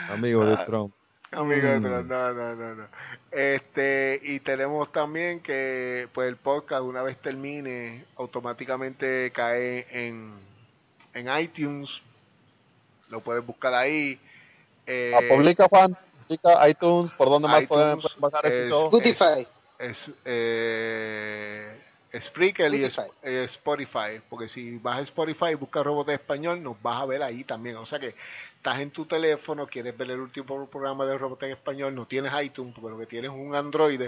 [0.10, 0.66] amigo de Ah.
[0.66, 0.94] Trump.
[1.38, 1.84] Amigo de Mm.
[2.08, 2.88] No, no, no, no.
[3.32, 10.34] Este, y tenemos también que pues el podcast una vez termine automáticamente cae en,
[11.14, 12.02] en iTunes.
[13.10, 14.20] Lo puedes buscar ahí.
[14.88, 15.96] Eh, Ah, publica, Juan.
[16.28, 18.72] Publica iTunes, ¿por dónde más iTunes, pueden pueden bajar es-?
[18.72, 19.48] Spotify.
[19.80, 21.67] es, eh,
[22.22, 23.12] Spreaker y Spotify.
[23.24, 27.06] eh, Spotify, porque si vas a Spotify y buscas Robot de Español, nos vas a
[27.06, 27.78] ver ahí también.
[27.78, 28.16] O sea que
[28.56, 32.32] estás en tu teléfono, quieres ver el último programa de Robot en Español, no tienes
[32.44, 34.02] iTunes, porque lo que tienes es un Android,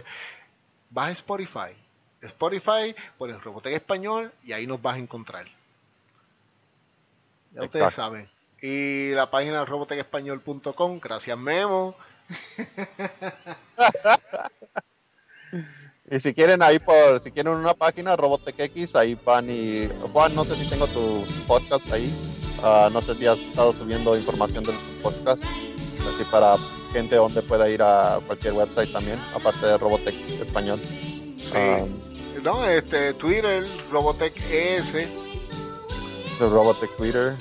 [0.89, 1.75] vas a Spotify.
[2.21, 5.47] Spotify, pones Robot en Español y ahí nos vas a encontrar.
[7.51, 7.89] Ya ustedes Exacto.
[7.89, 8.29] saben.
[8.61, 11.95] Y la página robotenespañol.com, gracias Memo.
[16.11, 20.33] Y si quieren ahí por, si quieren una página, Robotech X, ahí van y, Juan,
[20.33, 22.11] no sé si tengo tu podcast ahí,
[22.63, 26.57] Ah, no sé si has estado subiendo información del podcast, así para
[26.91, 30.81] gente donde pueda ir a cualquier website también, aparte de Robotech Español.
[31.39, 31.51] Sí.
[31.55, 31.85] Ah,
[32.43, 35.07] No, este, Twitter, Robotech ES,
[36.39, 37.35] Robotech Twitter.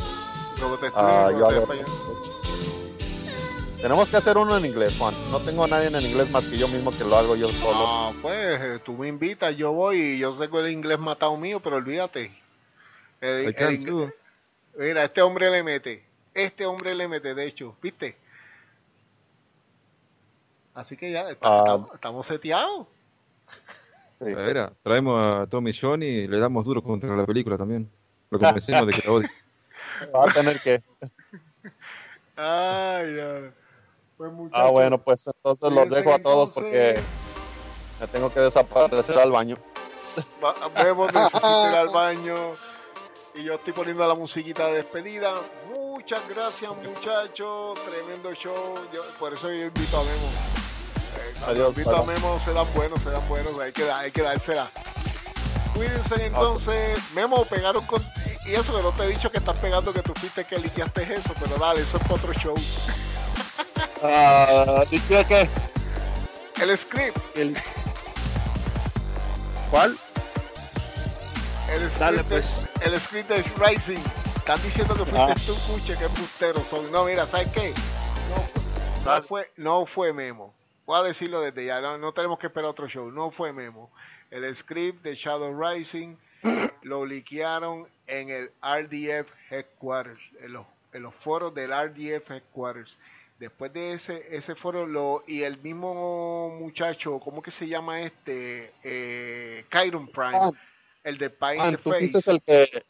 [0.60, 1.86] Robotech Twitter, Ah, yo Robotech Español.
[3.80, 5.14] Tenemos que hacer uno en inglés, Juan.
[5.30, 7.78] No tengo a nadie en inglés más que yo mismo que lo hago yo solo.
[7.86, 11.60] Ah, pues eh, tú me invitas, yo voy y yo tengo el inglés matado mío,
[11.60, 12.32] pero olvídate.
[13.20, 14.10] El- I el can ing- too.
[14.76, 16.04] mira, este hombre le mete.
[16.34, 18.16] Este hombre le mete, de hecho, ¿viste?
[20.74, 21.58] Así que ya está- Ah.
[21.58, 22.86] estamos, estamos seteados.
[24.18, 24.24] Sí.
[24.34, 27.88] Mira, traemos a Tommy John y le damos duro contra la película también.
[28.30, 29.28] Lo convencemos de que la odie.
[30.14, 30.82] Va a tener que.
[32.36, 33.52] Ay, ya.
[34.18, 36.94] Pues Ah, bueno, pues entonces los dejo a todos entonces.
[36.96, 37.02] porque
[38.00, 39.56] me tengo que desaparecer al baño.
[40.74, 42.34] Vemos, necesito ir al baño.
[43.36, 45.34] Y yo estoy poniendo la musiquita de despedida.
[45.72, 47.78] Muchas gracias, muchachos.
[47.84, 48.74] Tremendo show.
[48.92, 50.28] Yo- por eso yo invito a Memo.
[51.16, 52.02] Eh, Adiós, invito a.
[52.02, 53.56] Memo, se dan buenos, se dan buenos.
[53.60, 54.68] Hay que, hay que dársela.
[55.74, 56.98] Cuídense entonces.
[57.14, 58.02] Memo, pegaron con.
[58.46, 61.02] Y eso que no te he dicho que estás pegando, que tú fuiste que liquiaste
[61.14, 61.32] eso.
[61.38, 62.54] Pero dale, eso es para otro show.
[64.02, 65.48] Ah, ¿Dijiste qué?
[66.62, 67.16] El script.
[67.36, 67.56] El-
[69.70, 69.98] ¿Cuál?
[71.70, 72.68] El script, Dale, de- pues.
[72.80, 73.98] el script de Rising.
[74.36, 75.34] Están diciendo que fuiste Ah.
[75.46, 76.90] tú, Cuche, que embusteros son.
[76.90, 77.74] No, mira, ¿sabes qué?
[79.04, 80.54] No, fue, no fue Memo.
[80.86, 81.80] Voy a decirlo desde ya.
[81.80, 83.10] No, no tenemos que esperar otro show.
[83.10, 83.90] No fue Memo.
[84.30, 86.16] El script de Shadow Rising
[86.82, 92.98] lo liquearon en el RDF Headquarters, en los, en los foros del RDF Headquarters.
[93.38, 98.74] Después de ese, ese foro, lo, y el mismo muchacho, ¿cómo que se llama este?
[98.82, 100.50] Eh, Kyron Prime, Ah,
[101.04, 102.30] el de Pie in Ah, the tú Face.
[102.30, 102.82] el que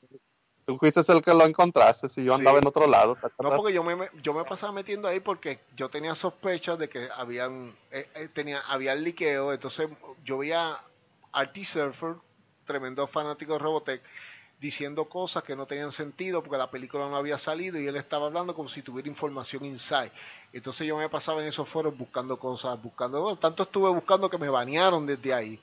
[0.65, 2.63] tú fuiste el que lo encontraste si yo andaba Sí.
[2.63, 5.89] en otro lado ¿te No, porque yo me, yo me pasaba metiendo ahí porque yo
[5.89, 9.89] tenía sospechas de que habían, eh, eh, tenía, había liqueo, entonces
[10.25, 10.85] yo veía a
[11.33, 12.17] Artie Surfer,
[12.65, 14.03] tremendo fanático de Robotech,
[14.61, 18.27] diciendo cosas que no tenían sentido porque la película no había salido y él estaba
[18.27, 20.13] hablando como si tuviera información inside.
[20.53, 24.49] Entonces yo me pasaba en esos foros buscando cosas, buscando, tanto estuve buscando que me
[24.49, 25.61] banearon desde ahí.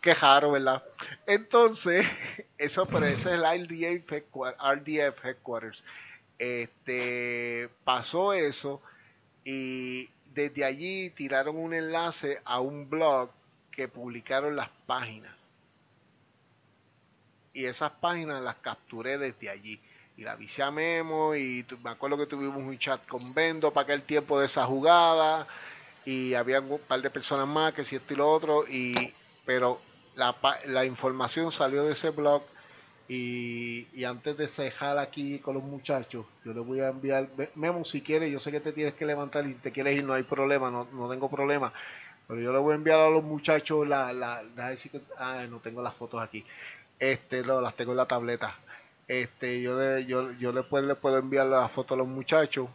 [0.00, 0.84] Qué raro, ¿verdad?
[1.26, 2.06] Entonces,
[2.58, 4.62] eso, pero ese es el RDF Headquarters.
[4.62, 5.84] RDF Headquarters.
[6.38, 8.80] Este, pasó eso
[9.44, 13.30] y desde allí tiraron un enlace a un blog
[13.72, 15.37] que publicaron las páginas.
[17.58, 19.80] Y esas páginas las capturé desde allí.
[20.16, 23.84] Y la avisé a Memo y me acuerdo que tuvimos un chat con Bendo para
[23.84, 25.46] aquel tiempo de esa jugada.
[26.04, 28.64] Y había un par de personas más que si esto y lo otro.
[28.68, 29.14] Y,
[29.44, 29.82] pero
[30.14, 30.36] la,
[30.66, 32.42] la información salió de ese blog.
[33.10, 37.50] Y, y antes de cejar aquí con los muchachos, yo les voy a enviar, Me-
[37.54, 40.04] Memo, si quieres, yo sé que te tienes que levantar y si te quieres ir
[40.04, 41.72] no hay problema, no, no tengo problema.
[42.26, 44.42] Pero yo le voy a enviar a los muchachos la, la,
[44.92, 46.44] que, ah, no tengo las fotos aquí.
[46.98, 48.58] Este, no, las tengo en la tableta.
[49.06, 52.68] Este, yo de, yo, yo le puedo, le puedo enviar las fotos a los muchachos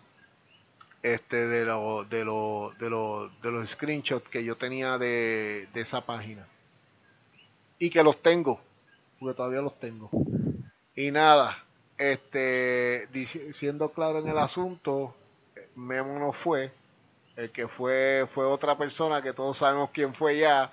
[1.03, 6.47] este de los de de de los screenshots que yo tenía de, de esa página
[7.77, 8.61] y que los tengo
[9.19, 10.09] porque todavía los tengo
[10.95, 11.61] y nada
[11.97, 13.09] este
[13.51, 15.13] siendo claro en el asunto
[15.75, 16.71] Memo no fue
[17.35, 20.71] el que fue fue otra persona que todos sabemos quién fue ya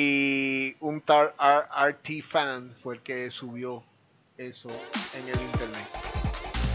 [0.00, 3.82] y un tal R- RT fan fue el que subió
[4.36, 4.68] eso
[5.14, 5.84] en el internet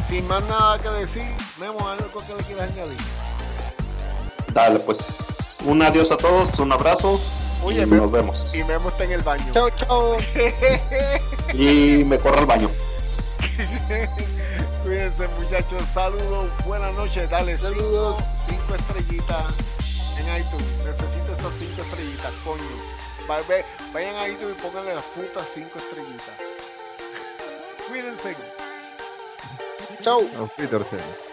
[0.09, 1.23] sin más nada que decir,
[1.57, 2.97] Memo, algo que le quieras añadir.
[4.53, 7.19] Dale, pues un adiós a todos, un abrazo.
[7.63, 8.53] Oye, y nos vemos.
[8.53, 9.45] Y Memo está en el baño.
[9.53, 10.17] Chao, chao.
[11.53, 12.69] Y me corro al baño.
[14.83, 18.23] Cuídense muchachos, saludos, buenas noches, dale cinco, Saludos.
[18.45, 19.45] cinco estrellitas
[20.19, 20.67] en iTunes.
[20.85, 22.61] Necesito esas cinco estrellitas, coño.
[23.27, 26.35] Vayan a iTunes y pónganle las putas cinco estrellitas.
[27.87, 28.35] Cuídense.
[30.01, 30.21] Chao.
[30.37, 31.32] Auf